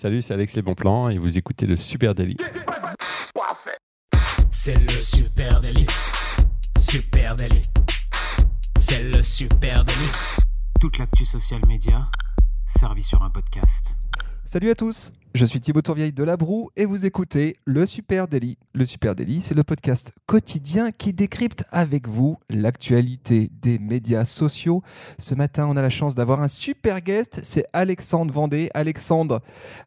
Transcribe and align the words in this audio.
Salut, 0.00 0.22
c'est 0.22 0.32
Alex 0.32 0.56
Les 0.56 0.62
Bons 0.62 0.74
Plans 0.74 1.10
et 1.10 1.18
vous 1.18 1.36
écoutez 1.36 1.66
le 1.66 1.76
Super 1.76 2.14
Daily. 2.14 2.34
C'est 4.50 4.74
le 4.74 4.88
super 4.88 5.60
délit. 5.60 5.84
Super 6.78 7.36
délit. 7.36 7.60
C'est 8.78 9.02
le 9.02 9.22
super 9.22 9.84
délit. 9.84 10.10
Toute 10.80 10.96
l'actu 10.96 11.26
social 11.26 11.60
média 11.66 12.08
servie 12.64 13.02
sur 13.02 13.22
un 13.22 13.28
podcast. 13.28 13.98
Salut 14.46 14.70
à 14.70 14.74
tous, 14.74 15.12
je 15.32 15.44
suis 15.44 15.60
Thibaut 15.60 15.80
Tourvieille 15.80 16.12
de 16.12 16.24
La 16.24 16.36
Broue 16.36 16.70
et 16.76 16.84
vous 16.84 17.06
écoutez 17.06 17.56
le 17.64 17.86
Super 17.86 18.26
Daily. 18.26 18.58
Le 18.74 18.84
Super 18.84 19.14
Daily, 19.14 19.40
c'est 19.40 19.54
le 19.54 19.62
podcast 19.62 20.12
quotidien 20.26 20.90
qui 20.90 21.12
décrypte 21.12 21.62
avec 21.70 22.08
vous 22.08 22.36
l'actualité 22.50 23.48
des 23.62 23.78
médias 23.78 24.24
sociaux. 24.24 24.82
Ce 25.18 25.36
matin, 25.36 25.68
on 25.70 25.76
a 25.76 25.82
la 25.82 25.88
chance 25.90 26.16
d'avoir 26.16 26.42
un 26.42 26.48
super 26.48 27.00
guest, 27.00 27.40
c'est 27.44 27.64
Alexandre 27.72 28.32
Vendée. 28.34 28.70
Alexandre, 28.74 29.40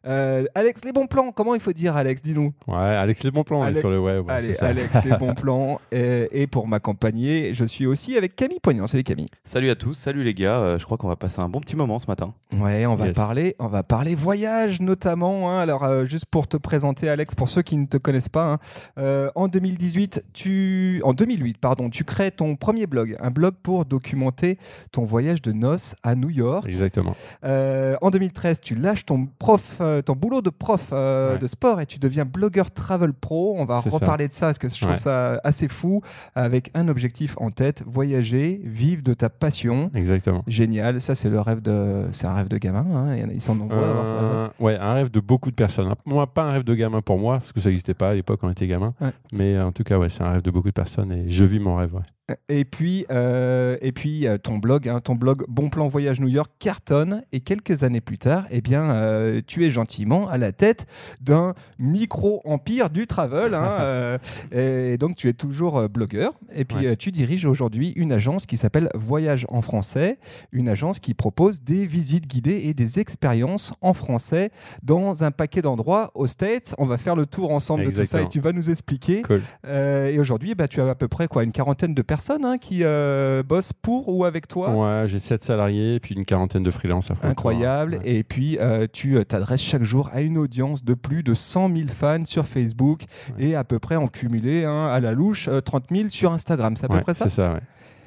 euh, 0.06 0.44
Alex, 0.54 0.82
les 0.84 0.92
bons 0.92 1.06
plans, 1.06 1.30
comment 1.30 1.54
il 1.54 1.60
faut 1.60 1.74
dire 1.74 1.94
Alex, 1.94 2.22
dis-nous 2.22 2.54
Ouais, 2.66 2.76
Alex 2.76 3.22
Les 3.22 3.30
Bons 3.30 3.44
Plans, 3.44 3.60
on 3.60 3.64
est 3.64 3.66
Alex- 3.66 3.80
sur 3.80 3.90
le 3.90 4.00
web. 4.00 4.24
ouais, 4.26 4.32
Allez. 4.32 4.56
Alex, 4.60 4.94
les 5.04 5.16
bons 5.18 5.34
plans. 5.34 5.78
Et, 5.92 6.42
et 6.42 6.46
pour 6.46 6.66
m'accompagner, 6.68 7.52
je 7.52 7.66
suis 7.66 7.84
aussi 7.86 8.16
avec 8.16 8.34
Camille 8.34 8.60
Poignant. 8.62 8.86
Salut 8.86 9.04
Camille. 9.04 9.28
Salut 9.44 9.68
à 9.68 9.76
tous, 9.76 9.92
salut 9.92 10.24
les 10.24 10.32
gars, 10.32 10.56
euh, 10.56 10.78
je 10.78 10.84
crois 10.86 10.96
qu'on 10.96 11.08
va 11.08 11.16
passer 11.16 11.40
un 11.40 11.48
bon 11.50 11.60
petit 11.60 11.76
moment 11.76 11.98
ce 11.98 12.06
matin. 12.06 12.32
Ouais, 12.58 12.86
on 12.86 12.94
va 12.94 13.08
Yes. 13.08 13.14
parler, 13.14 13.56
on 13.58 13.66
va 13.66 13.82
parler 13.82 14.14
voyage 14.14 14.80
notamment. 14.80 15.33
Hein. 15.48 15.58
Alors 15.58 15.84
euh, 15.84 16.04
juste 16.04 16.26
pour 16.26 16.46
te 16.48 16.56
présenter, 16.56 17.08
Alex, 17.08 17.34
pour 17.34 17.48
ceux 17.48 17.62
qui 17.62 17.76
ne 17.76 17.86
te 17.86 17.96
connaissent 17.96 18.28
pas, 18.28 18.52
hein, 18.54 18.58
euh, 18.98 19.30
en 19.34 19.48
2018, 19.48 20.24
tu, 20.32 21.00
en 21.04 21.12
2008, 21.12 21.58
pardon, 21.58 21.90
tu 21.90 22.04
crées 22.04 22.30
ton 22.30 22.56
premier 22.56 22.86
blog, 22.86 23.16
un 23.20 23.30
blog 23.30 23.54
pour 23.62 23.84
documenter 23.84 24.58
ton 24.92 25.04
voyage 25.04 25.42
de 25.42 25.52
noces 25.52 25.94
à 26.02 26.14
New 26.14 26.30
York. 26.30 26.66
Exactement. 26.66 27.16
Euh, 27.44 27.96
en 28.00 28.10
2013, 28.10 28.60
tu 28.60 28.74
lâches 28.74 29.04
ton 29.04 29.26
prof, 29.38 29.80
ton 30.04 30.12
boulot 30.14 30.40
de 30.42 30.50
prof 30.50 30.92
Ouais. 30.92 31.38
de 31.38 31.46
sport 31.46 31.80
et 31.80 31.86
tu 31.86 31.98
deviens 31.98 32.24
blogueur 32.24 32.70
travel 32.70 33.12
pro. 33.12 33.54
On 33.58 33.64
va 33.64 33.80
ça. 33.82 33.90
reparler 33.90 34.28
de 34.28 34.32
ça 34.32 34.46
parce 34.46 34.58
que 34.58 34.68
je 34.68 34.74
trouve 34.76 34.90
Ouais. 34.90 34.96
ça 34.96 35.40
assez 35.44 35.68
fou, 35.68 36.02
avec 36.34 36.70
un 36.74 36.88
objectif 36.88 37.34
en 37.38 37.50
tête 37.50 37.82
voyager, 37.86 38.60
vivre 38.64 39.02
de 39.02 39.14
ta 39.14 39.28
passion. 39.30 39.90
Exactement. 39.94 40.42
Génial, 40.46 41.00
ça 41.00 41.14
c'est 41.14 41.28
le 41.30 41.40
rêve 41.40 41.60
de, 41.62 42.04
c'est 42.12 42.26
un 42.26 42.34
rêve 42.34 42.48
de 42.48 42.58
gamin. 42.58 42.84
hein. 42.94 43.16
Ils 43.32 43.40
sont 43.40 43.54
nombreux 43.54 43.78
à 43.82 43.90
avoir 43.90 44.06
ça. 44.06 44.52
Ouais, 44.60 44.76
un 44.78 44.94
rêve 44.94 45.10
de 45.10 45.20
beaucoup 45.26 45.50
de 45.50 45.56
personnes. 45.56 45.92
Moi, 46.04 46.26
pas 46.26 46.42
un 46.42 46.50
rêve 46.52 46.64
de 46.64 46.74
gamin 46.74 47.00
pour 47.00 47.18
moi, 47.18 47.38
parce 47.38 47.52
que 47.52 47.60
ça 47.60 47.68
n'existait 47.68 47.94
pas 47.94 48.10
à 48.10 48.14
l'époque 48.14 48.40
quand 48.40 48.48
on 48.48 48.52
était 48.52 48.66
gamin. 48.66 48.94
Ouais. 49.00 49.10
Mais 49.32 49.54
euh, 49.56 49.66
en 49.66 49.72
tout 49.72 49.84
cas, 49.84 49.98
ouais, 49.98 50.08
c'est 50.08 50.22
un 50.22 50.30
rêve 50.32 50.42
de 50.42 50.50
beaucoup 50.50 50.68
de 50.68 50.74
personnes 50.74 51.12
et 51.12 51.28
je 51.28 51.44
vis 51.44 51.58
mon 51.58 51.76
rêve. 51.76 51.94
ouais. 51.94 52.02
Et 52.48 52.64
puis, 52.64 53.04
euh, 53.10 53.76
et 53.82 53.92
puis 53.92 54.26
euh, 54.26 54.38
ton 54.38 54.56
blog, 54.56 54.88
hein, 54.88 55.00
ton 55.00 55.14
blog 55.14 55.44
Bon 55.46 55.68
Plan 55.68 55.88
Voyage 55.88 56.20
New 56.20 56.28
York 56.28 56.50
cartonne. 56.58 57.22
Et 57.32 57.40
quelques 57.40 57.82
années 57.84 58.00
plus 58.00 58.16
tard, 58.16 58.46
eh 58.50 58.62
bien, 58.62 58.90
euh, 58.92 59.42
tu 59.46 59.62
es 59.66 59.70
gentiment 59.70 60.26
à 60.30 60.38
la 60.38 60.50
tête 60.52 60.86
d'un 61.20 61.52
micro 61.78 62.40
empire 62.46 62.88
du 62.88 63.06
travel. 63.06 63.52
hein, 63.52 64.16
et 64.52 64.96
donc, 64.96 65.16
tu 65.16 65.28
es 65.28 65.34
toujours 65.34 65.86
blogueur. 65.90 66.32
Et 66.54 66.64
puis, 66.64 66.74
Ouais. 66.88 66.96
tu 66.96 67.12
diriges 67.12 67.44
aujourd'hui 67.44 67.92
une 67.94 68.10
agence 68.10 68.46
qui 68.46 68.56
s'appelle 68.56 68.88
Voyage 68.94 69.44
en 69.50 69.60
français, 69.60 70.18
une 70.50 70.68
agence 70.70 71.00
qui 71.00 71.12
propose 71.12 71.62
des 71.62 71.86
visites 71.86 72.26
guidées 72.26 72.62
et 72.64 72.72
des 72.74 73.00
expériences 73.00 73.74
en 73.82 73.92
français 73.92 74.50
dans 74.82 75.13
un 75.22 75.30
paquet 75.30 75.62
d'endroits 75.62 76.10
aux 76.14 76.26
States. 76.26 76.74
On 76.78 76.86
va 76.86 76.98
faire 76.98 77.14
le 77.16 77.26
tour 77.26 77.52
ensemble 77.52 77.84
de 77.84 77.90
tout 77.90 77.96
ça 77.96 78.00
et 78.00 78.02
Exactement. 78.02 78.28
tu 78.28 78.40
vas 78.40 78.52
nous 78.52 78.70
expliquer. 78.70 79.22
Cool. 79.22 79.40
Euh, 79.66 80.08
et 80.08 80.18
aujourd'hui, 80.18 80.54
bah, 80.54 80.66
tu 80.68 80.80
as 80.80 80.88
à 80.88 80.94
peu 80.94 81.08
près 81.08 81.28
quoi, 81.28 81.44
une 81.44 81.52
quarantaine 81.52 81.94
de 81.94 82.02
personnes 82.02 82.44
hein, 82.44 82.58
qui 82.58 82.80
euh, 82.82 83.42
bossent 83.42 83.72
pour 83.72 84.08
ou 84.08 84.24
avec 84.24 84.48
toi. 84.48 84.70
Ouais, 84.70 85.08
j'ai 85.08 85.18
7 85.18 85.44
salariés 85.44 85.94
et 85.96 86.00
puis 86.00 86.14
une 86.14 86.24
quarantaine 86.24 86.62
de 86.62 86.70
freelance. 86.70 87.10
à 87.10 87.14
fond. 87.14 87.28
Incroyable. 87.28 88.00
Ouais. 88.02 88.10
Et 88.16 88.24
puis, 88.24 88.58
euh, 88.58 88.86
tu 88.92 89.16
t'adresses 89.26 89.60
chaque 89.62 89.82
jour 89.84 90.10
à 90.12 90.20
une 90.22 90.38
audience 90.38 90.84
de 90.84 90.94
plus 90.94 91.22
de 91.22 91.34
100 91.34 91.68
000 91.76 91.88
fans 91.88 92.24
sur 92.24 92.46
Facebook 92.46 93.02
Ouais. 93.38 93.46
et 93.46 93.54
à 93.54 93.64
peu 93.64 93.78
près 93.78 93.96
en 93.96 94.08
cumulé, 94.08 94.64
hein, 94.64 94.86
à 94.86 95.00
la 95.00 95.12
louche, 95.12 95.48
euh, 95.48 95.60
30 95.60 95.84
000 95.90 96.08
sur 96.10 96.32
Instagram. 96.32 96.76
C'est 96.76 96.86
à 96.86 96.88
peu 96.88 96.94
Ouais, 96.96 97.00
près 97.02 97.14
ça? 97.14 97.24
C'est 97.28 97.36
ça. 97.36 97.60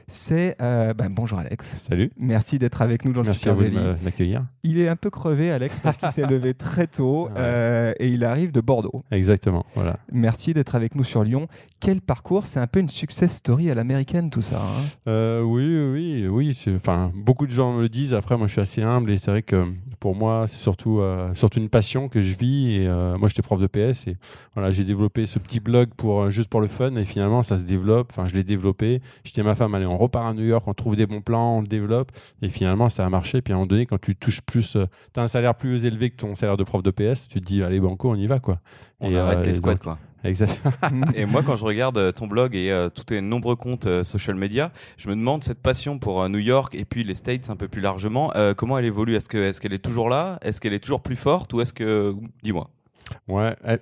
C'est. 0.09 0.56
euh, 0.62 0.94
ben, 0.94 1.09
bonjour 1.09 1.38
Alex. 1.38 1.75
Salut. 1.88 2.12
Merci 2.18 2.57
d'être 2.59 2.81
avec 2.81 3.03
nous 3.03 3.12
dans 3.12 3.22
le 3.23 3.28
Merci 3.28 3.50
à 3.50 3.53
Super 3.53 3.69
vous 3.72 3.78
de 3.78 4.03
m'accueillir. 4.06 4.45
Il 4.63 4.79
est 4.79 4.88
un 4.88 4.95
peu 4.95 5.09
crevé, 5.09 5.51
Alex, 5.51 5.79
parce 5.81 5.97
qu'il 5.97 6.09
s'est 6.09 6.25
levé 6.29 6.53
très 6.53 6.88
tôt 6.88 7.25
Ouais. 7.25 7.31
euh, 7.38 7.94
et 8.00 8.07
il 8.07 8.23
arrive 8.23 8.53
de 8.53 8.62
Bordeaux. 8.62 9.03
Exactement. 9.12 9.66
Voilà. 9.75 9.97
Merci 10.13 10.53
d'être 10.53 10.75
avec 10.75 10.95
nous 10.95 11.03
sur 11.03 11.23
Lyon. 11.25 11.47
Quel 11.79 12.01
parcours 12.01 12.47
C'est 12.47 12.59
un 12.59 12.65
peu 12.67 12.79
une 12.79 12.89
success 12.89 13.33
story 13.35 13.69
à 13.69 13.75
l'américaine, 13.75 14.29
tout 14.31 14.41
ça. 14.41 14.57
hein? 14.61 14.83
Euh, 15.07 15.41
oui, 15.41 15.63
oui, 15.93 16.27
oui. 16.27 16.53
c'est- 16.55 16.73
Enfin, 16.75 17.11
beaucoup 17.15 17.45
de 17.45 17.51
gens 17.51 17.73
me 17.73 17.81
le 17.81 17.89
disent. 17.89 18.13
Après, 18.15 18.35
moi, 18.35 18.47
je 18.47 18.53
suis 18.53 18.61
assez 18.61 18.81
humble 18.81 19.11
et 19.11 19.17
c'est 19.19 19.29
vrai 19.29 19.43
que 19.43 19.63
pour 19.99 20.15
moi, 20.15 20.45
c'est 20.47 20.57
surtout, 20.59 20.99
euh, 21.01 21.31
surtout 21.35 21.59
une 21.59 21.69
passion 21.69 22.09
que 22.09 22.21
je 22.21 22.35
vis. 22.35 22.73
Et 22.77 22.88
euh, 22.88 23.15
moi, 23.17 23.29
j'étais 23.29 23.43
prof 23.43 23.59
de 23.59 23.67
PS 23.67 24.07
et 24.07 24.17
voilà, 24.55 24.71
j'ai 24.71 24.83
développé 24.85 25.25
ce 25.27 25.38
petit 25.38 25.59
blog 25.59 25.89
pour 25.95 26.31
juste 26.31 26.49
pour 26.49 26.61
le 26.61 26.67
fun. 26.67 26.95
Et 26.95 27.05
finalement, 27.05 27.43
ça 27.43 27.57
se 27.57 27.63
développe. 27.63 28.07
Enfin, 28.11 28.27
je 28.27 28.33
l'ai 28.33 28.44
développé. 28.44 29.01
J'étais 29.23 29.44
ma 29.44 29.53
femme. 29.53 29.75
Allez, 29.75 29.85
on 29.85 29.97
repart 29.97 30.25
à 30.27 30.33
New 30.33 30.45
York, 30.45 30.67
on 30.67 30.73
trouve 30.73 30.95
des 30.95 31.05
bons 31.05 31.21
plans, 31.21 31.57
on 31.57 31.61
le 31.61 31.67
développe. 31.67 32.11
Et 32.41 32.49
finalement, 32.49 32.89
ça 32.89 33.05
a 33.05 33.09
marché. 33.09 33.41
Puis 33.44 33.53
à 33.53 33.55
un 33.55 33.59
moment 33.59 33.67
donné, 33.67 33.85
quand 33.85 34.01
tu 34.01 34.15
touches 34.15 34.41
plus, 34.41 34.71
tu 35.13 35.19
as 35.19 35.21
un 35.23 35.27
salaire 35.27 35.53
plus 35.53 35.85
élevé 35.85 36.09
que 36.09 36.15
ton 36.17 36.33
salaire 36.33 36.57
de 36.57 36.63
prof 36.63 36.81
de 36.81 36.89
PS, 36.91 37.27
tu 37.27 37.39
te 37.39 37.45
dis, 37.45 37.61
allez, 37.61 37.79
banco, 37.79 38.09
on 38.09 38.15
y 38.15 38.25
va, 38.25 38.39
quoi. 38.39 38.59
On 38.99 39.11
Et, 39.11 39.17
arrête 39.19 39.39
euh, 39.39 39.44
les 39.45 39.53
squats 39.53 39.75
quoi. 39.75 39.99
Exactement. 40.23 40.73
Et 41.16 41.25
moi 41.25 41.44
quand 41.44 41.55
je 41.55 41.63
regarde 41.63 41.97
euh, 41.97 42.11
ton 42.11 42.28
blog 42.28 42.55
et 42.55 42.72
euh, 42.72 42.89
tous 42.89 43.05
tes 43.05 43.22
nombreux 43.22 43.55
comptes 43.55 43.85
euh, 43.85 44.03
social 44.03 44.35
media, 44.35 44.72
je 44.97 45.09
me 45.09 45.16
demande 45.16 45.44
cette 45.44 45.61
passion 45.61 46.00
pour 46.00 46.22
euh, 46.22 46.29
New 46.29 46.39
York 46.39 46.73
et 46.75 46.85
puis 46.85 47.03
les 47.03 47.16
States 47.16 47.50
un 47.50 47.55
peu 47.55 47.67
plus 47.67 47.81
largement, 47.81 48.31
euh, 48.35 48.53
comment 48.53 48.77
elle 48.77 48.85
évolue? 48.85 49.16
Est-ce 49.16 49.29
que 49.29 49.38
est-ce 49.38 49.61
qu'elle 49.61 49.73
est 49.73 49.83
toujours 49.83 50.09
là? 50.09 50.39
Est-ce 50.41 50.59
qu'elle 50.59 50.73
est 50.73 50.79
toujours 50.79 51.01
plus 51.01 51.16
forte? 51.16 51.53
Ou 51.53 51.61
est-ce 51.61 51.73
que 51.73 52.16
dis-moi. 52.44 52.69
Ouais, 53.27 53.56
elle, 53.63 53.79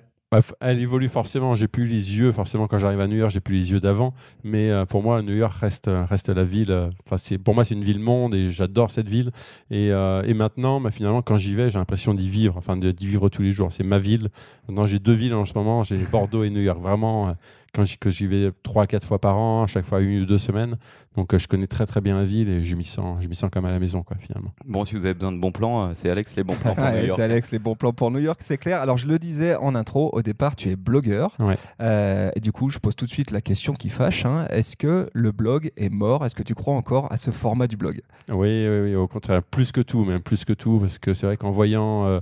elle 0.60 0.80
évolue 0.80 1.10
forcément. 1.10 1.56
J'ai 1.56 1.68
plus 1.68 1.86
les 1.88 2.18
yeux, 2.18 2.32
forcément, 2.32 2.68
quand 2.68 2.78
j'arrive 2.78 3.00
à 3.00 3.08
New 3.08 3.18
York, 3.18 3.32
j'ai 3.32 3.40
plus 3.40 3.56
les 3.56 3.72
yeux 3.72 3.80
d'avant. 3.80 4.14
Mais 4.44 4.72
euh, 4.72 4.86
pour 4.86 5.04
moi, 5.04 5.22
New 5.22 5.36
York 5.36 5.54
reste, 5.60 5.88
euh, 5.88 6.06
reste 6.06 6.30
la 6.30 6.44
ville. 6.44 6.72
euh, 6.72 6.90
Enfin, 7.06 7.18
c'est 7.18 7.38
pour 7.38 7.54
moi, 7.54 7.64
c'est 7.64 7.76
une 7.76 7.84
ville 7.84 8.00
monde 8.00 8.34
et 8.36 8.50
j'adore 8.50 8.92
cette 8.92 9.10
ville. 9.10 9.32
Et, 9.72 9.88
et 9.88 10.34
maintenant, 10.34 10.80
bah, 10.82 10.92
finalement, 10.92 11.22
quand 11.22 11.38
j'y 11.38 11.56
vais, 11.56 11.70
j'ai 11.70 11.80
l'impression 11.80 12.14
d'y 12.14 12.30
vivre, 12.30 12.56
enfin, 12.58 12.78
d'y 12.78 13.08
vivre 13.08 13.30
tous 13.30 13.42
les 13.42 13.52
jours. 13.52 13.72
C'est 13.72 13.84
ma 13.84 14.00
ville. 14.00 14.30
Maintenant, 14.68 14.86
j'ai 14.86 15.00
deux 15.00 15.14
villes 15.14 15.34
en 15.34 15.46
ce 15.46 15.54
moment. 15.56 15.84
J'ai 15.84 15.98
Bordeaux 15.98 16.44
et 16.44 16.50
New 16.50 16.62
York. 16.62 16.80
Vraiment, 16.82 17.36
quand 17.74 17.84
j'y 18.10 18.28
vais 18.28 18.52
trois, 18.64 18.88
quatre 18.88 19.06
fois 19.06 19.20
par 19.20 19.38
an, 19.38 19.68
chaque 19.68 19.86
fois 19.86 20.02
une 20.02 20.22
ou 20.22 20.26
deux 20.26 20.38
semaines. 20.38 20.78
Donc, 21.18 21.34
euh, 21.34 21.38
je 21.38 21.48
connais 21.48 21.68
très, 21.68 21.86
très 21.86 22.02
bien 22.02 22.18
la 22.18 22.26
ville 22.26 22.50
et 22.50 22.64
je 22.64 22.76
m'y 22.76 22.84
sens, 22.84 23.18
je 23.24 23.28
m'y 23.30 23.36
sens 23.36 23.50
comme 23.50 23.66
à 23.66 23.72
la 23.72 23.80
maison, 23.80 24.04
quoi, 24.04 24.18
finalement. 24.20 24.52
Bon, 24.66 24.84
si 24.84 24.96
vous 24.96 25.06
avez 25.06 25.14
besoin 25.14 25.32
de 25.32 25.38
bons 25.40 25.52
plans, 25.52 25.86
euh, 25.88 25.92
c'est 25.94 26.10
Alex 26.10 26.36
les 26.36 26.44
bons 26.44 26.56
plans 26.56 26.76
pour 26.76 26.84
Ouais, 26.84 27.02
New 27.02 27.08
York. 27.08 27.18
c'est 27.20 27.24
Alex, 27.24 27.52
les 27.52 27.60
bons 27.60 27.76
plans 27.76 27.94
pour 27.94 28.12
New 28.12 28.20
York, 28.20 28.40
c'est 28.42 28.58
clair. 28.58 28.82
Alors, 28.82 28.98
je 28.98 29.08
le 29.08 29.18
disais 29.20 29.56
en 29.56 29.76
intro, 29.76 30.10
au 30.14 30.22
départ, 30.22 30.56
tu 30.56 30.70
es 30.70 30.76
blogueur. 30.76 31.36
Ouais. 31.40 31.56
Euh, 31.82 32.32
et 32.36 32.40
du 32.40 32.52
coup, 32.52 32.70
je 32.70 32.80
pose 32.80 32.96
tout 32.96 33.06
de 33.06 33.10
suite 33.10 33.32
la 33.32 33.42
question 33.42 33.74
qui 33.74 33.90
fâche. 33.90 34.26
hein. 34.26 34.46
Est-ce 34.50 34.76
que 34.76 35.10
le 35.14 35.32
blog 35.32 35.72
est 35.78 35.90
mort? 35.90 36.26
Est-ce 36.26 36.36
que 36.36 36.44
tu 36.44 36.56
crois 36.56 36.74
encore 36.76 37.12
à 37.12 37.18
ce 37.18 37.32
format 37.32 37.68
du 37.68 37.78
blog? 37.78 38.02
Oui, 38.28 38.36
oui, 38.68 38.80
oui, 38.84 38.96
au 38.96 39.08
contraire, 39.08 39.44
plus 39.44 39.72
que 39.72 39.82
tout, 39.82 40.04
même 40.04 40.22
plus 40.22 40.46
que 40.46 40.54
tout, 40.54 40.80
parce 40.80 40.98
que 41.00 41.14
c'est 41.14 41.28
vrai 41.28 41.38
qu'en 41.38 41.52
voyant, 41.52 42.06
euh, 42.08 42.20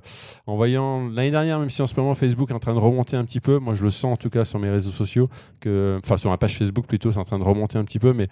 en 0.47 0.55
voyant 0.55 1.07
l'année 1.09 1.31
dernière, 1.31 1.59
même 1.59 1.69
si 1.69 1.81
en 1.81 1.87
ce 1.87 1.95
moment 1.95 2.13
Facebook 2.13 2.51
est 2.51 2.53
en 2.53 2.59
train 2.59 2.73
de 2.73 2.79
remonter 2.79 3.15
un 3.15 3.23
petit 3.23 3.39
peu, 3.39 3.57
moi 3.57 3.73
je 3.73 3.83
le 3.83 3.89
sens 3.89 4.13
en 4.13 4.17
tout 4.17 4.29
cas 4.29 4.43
sur 4.45 4.59
mes 4.59 4.69
réseaux 4.69 4.91
sociaux, 4.91 5.29
que, 5.61 5.99
enfin 6.03 6.17
sur 6.17 6.29
ma 6.29 6.37
page 6.37 6.57
Facebook 6.57 6.85
plutôt, 6.87 7.11
c'est 7.13 7.19
en 7.19 7.23
train 7.23 7.39
de 7.39 7.43
remonter 7.43 7.77
un 7.77 7.85
petit 7.85 7.99
peu, 7.99 8.11
mais 8.11 8.27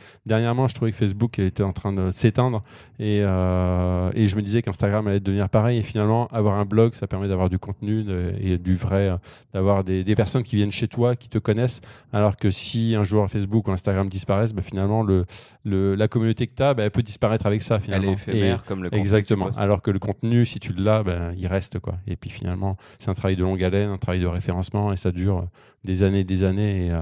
dernièrement, 0.51 0.67
je 0.67 0.75
trouvais 0.75 0.91
que 0.91 0.97
Facebook 0.97 1.39
était 1.39 1.63
en 1.63 1.71
train 1.71 1.93
de 1.93 2.11
s'éteindre 2.11 2.61
et, 2.99 3.21
euh, 3.23 4.11
et 4.13 4.27
je 4.27 4.35
me 4.35 4.41
disais 4.41 4.61
qu'Instagram 4.61 5.07
allait 5.07 5.19
devenir 5.21 5.47
pareil. 5.49 5.77
Et 5.79 5.81
finalement, 5.81 6.27
avoir 6.27 6.55
un 6.59 6.65
blog, 6.65 6.93
ça 6.93 7.07
permet 7.07 7.27
d'avoir 7.29 7.49
du 7.49 7.57
contenu 7.57 8.03
de- 8.03 8.33
et 8.41 8.57
du 8.57 8.75
vrai, 8.75 9.09
euh, 9.09 9.17
d'avoir 9.53 9.83
des, 9.83 10.03
des 10.03 10.15
personnes 10.15 10.43
qui 10.43 10.57
viennent 10.57 10.71
chez 10.71 10.87
toi, 10.87 11.15
qui 11.15 11.29
te 11.29 11.37
connaissent, 11.37 11.79
alors 12.11 12.35
que 12.35 12.51
si 12.51 12.95
un 12.95 13.03
jour 13.03 13.27
Facebook 13.29 13.67
ou 13.67 13.71
Instagram 13.71 14.09
disparaissent, 14.09 14.53
bah, 14.53 14.61
finalement 14.61 15.03
le, 15.03 15.25
le- 15.63 15.95
la 15.95 16.07
communauté 16.07 16.47
que 16.47 16.53
tu 16.55 16.63
as, 16.63 16.75
elle 16.77 16.91
peut 16.91 17.03
disparaître 17.03 17.45
avec 17.45 17.61
ça 17.61 17.75
Elle 17.75 17.81
finalement. 17.81 18.11
est 18.11 18.13
éphémère 18.13 18.65
comme 18.65 18.83
le 18.83 18.89
contenu 18.89 18.99
Exactement. 19.01 19.49
Alors 19.57 19.81
que 19.81 19.91
le 19.91 19.99
contenu, 19.99 20.45
si 20.45 20.59
tu 20.59 20.73
l'as, 20.73 21.03
ben, 21.03 21.33
il 21.37 21.47
reste 21.47 21.79
quoi. 21.79 21.95
Et 22.07 22.15
puis 22.17 22.29
finalement, 22.29 22.75
c'est 22.99 23.09
un 23.09 23.13
travail 23.13 23.35
de 23.37 23.43
longue 23.43 23.63
haleine, 23.63 23.89
un 23.89 23.97
travail 23.97 24.19
de 24.19 24.27
référencement, 24.27 24.91
et 24.91 24.97
ça 24.97 25.11
dure 25.11 25.45
des 25.83 26.03
années, 26.03 26.23
des 26.23 26.43
années. 26.43 26.87
Et, 26.87 26.91
euh, 26.91 27.01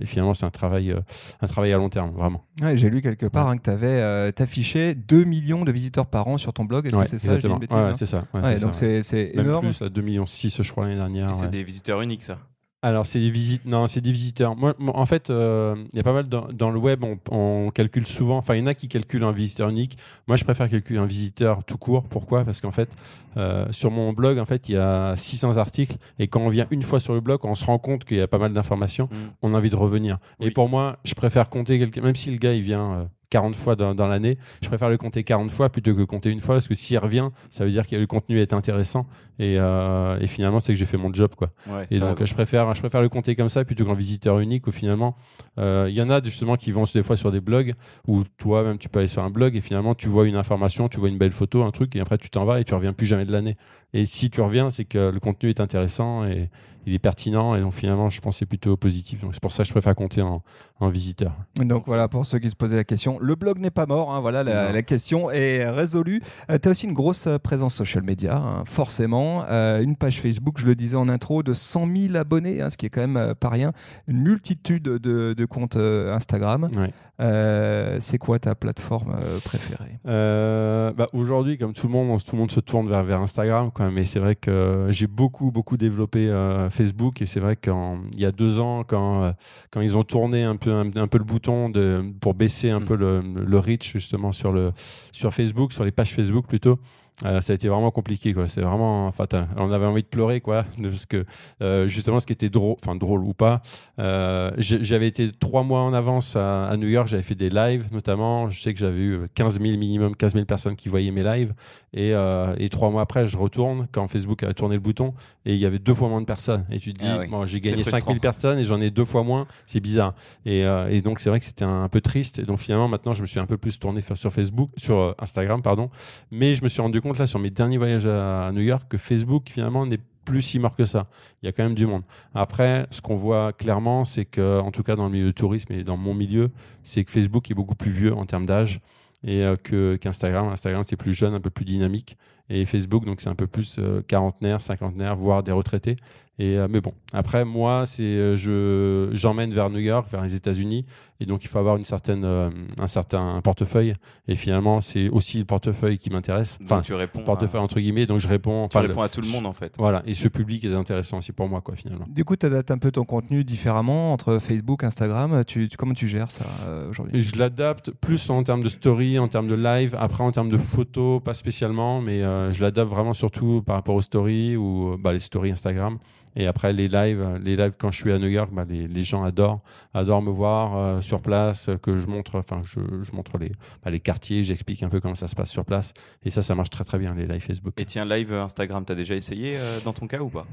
et 0.00 0.06
finalement, 0.06 0.34
c'est 0.34 0.46
un 0.46 0.50
travail, 0.50 0.90
euh, 0.92 1.00
un 1.40 1.46
travail 1.46 1.72
à 1.72 1.76
long 1.78 1.88
terme, 1.88 2.12
vraiment. 2.12 2.44
Ouais, 2.62 2.76
J'ai 2.76 2.90
lu 2.90 3.02
quelque 3.02 3.26
part 3.26 3.48
hein, 3.48 3.56
que 3.58 3.62
tu 3.64 3.70
avais 3.70 4.00
affiché 4.38 4.94
2 4.94 5.24
millions 5.24 5.64
de 5.64 5.72
visiteurs 5.72 6.06
par 6.06 6.28
an 6.28 6.38
sur 6.38 6.52
ton 6.52 6.64
blog. 6.64 6.86
Est-ce 6.86 6.96
Ouais, 6.96 7.04
que 7.04 7.10
c'est 7.10 7.18
ça 7.18 7.32
hein 7.34 7.92
c'est 7.92 8.06
ça. 8.06 8.24
ouais, 8.34 8.40
Ouais, 8.40 8.56
c'est 8.56 8.64
donc 8.64 8.74
ça, 8.74 8.86
ouais. 8.86 9.02
c'est 9.02 9.02
c'est 9.02 9.36
Même 9.36 9.46
énorme. 9.46 9.66
plus, 9.66 9.82
à 9.82 9.88
2 9.88 10.00
millions 10.02 10.26
6, 10.26 10.62
je 10.62 10.70
crois, 10.70 10.84
l'année 10.86 10.98
dernière. 11.00 11.30
Et 11.30 11.34
c'est 11.34 11.50
des 11.50 11.62
visiteurs 11.64 12.00
uniques, 12.02 12.24
ça. 12.24 12.38
Alors, 12.82 13.04
c'est 13.04 13.18
des 13.18 13.30
visites. 13.30 13.66
Non, 13.66 13.86
c'est 13.86 14.00
des 14.00 14.12
visiteurs. 14.12 14.56
Moi, 14.56 14.74
en 14.78 15.04
fait, 15.04 15.28
euh, 15.28 15.76
il 15.92 15.96
y 15.96 16.00
a 16.00 16.02
pas 16.02 16.14
mal 16.14 16.28
dans, 16.28 16.48
dans 16.50 16.70
le 16.70 16.78
web, 16.78 17.04
on, 17.04 17.18
on 17.30 17.70
calcule 17.70 18.06
souvent. 18.06 18.38
Enfin, 18.38 18.54
il 18.54 18.60
y 18.60 18.62
en 18.62 18.66
a 18.66 18.74
qui 18.74 18.88
calculent 18.88 19.24
un 19.24 19.32
visiteur 19.32 19.68
unique. 19.68 19.98
Moi, 20.26 20.36
je 20.38 20.44
préfère 20.44 20.68
calculer 20.70 20.98
un 20.98 21.04
visiteur 21.04 21.62
tout 21.64 21.76
court. 21.76 22.04
Pourquoi? 22.04 22.42
Parce 22.44 22.62
qu'en 22.62 22.70
fait, 22.70 22.88
euh, 23.36 23.66
sur 23.70 23.90
mon 23.90 24.14
blog, 24.14 24.38
en 24.38 24.46
fait, 24.46 24.70
il 24.70 24.76
y 24.76 24.78
a 24.78 25.14
600 25.14 25.58
articles. 25.58 25.96
Et 26.18 26.28
quand 26.28 26.40
on 26.40 26.48
vient 26.48 26.66
une 26.70 26.82
fois 26.82 27.00
sur 27.00 27.12
le 27.12 27.20
blog, 27.20 27.40
on 27.44 27.54
se 27.54 27.66
rend 27.66 27.78
compte 27.78 28.06
qu'il 28.06 28.16
y 28.16 28.22
a 28.22 28.28
pas 28.28 28.38
mal 28.38 28.54
d'informations. 28.54 29.10
Mm. 29.10 29.16
On 29.42 29.54
a 29.54 29.58
envie 29.58 29.70
de 29.70 29.76
revenir. 29.76 30.18
Et 30.40 30.50
pour 30.50 30.70
moi, 30.70 30.98
je 31.04 31.12
préfère 31.12 31.50
compter 31.50 31.78
quelqu'un, 31.78 32.00
même 32.00 32.16
si 32.16 32.30
le 32.30 32.38
gars 32.38 32.54
il 32.54 32.62
vient. 32.62 33.10
Euh, 33.34 33.40
40 33.40 33.54
fois 33.54 33.76
dans, 33.76 33.94
dans 33.94 34.06
l'année, 34.06 34.38
je 34.62 34.68
préfère 34.68 34.88
le 34.90 34.98
compter 34.98 35.24
40 35.24 35.50
fois 35.50 35.68
plutôt 35.70 35.94
que 35.94 36.02
compter 36.02 36.30
une 36.30 36.40
fois 36.40 36.56
parce 36.56 36.68
que 36.68 36.74
s'il 36.74 36.98
revient, 36.98 37.28
ça 37.48 37.64
veut 37.64 37.70
dire 37.70 37.86
que 37.86 37.96
le 37.96 38.06
contenu 38.06 38.40
est 38.40 38.52
intéressant 38.52 39.06
et, 39.38 39.56
euh, 39.58 40.18
et 40.20 40.26
finalement 40.26 40.60
c'est 40.60 40.72
que 40.72 40.78
j'ai 40.78 40.86
fait 40.86 40.96
mon 40.96 41.12
job 41.12 41.32
quoi. 41.36 41.50
Ouais, 41.68 41.86
Et 41.90 41.98
donc, 41.98 42.10
raison. 42.10 42.26
je 42.26 42.34
préfère, 42.34 42.74
je 42.74 42.80
préfère 42.80 43.00
le 43.00 43.08
compter 43.08 43.36
comme 43.36 43.48
ça 43.48 43.64
plutôt 43.64 43.84
qu'en 43.84 43.94
visiteur 43.94 44.38
unique 44.40 44.66
où 44.66 44.72
finalement, 44.72 45.16
euh, 45.58 45.86
il 45.88 45.94
y 45.94 46.02
en 46.02 46.10
a 46.10 46.22
justement 46.22 46.56
qui 46.56 46.72
vont 46.72 46.84
des 46.92 47.02
fois 47.02 47.16
sur 47.16 47.30
des 47.32 47.40
blogs 47.40 47.74
où 48.06 48.24
toi, 48.36 48.62
même 48.62 48.78
tu 48.78 48.88
peux 48.88 48.98
aller 48.98 49.08
sur 49.08 49.24
un 49.24 49.30
blog 49.30 49.56
et 49.56 49.60
finalement, 49.60 49.94
tu 49.94 50.08
vois 50.08 50.26
une 50.26 50.36
information, 50.36 50.88
tu 50.88 50.98
vois 50.98 51.08
une 51.08 51.18
belle 51.18 51.32
photo, 51.32 51.62
un 51.62 51.70
truc 51.70 51.94
et 51.96 52.00
après, 52.00 52.18
tu 52.18 52.30
t'en 52.30 52.44
vas 52.44 52.60
et 52.60 52.64
tu 52.64 52.74
reviens 52.74 52.92
plus 52.92 53.06
jamais 53.06 53.24
de 53.24 53.32
l'année. 53.32 53.56
Et 53.92 54.06
si 54.06 54.30
tu 54.30 54.40
reviens, 54.40 54.70
c'est 54.70 54.84
que 54.84 55.10
le 55.10 55.20
contenu 55.20 55.50
est 55.50 55.60
intéressant 55.60 56.24
et 56.24 56.48
il 56.90 56.94
est 56.94 56.98
pertinent 56.98 57.54
et 57.54 57.60
donc 57.60 57.72
finalement, 57.72 58.10
je 58.10 58.20
pense 58.20 58.34
que 58.34 58.38
c'est 58.40 58.46
plutôt 58.46 58.76
positif. 58.76 59.20
Donc, 59.20 59.34
c'est 59.34 59.42
pour 59.42 59.52
ça 59.52 59.62
que 59.62 59.68
je 59.68 59.72
préfère 59.72 59.94
compter 59.94 60.22
en, 60.22 60.42
en 60.80 60.88
visiteur. 60.88 61.32
Donc 61.56 61.84
voilà, 61.86 62.08
pour 62.08 62.26
ceux 62.26 62.38
qui 62.38 62.50
se 62.50 62.56
posaient 62.56 62.76
la 62.76 62.84
question, 62.84 63.18
le 63.20 63.34
blog 63.36 63.58
n'est 63.58 63.70
pas 63.70 63.86
mort, 63.86 64.12
hein, 64.12 64.20
voilà, 64.20 64.42
la, 64.42 64.82
question 64.82 65.30
est 65.30 65.68
résolue. 65.68 66.20
tu 66.48 66.68
as 66.68 66.70
aussi 66.70 66.86
une 66.86 66.94
grosse 66.94 67.26
euh, 67.26 67.38
présence 67.38 67.74
social 67.74 68.02
media, 68.02 68.36
hein, 68.36 68.64
forcément. 68.66 69.44
Euh, 69.48 69.80
une 69.80 69.94
page 69.94 70.20
Facebook, 70.20 70.58
je 70.58 70.66
le 70.66 70.74
disais 70.74 70.96
en 70.96 71.08
intro, 71.08 71.42
de 71.42 71.52
100 71.52 71.86
000 71.96 72.16
abonnés, 72.16 72.60
hein, 72.60 72.70
ce 72.70 72.76
qui 72.76 72.86
est 72.86 72.90
quand 72.90 73.02
même 73.02 73.16
euh, 73.16 73.34
pas 73.34 73.50
rien. 73.50 73.72
Une 74.08 74.22
multitude 74.22 74.82
de, 74.82 74.98
de 75.34 75.44
comptes 75.44 75.76
euh, 75.76 76.14
Instagram. 76.14 76.66
Ouais. 76.76 76.92
Euh, 77.20 77.98
C'est 78.00 78.18
quoi 78.18 78.38
ta 78.38 78.54
plateforme 78.54 79.14
euh, 79.22 79.38
préférée? 79.44 79.98
Euh, 80.06 80.92
bah, 80.92 81.08
Aujourd'hui, 81.12 81.58
comme 81.58 81.72
tout 81.72 81.86
le 81.86 81.92
monde, 81.92 82.08
on- 82.10 82.18
tout 82.18 82.32
le 82.34 82.38
monde 82.38 82.50
se 82.50 82.60
tourne 82.60 82.88
vers, 82.88 83.02
vers 83.04 83.20
Instagram. 83.20 83.70
Quoi. 83.70 83.90
Mais 83.90 84.04
c'est 84.04 84.18
vrai 84.20 84.36
que 84.36 84.86
j'ai 84.88 85.06
beaucoup, 85.06 85.50
beaucoup 85.50 85.76
développé 85.76 86.28
euh, 86.28 86.70
Facebook. 86.70 87.20
Et 87.20 87.26
c'est 87.26 87.40
vrai 87.40 87.56
qu'il 87.56 87.72
y 88.16 88.24
a 88.24 88.32
deux 88.32 88.58
ans, 88.60 88.84
quand, 88.86 89.34
quand 89.70 89.80
ils 89.80 89.96
ont 89.98 90.04
tourné 90.04 90.42
un 90.44 90.56
peu, 90.56 90.72
un, 90.72 90.86
un 90.96 91.06
peu 91.06 91.18
le 91.18 91.24
bouton 91.24 91.68
de, 91.68 92.02
pour 92.20 92.34
baisser 92.34 92.70
un 92.70 92.80
Mm. 92.80 92.84
peu 92.84 92.96
le, 92.96 93.20
le 93.20 93.58
reach 93.58 93.92
justement 93.92 94.32
sur, 94.32 94.52
le, 94.52 94.72
sur 95.12 95.34
Facebook, 95.34 95.72
sur 95.72 95.84
les 95.84 95.90
pages 95.90 96.14
Facebook 96.14 96.46
plutôt, 96.46 96.78
euh, 97.24 97.40
ça 97.42 97.52
a 97.52 97.56
été 97.56 97.68
vraiment 97.68 97.90
compliqué. 97.90 98.32
Quoi. 98.32 98.48
C'est 98.48 98.62
vraiment, 98.62 99.06
enfin, 99.06 99.26
t'as- 99.26 99.46
on 99.58 99.70
avait 99.72 99.86
envie 99.86 100.02
de 100.02 100.06
pleurer, 100.08 100.40
quoi, 100.40 100.64
parce 100.82 101.04
que 101.06 101.26
euh, 101.62 101.86
justement, 101.86 102.18
ce 102.18 102.26
qui 102.26 102.32
était 102.32 102.48
drôle, 102.48 102.76
enfin 102.82 102.96
drôle 102.96 103.22
ou 103.24 103.34
pas, 103.34 103.60
euh, 103.98 104.50
j'avais 104.58 105.06
été 105.08 105.30
trois 105.32 105.62
mois 105.62 105.80
en 105.82 105.92
avance 105.92 106.36
à, 106.36 106.66
à 106.66 106.76
New 106.76 106.88
York, 106.88 107.08
j'avais 107.08 107.22
fait 107.22 107.34
des 107.34 107.50
lives 107.50 107.88
notamment. 107.92 108.48
Je 108.48 108.60
sais 108.62 108.72
que 108.72 108.80
j'avais 108.80 109.00
eu 109.00 109.20
15 109.34 109.60
000 109.60 109.76
minimum, 109.78 110.16
15 110.16 110.32
000 110.32 110.44
personnes 110.46 110.76
qui 110.76 110.88
voyaient 110.88 111.10
mes 111.10 111.22
lives. 111.22 111.52
Et, 111.92 112.12
et 112.58 112.68
trois 112.68 112.88
mois 112.90 113.02
après, 113.02 113.26
je 113.26 113.36
retourne 113.36 113.88
quand 113.90 114.06
Facebook 114.06 114.44
a 114.44 114.54
tourné 114.54 114.76
le 114.76 114.80
bouton 114.80 115.12
et 115.44 115.54
il 115.54 115.58
y 115.60 115.66
avait 115.66 115.80
deux 115.80 115.92
fois 115.94 116.08
moins 116.08 116.20
de 116.20 116.26
personnes. 116.26 116.64
Et 116.70 116.78
tu 116.78 116.92
te 116.92 117.00
dis, 117.00 117.06
Ah 117.08 117.18
oui. 117.18 117.26
bon, 117.28 117.44
j'ai 117.46 117.60
gagné 117.60 117.82
5 117.82 117.90
frustrant. 117.90 118.12
000 118.12 118.20
personnes 118.20 118.58
et 118.60 118.64
j'en 118.64 118.80
ai 118.80 118.90
deux 118.90 119.04
fois 119.04 119.24
moins, 119.24 119.46
c'est 119.66 119.80
bizarre. 119.80 120.14
Et, 120.46 120.60
et 120.90 121.00
donc, 121.02 121.18
c'est 121.20 121.28
vrai 121.30 121.40
que 121.40 121.44
c'était 121.46 121.64
un, 121.64 121.82
un 121.82 121.88
peu 121.88 122.00
triste. 122.00 122.38
Et 122.38 122.44
donc, 122.44 122.60
finalement, 122.60 122.86
maintenant, 122.88 123.12
je 123.12 123.22
me 123.22 123.26
suis 123.26 123.40
un 123.40 123.46
peu 123.46 123.56
plus 123.58 123.78
tourné 123.78 124.02
sur 124.14 124.32
Facebook, 124.32 124.70
sur 124.76 125.16
Instagram, 125.18 125.62
pardon. 125.62 125.90
Mais 126.30 126.54
je 126.54 126.62
me 126.62 126.68
suis 126.68 126.80
rendu 126.80 127.00
compte 127.00 127.09
là 127.18 127.26
sur 127.26 127.38
mes 127.38 127.50
derniers 127.50 127.78
voyages 127.78 128.06
à, 128.06 128.50
New 128.52 128.62
York 128.62 128.84
que 128.88 128.98
Facebook, 128.98 129.48
finalement, 129.50 129.86
n'est 129.86 130.00
plus 130.24 130.42
si 130.42 130.58
mort 130.58 130.76
que 130.76 130.84
ça. 130.84 131.06
Il 131.42 131.46
y 131.46 131.48
a 131.48 131.52
quand 131.52 131.62
même 131.62 131.74
du 131.74 131.86
monde. 131.86 132.02
Après, 132.34 132.86
ce 132.90 133.00
qu'on 133.00 133.16
voit 133.16 133.52
clairement, 133.52 134.04
c'est 134.04 134.24
que, 134.24 134.60
en 134.60 134.70
tout 134.70 134.82
cas 134.82 134.96
dans 134.96 135.06
le 135.06 135.12
milieu 135.12 135.26
du 135.26 135.34
tourisme 135.34 135.72
et 135.72 135.82
dans 135.82 135.96
mon 135.96 136.14
milieu, 136.14 136.50
c'est 136.82 137.04
que 137.04 137.10
Facebook 137.10 137.50
est 137.50 137.54
beaucoup 137.54 137.74
plus 137.74 137.90
vieux 137.90 138.14
en 138.14 138.26
termes 138.26 138.46
d'âge 138.46 138.80
et 139.24 139.44
euh, 139.44 139.56
que 139.56 139.96
qu'Instagram. 139.96 140.48
Instagram, 140.48 140.84
c'est 140.86 140.96
plus 140.96 141.14
jeune, 141.14 141.34
un 141.34 141.40
peu 141.40 141.50
plus 141.50 141.64
dynamique. 141.64 142.16
Et 142.48 142.64
Facebook, 142.66 143.04
donc 143.04 143.20
c'est 143.20 143.28
un 143.28 143.34
peu 143.34 143.46
plus 143.46 143.76
euh, 143.78 144.02
quarantenaire, 144.02 144.60
cinquantenaire, 144.60 145.16
voire 145.16 145.42
des 145.42 145.52
retraités. 145.52 145.96
Et, 146.40 146.56
euh, 146.56 146.68
mais 146.70 146.80
bon, 146.80 146.94
après, 147.12 147.44
moi, 147.44 147.84
c'est 147.84 148.02
euh, 148.02 148.34
je 148.34 149.10
j'emmène 149.14 149.50
vers 149.52 149.68
New 149.68 149.78
York, 149.80 150.06
vers 150.10 150.22
les 150.22 150.34
États-Unis. 150.34 150.86
Et 151.22 151.26
donc, 151.26 151.44
il 151.44 151.48
faut 151.48 151.58
avoir 151.58 151.76
une 151.76 151.84
certaine, 151.84 152.24
euh, 152.24 152.48
un 152.78 152.88
certain 152.88 153.42
portefeuille. 153.44 153.92
Et 154.26 154.36
finalement, 154.36 154.80
c'est 154.80 155.10
aussi 155.10 155.38
le 155.38 155.44
portefeuille 155.44 155.98
qui 155.98 156.08
m'intéresse. 156.08 156.56
Donc 156.58 156.72
Enfin, 156.72 156.80
tu 156.80 156.94
réponds, 156.94 157.24
portefeuille 157.24 157.60
à, 157.60 157.62
entre 157.62 157.78
guillemets. 157.78 158.06
Donc, 158.06 158.20
je 158.20 158.28
réponds. 158.28 158.68
tu 158.68 158.78
le- 158.80 158.86
réponds 158.86 159.02
à 159.02 159.10
tout 159.10 159.20
le 159.20 159.28
monde 159.28 159.44
en 159.46 159.52
fait. 159.52 159.74
voilà, 159.78 160.02
et 160.06 160.14
ce 160.14 160.28
public 160.28 160.64
est 160.64 160.72
intéressant 160.72 161.18
aussi 161.18 161.32
pour 161.32 161.46
moi, 161.46 161.60
quoi, 161.60 161.76
finalement. 161.76 162.06
Du 162.08 162.24
coup, 162.24 162.36
tu 162.36 162.46
adaptes 162.46 162.70
un 162.70 162.78
peu 162.78 162.90
ton 162.90 163.04
contenu 163.04 163.44
différemment 163.44 164.14
entre 164.14 164.38
Facebook, 164.38 164.82
Instagram. 164.82 165.44
Tu, 165.46 165.68
tu- 165.68 165.76
comment 165.76 165.92
tu 165.92 166.08
gères 166.08 166.30
ça 166.30 166.46
euh, 166.66 166.88
aujourd'hui? 166.88 167.20
Je 167.20 167.36
l'adapte 167.38 167.90
plus 167.90 168.30
en 168.30 168.42
termes 168.42 168.62
de 168.62 168.68
story, 168.70 169.18
en 169.18 169.28
termes 169.28 169.48
de 169.48 169.56
live, 169.56 169.94
après 170.00 170.24
en 170.24 170.32
termes 170.32 170.48
de 170.50 170.56
photos, 170.56 171.22
pas 171.22 171.34
spécialement, 171.34 172.00
mais 172.00 172.22
euh, 172.22 172.50
je 172.52 172.62
l'adapte 172.62 172.90
vraiment 172.90 173.12
surtout 173.12 173.60
par 173.60 173.76
rapport 173.76 173.94
aux 173.96 174.00
stories 174.02 174.56
ou 174.56 174.96
bah, 174.98 175.12
les 175.12 175.18
stories 175.18 175.50
Instagram. 175.50 175.98
Et 176.36 176.46
après 176.46 176.72
les 176.72 176.88
lives, 176.88 177.40
les 177.42 177.56
lives 177.56 177.74
quand 177.76 177.90
je 177.90 177.98
suis 177.98 178.12
à 178.12 178.18
New 178.18 178.28
York, 178.28 178.50
bah, 178.52 178.64
les, 178.68 178.86
les 178.86 179.02
gens 179.02 179.24
adorent, 179.24 179.60
adorent 179.94 180.22
me 180.22 180.30
voir 180.30 180.76
euh, 180.76 181.00
sur 181.00 181.20
place, 181.20 181.70
que 181.82 181.98
je 181.98 182.06
montre, 182.06 182.38
enfin 182.38 182.62
je, 182.64 182.80
je 183.02 183.12
montre 183.12 183.38
les, 183.38 183.50
bah, 183.84 183.90
les 183.90 184.00
quartiers, 184.00 184.44
j'explique 184.44 184.82
un 184.82 184.88
peu 184.88 185.00
comment 185.00 185.14
ça 185.14 185.28
se 185.28 185.34
passe 185.34 185.50
sur 185.50 185.64
place. 185.64 185.92
Et 186.24 186.30
ça, 186.30 186.42
ça 186.42 186.54
marche 186.54 186.70
très 186.70 186.84
très 186.84 186.98
bien 186.98 187.14
les 187.14 187.26
lives 187.26 187.42
Facebook. 187.42 187.74
Et 187.78 187.84
tiens, 187.84 188.04
live 188.04 188.32
euh, 188.32 188.44
Instagram, 188.44 188.84
t'as 188.84 188.94
déjà 188.94 189.14
essayé 189.16 189.56
euh, 189.56 189.80
dans 189.84 189.92
ton 189.92 190.06
cas 190.06 190.20
ou 190.20 190.28
pas? 190.28 190.46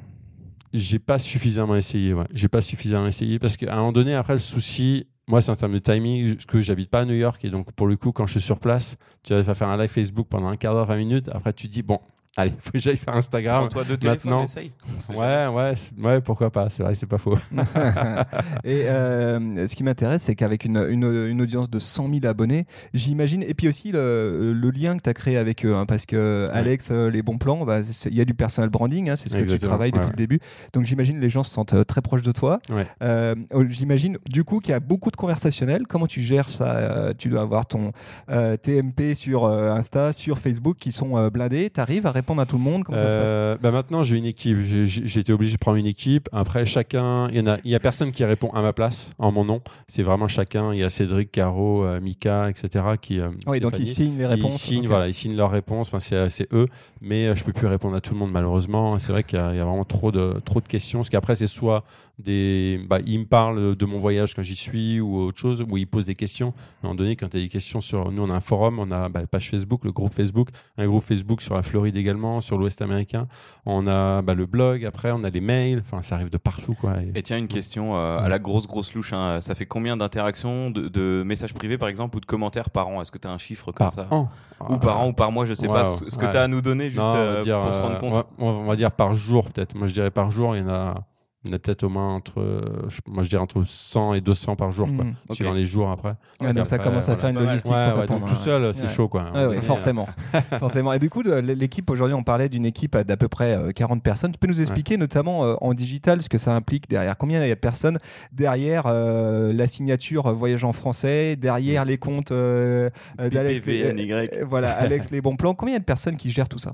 J'ai 0.74 1.00
pas 1.00 1.20
suffisamment 1.20 1.76
essayé, 1.76 2.14
ouais. 2.14 2.26
J'ai 2.34 2.50
pas 2.50 2.62
suffisamment 2.62 3.08
essayé 3.08 3.40
parce 3.40 3.56
qu'à 3.56 3.74
un 3.74 3.78
moment 3.78 3.94
donné, 3.94 4.16
après, 4.16 4.34
le 4.34 4.40
souci, 4.40 5.08
moi, 5.28 5.42
c'est 5.42 5.52
en 5.52 5.56
termes 5.56 5.74
de 5.74 5.80
timing, 5.80 6.36
parce 6.36 6.46
que 6.46 6.60
j'habite 6.60 6.90
pas 6.90 7.02
à 7.02 7.06
New 7.06 7.14
York 7.14 7.44
et 7.46 7.50
donc, 7.50 7.72
pour 7.74 7.88
le 7.88 7.96
coup, 7.98 8.12
quand 8.12 8.26
je 8.26 8.34
suis 8.34 8.42
sur 8.42 8.60
place, 8.60 8.98
tu 9.24 9.34
vas 9.34 9.54
faire 9.54 9.70
un 9.70 9.78
live 9.78 9.90
Facebook 9.90 10.28
pendant 10.30 10.48
un 10.48 10.58
quart 10.58 10.74
d'heure, 10.74 10.86
20 10.86 10.98
minutes. 10.98 11.30
Après, 11.34 11.54
tu 11.54 11.68
te 11.68 11.74
dis, 11.74 11.84
bon, 11.84 12.00
allez, 12.38 12.54
faut 12.62 12.72
que 12.72 12.80
j'aille 12.80 12.96
faire 12.96 13.16
Instagram. 13.16 13.66
Prends-toi 13.66 13.84
deux 13.84 13.98
téléphones, 13.98 14.32
maintenant- 14.32 14.46
essaye. 14.46 14.72
Ouais, 15.10 15.48
ouais, 15.48 15.74
ouais, 16.02 16.22
pourquoi 16.22 16.50
pas, 16.52 16.70
c'est 16.70 16.84
vrai, 16.84 16.96
c'est 16.96 17.06
pas 17.06 17.18
faux. 17.18 17.38
Et 18.64 18.84
euh, 18.88 19.68
ce 19.68 19.76
qui 19.76 19.84
m'intéresse, 19.84 20.24
c'est 20.24 20.36
qu'avec 20.36 20.66
une, 20.66 20.78
une- 20.90 21.28
une 21.30 21.42
audience 21.42 21.70
de 21.70 21.80
100 21.80 22.10
000 22.10 22.26
abonnés, 22.26 22.66
j'imagine, 22.94 23.44
et 23.44 23.54
puis 23.54 23.68
aussi 23.68 23.92
le, 23.92 24.54
le 24.54 24.72
lien 24.72 24.96
que 24.98 25.02
tu 25.04 25.10
as 25.10 25.14
créé 25.14 25.38
avec 25.38 25.66
eux, 25.66 25.76
hein, 25.76 25.86
parce 25.86 26.06
que 26.06 26.50
Alex, 26.54 26.90
euh, 26.92 27.10
les 27.10 27.22
bons 27.22 27.38
plans, 27.38 27.66
bah, 27.66 27.80
il 28.06 28.16
y 28.16 28.22
a 28.22 28.26
du 28.26 28.34
personal 28.34 28.70
branding, 28.70 29.10
hein, 29.10 29.16
c'est 29.16 29.30
ce 29.30 29.38
que 29.38 29.44
tu 29.50 29.60
travailles 29.60 29.92
depuis 29.92 30.06
ouais, 30.06 30.12
le 30.12 30.18
début. 30.18 30.40
Donc 30.74 30.86
j'imagine 30.86 31.20
les 31.20 31.30
gens 31.30 31.44
se 31.44 31.52
sentent 31.52 31.74
euh, 31.74 31.84
très 31.84 32.02
proches 32.02 32.22
de 32.22 32.32
toi. 32.32 32.60
Ouais. 32.70 32.86
Euh, 33.04 33.36
oh, 33.54 33.64
j'imagine 33.70 34.18
du 34.30 34.44
coup 34.44 34.60
qu'il 34.60 34.72
y 34.72 34.76
a 34.76 34.80
beaucoup 34.80 35.12
de 35.12 35.16
conversationnel. 35.16 35.84
Comment 35.88 36.08
tu 36.08 36.22
gères 36.22 36.50
ça 36.50 36.76
Euh, 36.78 37.14
Tu 37.18 37.30
dois 37.30 37.42
avoir 37.42 37.66
ton 37.66 37.92
euh, 38.30 38.58
TMP 38.58 39.14
sur 39.16 39.46
euh, 39.46 39.70
Insta, 39.72 40.14
sur 40.14 40.38
Facebook 40.40 40.78
qui 40.78 40.92
sont 40.92 41.18
euh, 41.18 41.30
blindés. 41.30 41.70
Tu 41.74 41.80
arrives 41.80 42.06
à 42.06 42.12
répondre 42.12 42.27
à 42.38 42.46
tout 42.46 42.58
le 42.58 42.64
monde 42.64 42.84
Comment 42.84 42.98
ça 42.98 43.10
se 43.10 43.16
passe 43.16 43.32
Euh, 43.34 43.58
bah 43.62 43.72
maintenant, 43.72 44.04
j'ai 44.04 44.18
une 44.18 44.26
équipe. 44.26 44.60
J'ai- 44.62 45.20
été 45.20 45.34
obligé 45.34 45.54
de 45.54 45.58
prendre 45.58 45.78
une 45.78 45.86
équipe. 45.86 46.30
Après, 46.32 46.66
chacun, 46.66 47.28
il 47.30 47.38
y 47.38 47.40
en 47.40 47.48
a, 47.48 47.58
y 47.66 47.74
a 47.76 47.80
personne 47.80 48.12
qui 48.12 48.24
répond 48.26 48.50
à 48.52 48.62
ma 48.62 48.74
place, 48.74 49.10
en 49.18 49.32
mon 49.32 49.46
nom. 49.46 49.62
C'est 49.88 50.04
vraiment 50.04 50.28
chacun. 50.28 50.74
Il 50.74 50.80
y 50.80 50.84
a 50.84 50.90
Cédric, 50.90 51.32
Caro, 51.32 51.84
euh, 51.86 52.00
Mika, 52.02 52.50
etc. 52.50 52.86
qui. 53.02 53.20
euh, 53.20 53.30
Oui, 53.48 53.60
donc 53.60 53.80
ils 53.80 53.88
signent 53.88 54.18
les 54.18 54.26
réponses. 54.28 54.56
Ils 54.56 54.60
signent, 54.60 54.88
voilà, 54.88 55.08
ils 55.08 55.14
signent 55.14 55.36
leurs 55.36 55.52
réponses. 55.52 55.92
Enfin, 55.94 56.00
c'est 56.30 56.54
eux, 56.54 56.68
mais 57.02 57.36
je 57.36 57.44
peux 57.44 57.54
plus 57.54 57.68
répondre 57.68 57.96
à 57.96 58.02
tout 58.02 58.14
le 58.14 58.20
monde 58.20 58.32
malheureusement. 58.32 59.00
C'est 59.00 59.12
vrai 59.12 59.24
qu'il 59.24 59.40
y, 59.40 59.42
a 59.42 59.52
il 59.54 59.58
y 59.58 59.60
a 59.62 59.66
vraiment 59.66 59.86
trop 59.86 60.12
de 60.12 60.40
trop 60.46 60.60
de 60.62 60.68
questions. 60.68 61.00
Parce 61.00 61.10
qu'après, 61.10 61.36
c'est 61.36 61.48
soit 61.48 61.84
des, 62.20 62.80
bah, 62.90 62.98
ils 63.06 63.20
me 63.20 63.26
parlent 63.26 63.76
de 63.76 63.86
mon 63.86 64.00
voyage 64.00 64.34
quand 64.34 64.42
j'y 64.42 64.56
suis 64.56 65.00
ou 65.00 65.18
autre 65.20 65.38
chose, 65.40 65.64
ou 65.70 65.78
ils 65.78 65.86
posent 65.86 66.08
des 66.08 66.16
questions. 66.16 66.48
À 66.48 66.52
un 66.52 66.90
moment 66.90 66.96
donné, 66.96 67.16
quand 67.16 67.30
tu 67.30 67.38
as 67.38 67.40
des 67.42 67.48
questions 67.50 67.80
sur, 67.80 68.12
nous, 68.12 68.24
on 68.24 68.30
a 68.32 68.36
un 68.36 68.40
forum, 68.40 68.80
on 68.80 68.90
a 68.92 69.08
bah, 69.10 69.22
la 69.22 69.28
page 69.28 69.50
Facebook, 69.52 69.86
le 69.86 69.92
groupe 69.92 70.14
Facebook, 70.16 70.50
un 70.78 70.88
groupe 70.88 71.04
Facebook 71.04 71.42
sur 71.44 71.54
la 71.54 71.62
Floride 71.62 71.96
également, 71.96 72.17
sur 72.42 72.58
l'Ouest 72.58 72.82
américain. 72.82 73.28
On 73.66 73.88
a 73.88 74.22
bah, 74.22 74.34
le 74.34 74.46
blog. 74.46 74.86
Après, 74.86 75.12
on 75.12 75.24
a 75.24 75.30
les 75.30 75.42
mails. 75.42 75.84
Enfin, 75.86 76.02
ça 76.02 76.16
arrive 76.16 76.30
de 76.30 76.38
partout, 76.38 76.76
quoi. 76.80 76.94
Et- 77.02 77.20
Et 77.20 77.24
tiens, 77.24 77.38
une 77.38 77.48
question 77.48 77.96
euh, 77.96 78.20
à 78.20 78.28
la 78.30 78.40
grosse, 78.40 78.68
grosse 78.68 78.94
louche. 78.94 79.14
hein. 79.14 79.40
Ça 79.42 79.56
fait 79.56 79.66
combien 79.66 79.98
d'interactions, 79.98 80.70
de, 80.72 80.88
de 80.88 81.24
messages 81.26 81.54
privés 81.54 81.78
par 81.78 81.90
exemple, 81.90 82.18
ou 82.18 82.20
de 82.20 82.26
commentaires 82.26 82.70
par 82.70 82.88
an? 82.88 83.02
Est-ce 83.02 83.12
que 83.12 83.18
tu 83.18 83.28
as 83.28 83.32
un 83.32 83.38
chiffre 83.38 83.72
comme 83.72 83.86
par 83.88 83.94
ça? 83.94 84.08
an. 84.12 84.30
Ou 84.70 84.78
par 84.78 85.00
an 85.02 85.08
ou 85.10 85.14
par 85.14 85.32
mois, 85.32 85.46
je 85.46 85.54
sais 85.54 85.68
pas. 85.68 85.86
Ce 85.86 86.10
ce 86.10 86.18
que 86.18 86.26
Ouais. 86.26 86.32
tu 86.32 86.38
as 86.38 86.44
à 86.44 86.48
nous 86.48 86.62
donner 86.62 86.90
juste 86.90 87.04
Non, 87.06 87.14
euh, 87.16 87.44
dire, 87.44 87.62
pour 87.62 87.76
se 87.76 87.82
rendre 87.82 87.96
euh, 87.96 88.00
compte. 88.00 88.16
va, 88.16 88.26
on 88.40 88.64
va 88.64 88.76
dire 88.76 88.92
par 88.92 89.14
jour, 89.14 89.44
peut-être. 89.52 89.76
Moi, 89.76 89.88
je 89.88 89.94
dirais 89.94 90.12
par 90.12 90.32
jour, 90.32 90.56
il 90.56 90.62
y 90.62 90.66
en 90.66 90.70
a 90.70 91.04
On 91.48 91.54
a 91.54 91.60
peut-être 91.60 91.84
au 91.84 91.90
moins 91.90 92.16
entre, 92.16 92.40
euh, 92.42 92.62
moi 93.06 93.22
je 93.24 93.30
dirais 93.30 93.42
entre 93.42 93.64
100 93.64 94.16
et 94.16 94.22
200 94.22 94.56
par 94.56 94.72
jour, 94.72 94.88
quoi, 94.94 95.06
Mhm. 95.06 95.14
suivant 95.32 95.52
Ok. 95.52 95.56
les 95.58 95.66
jours 95.66 95.92
après. 95.92 96.16
Ouais, 96.42 96.52
donc 96.52 96.66
ça 96.66 96.76
Après, 96.76 96.90
commence 96.90 97.08
à 97.10 97.16
voilà. 97.16 97.22
faire 97.22 97.30
une 97.42 97.46
logistique 97.48 97.72
Ouais, 97.72 97.86
pour 97.90 97.94
ouais, 97.96 98.02
répondre, 98.02 98.20
donc 98.22 98.30
tout 98.30 98.36
ouais. 98.36 98.42
seul, 98.44 98.74
c'est 98.74 98.88
chaud, 98.90 99.08
quoi. 99.08 99.30
Donné, 99.34 99.62
forcément. 99.62 100.08
forcément. 100.60 100.94
Et 100.94 101.00
du 101.00 101.10
coup, 101.12 101.22
de- 101.22 101.34
l'équipe 101.36 101.90
aujourd'hui, 101.92 102.16
on 102.16 102.24
parlait 102.24 102.50
d'une 102.50 102.66
équipe 102.66 102.98
d'à 102.98 103.18
peu 103.18 103.28
près 103.28 103.56
euh, 103.56 103.72
40 103.72 104.02
personnes. 104.02 104.32
Tu 104.32 104.40
peux 104.40 104.48
nous 104.48 104.60
expliquer, 104.60 104.98
notamment 104.98 105.46
euh, 105.46 105.54
en 105.62 105.74
digital, 105.76 106.22
ce 106.24 106.28
que 106.28 106.40
ça 106.40 106.54
implique 106.56 106.90
derrière? 106.90 107.16
Combien 107.18 107.42
il 107.44 107.48
y 107.48 107.52
a 107.52 107.56
de 107.56 107.60
personnes 107.60 108.00
derrière 108.32 108.84
euh, 108.88 109.54
la 109.54 109.68
signature 109.68 110.26
euh, 110.26 110.34
Voyage 110.34 110.64
en 110.64 110.74
français, 110.74 111.36
derrière 111.36 111.86
les 111.86 111.98
comptes 112.00 112.32
euh, 112.32 112.90
euh, 113.22 113.30
d'Alex 113.30 113.64
Les- 113.68 113.84
euh, 113.84 114.46
Voilà, 114.50 114.72
Alex 114.72 115.10
Les 115.12 115.22
Bons 115.22 115.36
Plans. 115.38 115.54
Combien 115.54 115.74
il 115.74 115.76
y 115.76 115.78
a 115.78 115.82
de 115.82 115.86
personnes 115.86 116.18
qui 116.18 116.32
gèrent 116.32 116.50
tout 116.50 116.58
ça? 116.60 116.74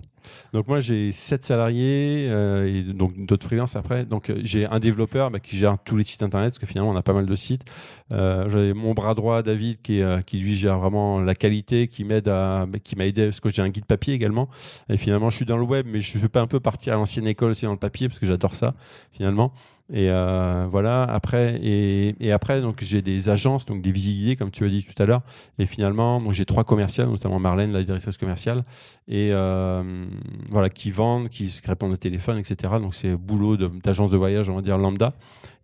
Donc 0.54 0.70
moi 0.70 0.80
j'ai 0.80 1.12
7 1.12 1.44
salariés 1.44 2.30
euh, 2.32 2.66
et 2.66 2.82
donc 2.94 3.14
d'autres 3.26 3.46
freelances 3.46 3.76
après. 3.76 4.06
Donc 4.06 4.30
euh, 4.30 4.40
j'ai 4.54 4.68
un 4.68 4.80
développeur 4.80 5.32
bah, 5.32 5.40
qui 5.40 5.58
gère 5.58 5.78
tous 5.84 5.98
les 5.98 6.04
sites 6.04 6.22
internet 6.22 6.52
parce 6.52 6.60
que 6.60 6.66
finalement 6.66 6.92
on 6.92 6.96
a 6.96 7.02
pas 7.02 7.14
mal 7.14 7.26
de 7.26 7.36
sites. 7.36 7.64
Euh, 8.12 8.48
j'ai 8.50 8.74
mon 8.74 8.94
bras 8.94 9.16
droit 9.16 9.42
David 9.42 9.82
qui, 9.82 10.02
euh, 10.02 10.22
qui 10.22 10.38
lui 10.38 10.56
gère 10.56 10.78
vraiment 10.78 11.20
la 11.20 11.34
qualité, 11.34 11.88
qui 11.88 12.04
m'aide 12.04 12.28
à, 12.28 12.66
bah, 12.68 12.78
qui 12.80 12.96
m'a 12.96 13.06
aidé 13.06 13.26
parce 13.26 13.40
que 13.40 13.50
j'ai 13.50 13.64
un 13.64 13.70
guide 13.70 13.86
papier 13.86 14.14
également. 14.14 14.50
Et 14.90 14.98
finalement 14.98 15.30
je 15.30 15.38
suis 15.38 15.46
dans 15.46 15.58
le 15.58 15.64
web 15.64 15.88
mais 15.90 16.02
je 16.02 16.18
veux 16.20 16.30
pas 16.30 16.42
un 16.42 16.48
peu 16.48 16.60
partir 16.60 16.94
à 16.94 16.96
l'ancienne 16.98 17.28
école 17.28 17.52
aussi 17.52 17.66
dans 17.66 17.72
le 17.72 17.78
papier 17.78 18.08
parce 18.08 18.20
que 18.20 18.26
j'adore 18.28 18.56
ça 18.56 18.76
finalement. 19.12 19.54
Et 19.96 20.10
euh, 20.10 20.66
voilà 20.68 21.04
après 21.04 21.60
et, 21.62 22.32
après 22.32 22.64
j'ai 22.82 23.04
des 23.04 23.30
agences 23.30 23.68
donc 23.68 23.84
des 23.84 23.92
guidées 23.92 24.36
comme 24.36 24.50
tu 24.50 24.66
as 24.66 24.70
dit 24.70 24.84
tout 24.84 25.02
à 25.02 25.06
l'heure. 25.06 25.22
Et 25.60 25.68
finalement 25.68 26.20
j'ai 26.32 26.46
trois 26.46 26.64
commerciales 26.64 27.08
notamment 27.10 27.38
Marlène 27.38 27.72
la 27.72 27.84
directrice 27.84 28.18
commerciale 28.18 28.64
et 29.08 29.30
euh, 29.32 30.06
voilà 30.50 30.70
qui 30.72 30.90
vendent, 30.90 31.30
qui 31.30 31.62
répondent 31.64 31.94
au 31.94 31.98
téléphone, 31.98 32.40
etc. 32.40 32.74
Donc 32.82 32.96
c'est 32.96 33.16
boulot 33.16 33.56
d'agence 33.56 34.10
de, 34.10 34.18
voyage, 34.18 34.50
on 34.50 34.56
va 34.56 34.62
dire 34.62 34.80
lambda. 34.80 35.14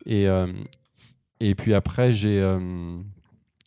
Et 0.05 0.27
euh, 0.27 0.45
et 1.39 1.55
puis 1.55 1.73
après 1.73 2.11
j'ai 2.11 2.39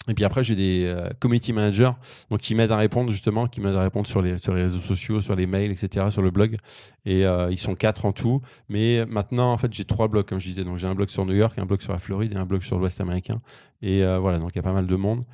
et 0.08 0.14
puis 0.14 0.24
après 0.24 0.42
j'ai 0.42 0.56
des 0.56 0.86
euh, 0.88 1.10
community 1.20 1.52
managers 1.52 1.92
donc 2.30 2.40
qui 2.40 2.54
m'aident 2.54 2.72
à 2.72 2.76
répondre 2.76 3.10
justement, 3.10 3.46
qui 3.46 3.60
m'aident 3.60 3.76
à 3.76 3.82
répondre 3.82 4.06
sur 4.06 4.20
les 4.20 4.38
sur 4.38 4.54
les 4.54 4.62
réseaux 4.62 4.80
sociaux, 4.80 5.20
sur 5.20 5.36
les 5.36 5.46
mails, 5.46 5.70
etc. 5.70 6.06
Sur 6.10 6.22
le 6.22 6.30
blog. 6.30 6.56
Et 7.04 7.24
euh, 7.24 7.50
ils 7.50 7.58
sont 7.58 7.74
quatre 7.74 8.04
en 8.04 8.12
tout. 8.12 8.42
Mais 8.68 9.06
maintenant 9.06 9.52
en 9.52 9.58
fait 9.58 9.72
j'ai 9.72 9.84
trois 9.84 10.08
blogs 10.08 10.26
comme 10.26 10.40
je 10.40 10.48
disais. 10.48 10.64
Donc 10.64 10.78
j'ai 10.78 10.88
un 10.88 10.94
blog 10.94 11.08
sur 11.08 11.24
New 11.24 11.34
York, 11.34 11.56
un 11.58 11.66
blog 11.66 11.80
sur 11.82 11.92
la 11.92 11.98
Floride 11.98 12.32
et 12.32 12.36
un 12.36 12.46
blog 12.46 12.62
sur 12.62 12.78
l'Ouest 12.78 13.00
américain. 13.00 13.40
Et 13.80 14.04
euh, 14.04 14.18
voilà 14.18 14.38
donc 14.38 14.50
il 14.54 14.56
y 14.56 14.60
a 14.60 14.62
pas 14.62 14.72
mal 14.72 14.86
de 14.86 14.96
monde. 14.96 15.24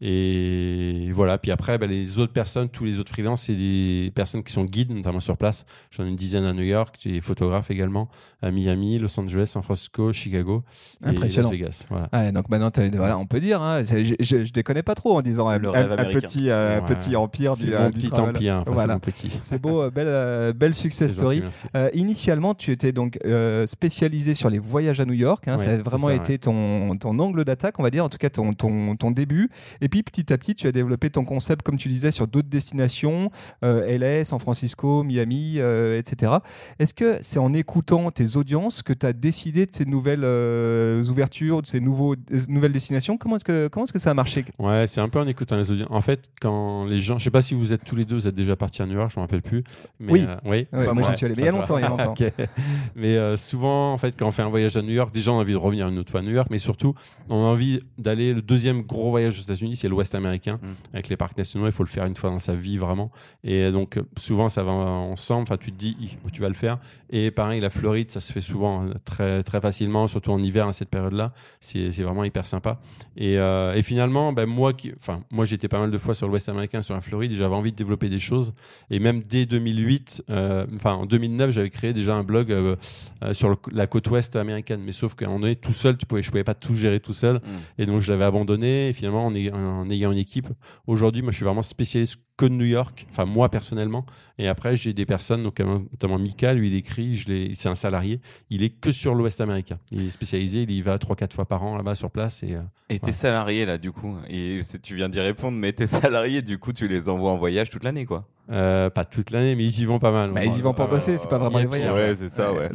Et 0.00 1.10
voilà. 1.12 1.38
Puis 1.38 1.50
après, 1.50 1.78
bah, 1.78 1.86
les 1.86 2.18
autres 2.18 2.32
personnes, 2.32 2.68
tous 2.68 2.84
les 2.84 2.98
autres 2.98 3.10
freelances, 3.10 3.44
c'est 3.44 3.54
des 3.54 4.12
personnes 4.14 4.42
qui 4.42 4.52
sont 4.52 4.64
guides, 4.64 4.90
notamment 4.90 5.20
sur 5.20 5.36
place. 5.36 5.64
J'en 5.90 6.04
ai 6.04 6.08
une 6.08 6.16
dizaine 6.16 6.44
à 6.44 6.52
New 6.52 6.64
York. 6.64 6.96
J'ai 6.98 7.12
des 7.12 7.20
photographes 7.22 7.70
également 7.70 8.08
à 8.42 8.50
Miami, 8.50 8.98
Los 8.98 9.18
Angeles, 9.18 9.46
San 9.46 9.62
Francisco, 9.62 10.12
Chicago 10.12 10.64
et 11.02 11.08
Impressionnant. 11.08 11.50
Las 11.50 11.58
Vegas. 11.58 11.86
Voilà. 11.88 12.32
Donc 12.32 12.48
maintenant, 12.50 12.70
voilà, 12.92 13.18
on 13.18 13.26
peut 13.26 13.40
dire, 13.40 13.62
hein, 13.62 13.82
je, 14.20 14.44
je, 14.44 14.52
déconne 14.52 14.80
pas 14.82 14.94
trop 14.94 15.16
en 15.16 15.22
disant 15.22 15.48
un, 15.48 15.54
un- 15.56 16.04
petit, 16.10 16.50
euh, 16.50 16.78
un 16.78 16.80
Ouais. 16.80 16.86
petit 16.94 17.16
empire 17.16 17.54
C'est 17.56 17.66
du, 17.66 17.70
mon 17.72 17.76
euh, 17.78 17.88
du 17.90 17.98
petit 18.00 18.08
travel. 18.08 18.36
empire. 18.36 18.56
enfin, 18.62 18.70
Voilà. 18.72 18.94
c'est 19.02 19.06
mon 19.06 19.12
petit. 19.12 19.30
C'est 19.42 19.60
beau, 19.60 19.82
euh, 19.82 19.90
belle, 19.90 20.06
euh, 20.08 20.52
belle 20.52 20.74
success 20.74 21.12
story. 21.12 21.36
gentil. 21.42 21.54
Euh, 21.76 21.90
initialement, 21.94 22.54
tu 22.54 22.70
étais 22.72 22.92
donc 22.92 23.18
euh, 23.24 23.66
spécialisé 23.66 24.34
sur 24.34 24.50
les 24.50 24.58
voyages 24.58 25.00
à 25.00 25.04
New 25.04 25.12
York. 25.14 25.44
hein, 25.48 25.52
Ouais, 25.56 25.64
ça 25.64 25.70
a 25.70 25.76
c'est 25.76 25.82
vraiment 25.82 26.08
ça, 26.08 26.14
été 26.14 26.38
ton, 26.38 26.96
ton 26.96 27.18
angle 27.18 27.44
d'attaque, 27.44 27.78
on 27.78 27.82
va 27.82 27.90
dire, 27.90 28.04
en 28.04 28.08
tout 28.08 28.18
cas 28.18 28.30
ton, 28.30 28.52
ton, 28.52 28.96
ton 28.96 29.10
début. 29.10 29.50
Et 29.80 29.88
puis 29.88 30.02
petit 30.02 30.32
à 30.32 30.38
petit, 30.38 30.54
tu 30.54 30.66
as 30.66 30.72
développé 30.72 31.10
ton 31.10 31.24
concept, 31.24 31.62
comme 31.62 31.76
tu 31.78 31.88
disais, 31.88 32.10
sur 32.10 32.26
d'autres 32.26 32.48
destinations, 32.48 33.30
euh, 33.64 33.96
LA, 33.98 34.24
San 34.24 34.38
Francisco, 34.38 35.02
Miami, 35.02 35.54
euh, 35.58 35.98
etc. 35.98 36.32
Est-ce 36.78 36.94
que 36.94 37.18
c'est 37.20 37.38
en 37.38 37.52
écoutant 37.54 38.10
tes 38.10 38.36
audiences 38.36 38.82
que 38.82 38.92
tu 38.92 39.06
as 39.06 39.12
décidé 39.12 39.66
de 39.66 39.72
ces 39.72 39.84
nouvelles 39.84 40.24
euh, 40.24 41.04
ouvertures, 41.06 41.62
de 41.62 41.66
ces 41.66 41.80
nouveaux, 41.80 42.14
nouvelles 42.48 42.72
destinations? 42.72 43.16
Comment 43.16 43.36
est-ce 43.36 43.44
que, 43.44 43.68
comment 43.68 43.84
est-ce 43.84 43.92
que 43.92 43.98
ça 43.98 44.05
a 44.10 44.14
marché 44.14 44.44
Ouais, 44.58 44.86
c'est 44.86 45.00
un 45.00 45.08
peu 45.08 45.18
en 45.20 45.26
écoutant 45.26 45.56
les 45.56 45.70
audiences. 45.70 45.88
En 45.90 46.00
fait, 46.00 46.30
quand 46.40 46.84
les 46.86 47.00
gens, 47.00 47.18
je 47.18 47.24
sais 47.24 47.30
pas 47.30 47.42
si 47.42 47.54
vous 47.54 47.72
êtes 47.72 47.84
tous 47.84 47.96
les 47.96 48.04
deux, 48.04 48.16
vous 48.16 48.26
êtes 48.26 48.34
déjà 48.34 48.56
partis 48.56 48.82
à 48.82 48.86
New 48.86 48.94
York, 48.94 49.10
je 49.14 49.18
me 49.18 49.22
rappelle 49.24 49.42
plus. 49.42 49.64
Mais, 50.00 50.12
Oui. 50.12 50.24
euh, 50.28 50.36
oui. 50.44 50.50
Ouais, 50.50 50.66
Pas 50.70 50.82
Moi, 50.84 50.94
moi. 50.94 51.10
j'y 51.10 51.16
suis 51.16 51.26
allé, 51.26 51.34
mais 51.36 51.42
il 51.42 51.46
y 51.46 51.48
a 51.48 51.52
longtemps, 51.52 51.78
il 51.78 51.82
y 51.82 51.84
a 51.84 51.88
longtemps. 51.88 52.14
Mais 52.94 53.16
euh, 53.16 53.36
souvent, 53.36 53.92
en 53.92 53.98
fait, 53.98 54.14
quand 54.18 54.26
on 54.26 54.32
fait 54.32 54.42
un 54.42 54.48
voyage 54.48 54.76
à 54.76 54.82
New 54.82 54.92
York, 54.92 55.12
déjà 55.12 55.32
on 55.32 55.38
a 55.38 55.40
envie 55.42 55.52
de 55.52 55.56
revenir 55.58 55.88
une 55.88 55.98
autre 55.98 56.10
fois 56.10 56.20
à 56.20 56.22
New 56.22 56.30
York, 56.32 56.48
mais 56.50 56.58
surtout, 56.58 56.94
on 57.28 57.36
a 57.36 57.46
envie 57.46 57.78
d'aller. 57.98 58.34
Le 58.34 58.42
deuxième 58.42 58.82
gros 58.82 59.10
voyage 59.10 59.38
aux 59.38 59.42
États-Unis, 59.42 59.76
c'est 59.76 59.88
l'Ouest 59.88 60.14
américain, 60.14 60.58
Mm. 60.62 60.66
avec 60.94 61.08
les 61.08 61.16
parcs 61.16 61.36
nationaux. 61.36 61.66
Il 61.66 61.72
faut 61.72 61.82
le 61.84 61.88
faire 61.88 62.04
une 62.06 62.16
fois 62.16 62.30
dans 62.30 62.38
sa 62.38 62.54
vie, 62.54 62.76
vraiment. 62.78 63.10
Et 63.44 63.70
donc, 63.70 63.98
souvent, 64.18 64.48
ça 64.48 64.62
va 64.62 64.72
ensemble. 64.72 65.42
Enfin, 65.42 65.56
tu 65.56 65.72
te 65.72 65.76
dis, 65.76 65.96
tu 66.32 66.40
vas 66.42 66.48
le 66.48 66.54
faire. 66.54 66.78
Et 67.10 67.30
pareil, 67.30 67.60
la 67.60 67.70
Floride, 67.70 68.10
ça 68.10 68.20
se 68.20 68.32
fait 68.32 68.40
souvent 68.40 68.84
euh, 68.86 68.94
très, 69.04 69.42
très 69.42 69.60
facilement, 69.60 70.06
surtout 70.06 70.30
en 70.32 70.42
hiver, 70.42 70.66
à 70.66 70.72
cette 70.72 70.88
période-là. 70.90 71.32
C'est 71.60 71.92
c'est 71.92 72.02
vraiment 72.02 72.24
hyper 72.24 72.46
sympa. 72.46 72.78
Et, 73.16 73.38
euh, 73.38 73.74
et 73.74 73.82
finalement, 73.82 73.95
ben, 74.32 74.46
moi, 74.46 74.72
qui, 74.72 74.92
enfin, 74.98 75.22
moi 75.30 75.44
j'étais 75.44 75.68
pas 75.68 75.78
mal 75.78 75.90
de 75.90 75.98
fois 75.98 76.14
sur 76.14 76.28
l'Ouest 76.28 76.48
américain, 76.48 76.82
sur 76.82 76.94
la 76.94 77.00
Floride, 77.00 77.32
et 77.32 77.34
j'avais 77.34 77.54
envie 77.54 77.72
de 77.72 77.76
développer 77.76 78.08
des 78.08 78.18
choses. 78.18 78.52
Et 78.90 78.98
même 78.98 79.22
dès 79.22 79.46
2008, 79.46 80.24
euh, 80.30 80.66
enfin 80.74 80.94
en 80.94 81.06
2009, 81.06 81.50
j'avais 81.50 81.70
créé 81.70 81.92
déjà 81.92 82.14
un 82.16 82.22
blog 82.24 82.52
euh, 82.52 82.76
euh, 83.24 83.32
sur 83.34 83.48
le- 83.48 83.56
la 83.72 83.86
côte 83.86 84.08
ouest 84.10 84.36
américaine. 84.36 84.80
Mais 84.84 84.92
sauf 84.92 85.14
qu'à 85.14 85.24
un 85.26 85.28
moment 85.28 85.40
donné, 85.40 85.56
tout 85.56 85.72
seul, 85.72 85.96
tu 85.96 86.06
pouvais, 86.06 86.22
je 86.22 86.30
pouvais 86.30 86.44
pas 86.44 86.54
tout 86.54 86.74
gérer 86.74 87.00
tout 87.00 87.12
seul. 87.14 87.40
Et 87.78 87.86
donc 87.86 88.00
je 88.00 88.12
l'avais 88.12 88.24
abandonné. 88.24 88.88
Et 88.88 88.92
finalement, 88.92 89.26
en, 89.26 89.34
en 89.34 89.90
ayant 89.90 90.12
une 90.12 90.18
équipe, 90.18 90.48
aujourd'hui, 90.86 91.22
moi 91.22 91.30
je 91.32 91.36
suis 91.36 91.44
vraiment 91.44 91.62
spécialiste 91.62 92.16
que 92.36 92.44
de 92.46 92.52
New 92.52 92.64
York. 92.66 93.06
Enfin 93.10 93.24
moi 93.24 93.48
personnellement. 93.50 94.04
Et 94.38 94.48
après, 94.48 94.76
j'ai 94.76 94.92
des 94.92 95.06
personnes, 95.06 95.42
donc, 95.42 95.58
notamment 95.60 96.18
Mika, 96.18 96.52
lui 96.54 96.68
il 96.68 96.74
écrit, 96.74 97.16
je 97.16 97.28
l'ai- 97.28 97.54
c'est 97.54 97.68
un 97.68 97.74
salarié. 97.74 98.20
Il 98.50 98.62
est 98.62 98.68
que 98.70 98.90
sur 98.92 99.14
l'Ouest 99.14 99.40
américain. 99.40 99.78
Il 99.90 100.02
est 100.06 100.10
spécialisé. 100.10 100.62
Il 100.62 100.70
y 100.72 100.82
va 100.82 100.98
3-4 100.98 101.32
fois 101.34 101.46
par 101.46 101.62
an 101.62 101.76
là-bas 101.76 101.94
sur 101.94 102.10
place. 102.10 102.42
Et 102.42 102.54
euh, 102.56 102.60
Et 102.90 102.98
tes 102.98 103.06
Ouais. 103.06 103.12
salariés 103.12 103.64
là, 103.64 103.78
du 103.78 103.90
coup, 103.92 104.14
et 104.28 104.60
tu 104.82 104.94
viens 104.96 105.08
d'y 105.08 105.20
répondre, 105.20 105.56
mais 105.56 105.72
tes 105.72 105.86
salariés, 106.12 106.42
du 106.42 106.58
coup, 106.58 106.72
tu 106.72 106.86
les 106.88 107.08
envoies 107.08 107.30
en 107.30 107.36
voyage 107.36 107.70
toute 107.70 107.84
l'année, 107.84 108.04
quoi. 108.04 108.28
Euh, 108.50 108.90
pas 108.90 109.04
toute 109.04 109.30
l'année, 109.32 109.56
mais 109.56 109.64
ils 109.64 109.80
y 109.80 109.84
vont 109.84 109.98
pas 109.98 110.12
mal. 110.12 110.30
Bah, 110.30 110.44
ils 110.44 110.56
y 110.56 110.60
vont 110.62 110.72
pour 110.72 110.86
bosser, 110.86 111.18
c'est 111.18 111.28
pas 111.28 111.38
vraiment 111.38 111.58
pire. 111.58 111.68
voyages. 111.68 111.92
Ouais, 111.94 112.14
c'est 112.14 112.28
ça, 112.28 112.52
ouais. 112.52 112.68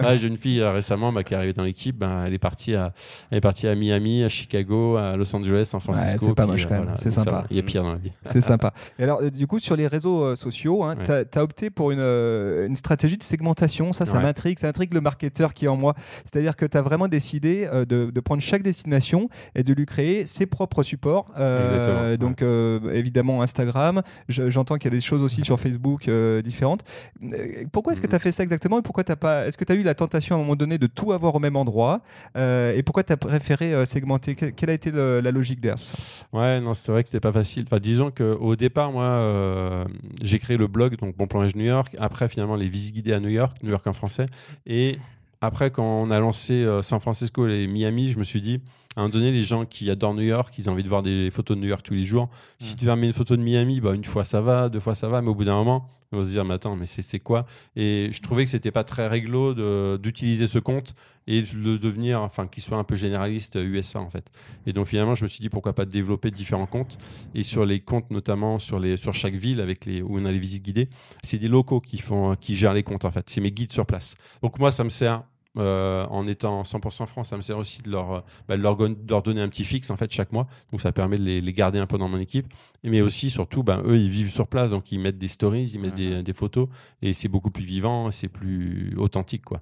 Là, 0.00 0.16
j'ai 0.16 0.26
une 0.26 0.38
fille 0.38 0.60
euh, 0.60 0.72
récemment 0.72 1.12
bah, 1.12 1.22
qui 1.22 1.34
est 1.34 1.36
arrivée 1.36 1.52
dans 1.52 1.64
l'équipe. 1.64 1.98
ben, 1.98 2.24
elle 2.26 2.32
est 2.32 2.38
partie 2.38 2.74
à, 2.74 2.92
elle 3.30 3.38
est 3.38 3.42
partie 3.42 3.68
à 3.68 3.74
Miami, 3.74 4.24
à 4.24 4.28
Chicago, 4.28 4.96
à 4.96 5.16
Los 5.16 5.34
Angeles, 5.36 5.66
San 5.66 5.80
Francisco. 5.80 6.26
c'est 6.28 6.34
pas 6.34 6.46
moche 6.46 6.66
quand 6.66 6.78
même, 6.78 6.92
c'est 6.96 7.10
sympa. 7.10 7.44
Il 7.50 7.56
y 7.56 7.60
a 7.60 7.62
pire 7.62 7.82
dans 7.82 7.92
la 7.92 7.98
vie. 7.98 8.12
C'est 8.24 8.40
sympa. 8.40 8.72
Et 8.98 9.04
alors, 9.04 9.20
euh, 9.22 9.30
du 9.30 9.46
coup, 9.46 9.58
sur 9.58 9.76
les 9.76 9.86
réseaux 9.86 10.22
euh, 10.22 10.36
sociaux, 10.36 10.82
hein, 10.84 10.96
Ouais. 10.98 11.24
tu 11.30 11.38
as, 11.38 11.42
opté 11.42 11.70
pour 11.70 11.90
une, 11.90 11.98
euh, 12.00 12.66
une 12.66 12.76
stratégie 12.76 13.16
de 13.18 13.22
segmentation. 13.22 13.92
Ça, 13.92 14.06
ça 14.06 14.16
Ouais. 14.18 14.22
m'intrigue. 14.22 14.58
Ça 14.58 14.68
intrigue 14.68 14.94
le 14.94 15.00
marketeur 15.00 15.52
qui 15.54 15.66
est 15.66 15.68
en 15.68 15.76
moi. 15.76 15.94
C'est-à-dire 16.24 16.56
que 16.56 16.64
tu 16.66 16.76
as 16.76 16.82
vraiment 16.82 17.08
décidé 17.08 17.68
euh, 17.72 17.84
de, 17.84 18.10
de 18.10 18.20
prendre 18.20 18.42
chaque 18.42 18.62
destination 18.62 19.28
et 19.54 19.62
de 19.62 19.72
lui 19.74 19.84
créer 19.86 20.26
ses 20.26 20.46
propres 20.46 20.82
supports. 20.82 21.26
Euh, 21.38 22.12
ouais. 22.12 22.16
donc, 22.18 22.42
euh, 22.42 22.80
évidemment, 22.94 23.42
Instagram. 23.42 24.02
Je- 24.28 24.48
J'entends 24.48 24.76
qu'il 24.76 24.90
y 24.90 24.94
a 24.94 24.96
des 24.96 25.02
choses 25.02 25.17
aussi 25.22 25.44
sur 25.44 25.58
Facebook 25.60 26.08
euh, 26.08 26.42
différentes. 26.42 26.82
Euh, 27.22 27.64
Pourquoi 27.72 27.92
est-ce 27.92 28.00
que 28.00 28.06
Mhm. 28.06 28.10
tu 28.10 28.16
as 28.16 28.18
fait 28.18 28.32
ça 28.32 28.42
exactement 28.42 28.78
et 28.78 28.82
pourquoi 28.82 29.04
t'as 29.04 29.16
pas 29.16 29.46
Est-ce 29.46 29.56
que 29.58 29.64
tu 29.64 29.72
as 29.72 29.76
eu 29.76 29.82
la 29.82 29.94
tentation 29.94 30.36
à 30.36 30.38
un 30.38 30.42
moment 30.42 30.56
donné 30.56 30.78
de 30.78 30.86
tout 30.86 31.12
avoir 31.12 31.34
au 31.34 31.38
même 31.38 31.56
endroit 31.56 32.00
Euh, 32.36 32.74
Et 32.76 32.82
pourquoi 32.82 33.02
tu 33.04 33.12
as 33.12 33.16
préféré 33.16 33.72
euh, 33.74 33.84
segmenter 33.84 34.34
Que- 34.34 34.46
Quelle 34.46 34.70
a 34.70 34.74
été 34.74 34.90
le- 34.90 35.20
la 35.20 35.30
logique 35.30 35.60
derrière 35.60 35.78
tout 35.78 35.86
ça? 35.86 35.98
Ouais, 36.32 36.60
non, 36.60 36.74
c'est 36.74 36.92
vrai 36.92 37.02
que 37.02 37.08
c'était 37.08 37.20
pas 37.20 37.32
facile. 37.32 37.64
Enfin, 37.66 37.78
disons 37.80 38.10
qu'au 38.10 38.56
départ, 38.56 38.92
moi, 38.92 39.86
j'ai 40.22 40.38
créé 40.38 40.56
le 40.56 40.66
blog, 40.66 40.96
donc 40.98 41.16
Bon 41.16 41.26
Plan 41.26 41.44
New 41.54 41.64
York. 41.64 41.94
Après, 41.98 42.28
finalement, 42.28 42.56
les 42.56 42.68
visites 42.68 42.94
guidées 42.94 43.12
à 43.12 43.20
New 43.20 43.28
York, 43.28 43.56
New 43.62 43.70
York 43.70 43.86
en 43.86 43.92
français. 43.92 44.26
Et 44.66 44.98
après, 45.40 45.70
quand 45.70 45.84
on 46.02 46.10
a 46.10 46.18
lancé 46.18 46.64
San 46.82 47.00
Francisco 47.00 47.46
et 47.46 47.66
Miami, 47.66 48.10
je 48.10 48.18
me 48.18 48.24
suis 48.24 48.40
dit, 48.40 48.60
à 48.98 49.02
un 49.02 49.04
moment 49.04 49.12
donné, 49.12 49.30
les 49.30 49.44
gens 49.44 49.64
qui 49.64 49.88
adorent 49.90 50.14
New 50.14 50.22
York, 50.22 50.52
ils 50.58 50.68
ont 50.68 50.72
envie 50.72 50.82
de 50.82 50.88
voir 50.88 51.02
des 51.02 51.30
photos 51.30 51.56
de 51.56 51.62
New 51.62 51.68
York 51.68 51.84
tous 51.84 51.94
les 51.94 52.02
jours. 52.02 52.28
Si 52.58 52.74
tu 52.74 52.84
vas 52.84 52.96
mettre 52.96 53.06
une 53.06 53.12
photo 53.12 53.36
de 53.36 53.42
Miami, 53.42 53.80
bah, 53.80 53.94
une 53.94 54.02
fois 54.02 54.24
ça 54.24 54.40
va, 54.40 54.68
deux 54.68 54.80
fois 54.80 54.96
ça 54.96 55.08
va, 55.08 55.22
mais 55.22 55.28
au 55.28 55.36
bout 55.36 55.44
d'un 55.44 55.54
moment, 55.54 55.86
on 56.10 56.18
va 56.18 56.24
se 56.24 56.30
dire, 56.30 56.44
mais 56.44 56.54
attends, 56.54 56.74
mais 56.74 56.84
c'est 56.84 57.20
quoi? 57.20 57.46
Et 57.76 58.08
je 58.10 58.20
trouvais 58.22 58.42
que 58.42 58.50
c'était 58.50 58.72
pas 58.72 58.82
très 58.82 59.06
réglo 59.06 59.54
d'utiliser 59.98 60.48
ce 60.48 60.58
compte 60.58 60.96
et 61.28 61.42
de 61.42 61.76
devenir, 61.76 62.22
enfin, 62.22 62.48
qu'il 62.48 62.60
soit 62.60 62.76
un 62.76 62.82
peu 62.82 62.96
généraliste 62.96 63.54
USA 63.54 64.00
en 64.00 64.10
fait. 64.10 64.32
Et 64.66 64.72
donc 64.72 64.88
finalement, 64.88 65.14
je 65.14 65.22
me 65.22 65.28
suis 65.28 65.42
dit 65.42 65.48
pourquoi 65.48 65.74
pas 65.74 65.84
développer 65.84 66.32
différents 66.32 66.66
comptes 66.66 66.98
et 67.36 67.44
sur 67.44 67.64
les 67.64 67.78
comptes 67.78 68.10
notamment 68.10 68.58
sur 68.58 68.80
les 68.80 68.96
sur 68.96 69.14
chaque 69.14 69.36
ville 69.36 69.60
avec 69.60 69.84
les 69.86 70.02
où 70.02 70.18
on 70.18 70.24
a 70.24 70.32
les 70.32 70.40
visites 70.40 70.64
guidées, 70.64 70.88
c'est 71.22 71.38
des 71.38 71.46
locaux 71.46 71.80
qui 71.80 71.98
font 71.98 72.34
qui 72.34 72.56
gèrent 72.56 72.74
les 72.74 72.82
comptes 72.82 73.04
en 73.04 73.12
fait. 73.12 73.30
C'est 73.30 73.40
mes 73.40 73.52
guides 73.52 73.70
sur 73.70 73.86
place. 73.86 74.16
Donc 74.42 74.58
moi, 74.58 74.72
ça 74.72 74.82
me 74.82 74.90
sert. 74.90 75.22
Euh, 75.58 76.06
en 76.06 76.26
étant 76.26 76.62
100% 76.62 77.06
France, 77.06 77.28
ça 77.30 77.36
me 77.36 77.42
sert 77.42 77.58
aussi 77.58 77.82
de 77.82 77.90
leur, 77.90 78.24
bah, 78.48 78.56
de 78.56 78.62
leur, 78.62 78.76
gon- 78.76 78.90
de 78.90 79.10
leur 79.10 79.22
donner 79.22 79.40
un 79.40 79.48
petit 79.48 79.64
fixe 79.64 79.90
en 79.90 79.96
fait 79.96 80.10
chaque 80.10 80.32
mois. 80.32 80.46
Donc 80.70 80.80
ça 80.80 80.92
permet 80.92 81.18
de 81.18 81.22
les, 81.24 81.40
les 81.40 81.52
garder 81.52 81.78
un 81.78 81.86
peu 81.86 81.98
dans 81.98 82.08
mon 82.08 82.18
équipe. 82.18 82.46
Mais 82.84 83.00
aussi, 83.00 83.30
surtout, 83.30 83.62
ben, 83.62 83.82
eux, 83.86 83.98
ils 83.98 84.10
vivent 84.10 84.30
sur 84.30 84.46
place, 84.46 84.70
donc 84.70 84.90
ils 84.92 84.98
mettent 84.98 85.18
des 85.18 85.28
stories, 85.28 85.68
ils 85.74 85.80
mettent 85.80 85.94
des, 85.94 86.22
des 86.22 86.32
photos, 86.32 86.68
et 87.02 87.12
c'est 87.12 87.28
beaucoup 87.28 87.50
plus 87.50 87.64
vivant, 87.64 88.10
c'est 88.10 88.28
plus 88.28 88.94
authentique, 88.98 89.44
quoi. 89.44 89.60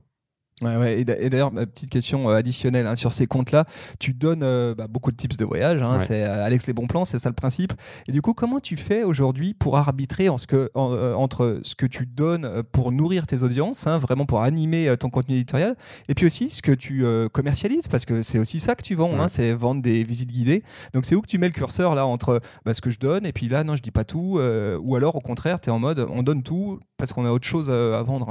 Ouais, 0.62 0.74
ouais, 0.76 1.00
et 1.00 1.04
d'a- 1.04 1.18
et 1.18 1.28
d'ailleurs, 1.28 1.52
ma 1.52 1.66
petite 1.66 1.90
question 1.90 2.30
euh, 2.30 2.36
additionnelle 2.36 2.86
hein, 2.86 2.96
sur 2.96 3.12
ces 3.12 3.26
comptes-là, 3.26 3.66
tu 3.98 4.14
donnes 4.14 4.42
euh, 4.42 4.74
bah, 4.74 4.86
beaucoup 4.88 5.10
de 5.12 5.16
tips 5.16 5.36
de 5.36 5.44
voyage, 5.44 5.82
hein, 5.82 5.94
Ouais. 5.94 6.00
c'est 6.00 6.22
euh, 6.22 6.44
Alex 6.46 6.66
les 6.66 6.72
bons 6.72 6.86
plans, 6.86 7.04
c'est 7.04 7.18
ça 7.18 7.28
le 7.28 7.34
principe. 7.34 7.74
Et 8.08 8.12
du 8.12 8.22
coup, 8.22 8.32
comment 8.32 8.58
tu 8.58 8.78
fais 8.78 9.02
aujourd'hui 9.02 9.52
pour 9.52 9.76
arbitrer 9.76 10.30
en 10.30 10.38
ce 10.38 10.46
que, 10.46 10.70
en, 10.74 10.92
euh, 10.94 11.12
entre 11.12 11.60
ce 11.62 11.74
que 11.74 11.84
tu 11.84 12.06
donnes 12.06 12.62
pour 12.72 12.90
nourrir 12.90 13.26
tes 13.26 13.42
audiences, 13.42 13.86
hein, 13.86 13.98
vraiment 13.98 14.24
pour 14.24 14.40
animer 14.40 14.94
ton 14.98 15.10
contenu 15.10 15.34
éditorial, 15.34 15.76
et 16.08 16.14
puis 16.14 16.24
aussi 16.24 16.48
ce 16.48 16.62
que 16.62 16.72
tu 16.72 17.04
commercialises, 17.32 17.86
parce 17.88 18.06
que 18.06 18.22
c'est 18.22 18.38
aussi 18.38 18.58
ça 18.58 18.74
que 18.74 18.82
tu 18.82 18.94
vends, 18.94 19.10
Ouais. 19.10 19.28
c'est 19.28 19.52
vendre 19.52 19.82
des 19.82 20.04
visites 20.04 20.30
guidées. 20.32 20.62
Donc 20.94 21.04
c'est 21.04 21.14
où 21.14 21.20
que 21.20 21.26
tu 21.28 21.36
mets 21.36 21.48
le 21.48 21.52
curseur 21.52 21.94
là 21.94 22.06
entre 22.06 22.40
bah, 22.64 22.72
ce 22.72 22.80
que 22.80 22.90
je 22.90 22.98
donne, 22.98 23.26
et 23.26 23.32
puis 23.32 23.48
là, 23.50 23.62
non, 23.62 23.76
je 23.76 23.82
dis 23.82 23.90
pas 23.90 24.04
tout, 24.04 24.40
ou 24.80 24.96
alors 24.96 25.16
au 25.16 25.20
contraire, 25.20 25.60
tu 25.60 25.68
es 25.68 25.72
en 25.72 25.78
mode 25.78 26.06
on 26.10 26.22
donne 26.22 26.42
tout 26.42 26.80
parce 26.96 27.12
qu'on 27.12 27.26
a 27.26 27.30
autre 27.30 27.46
chose 27.46 27.68
à 27.68 28.02
vendre. 28.02 28.26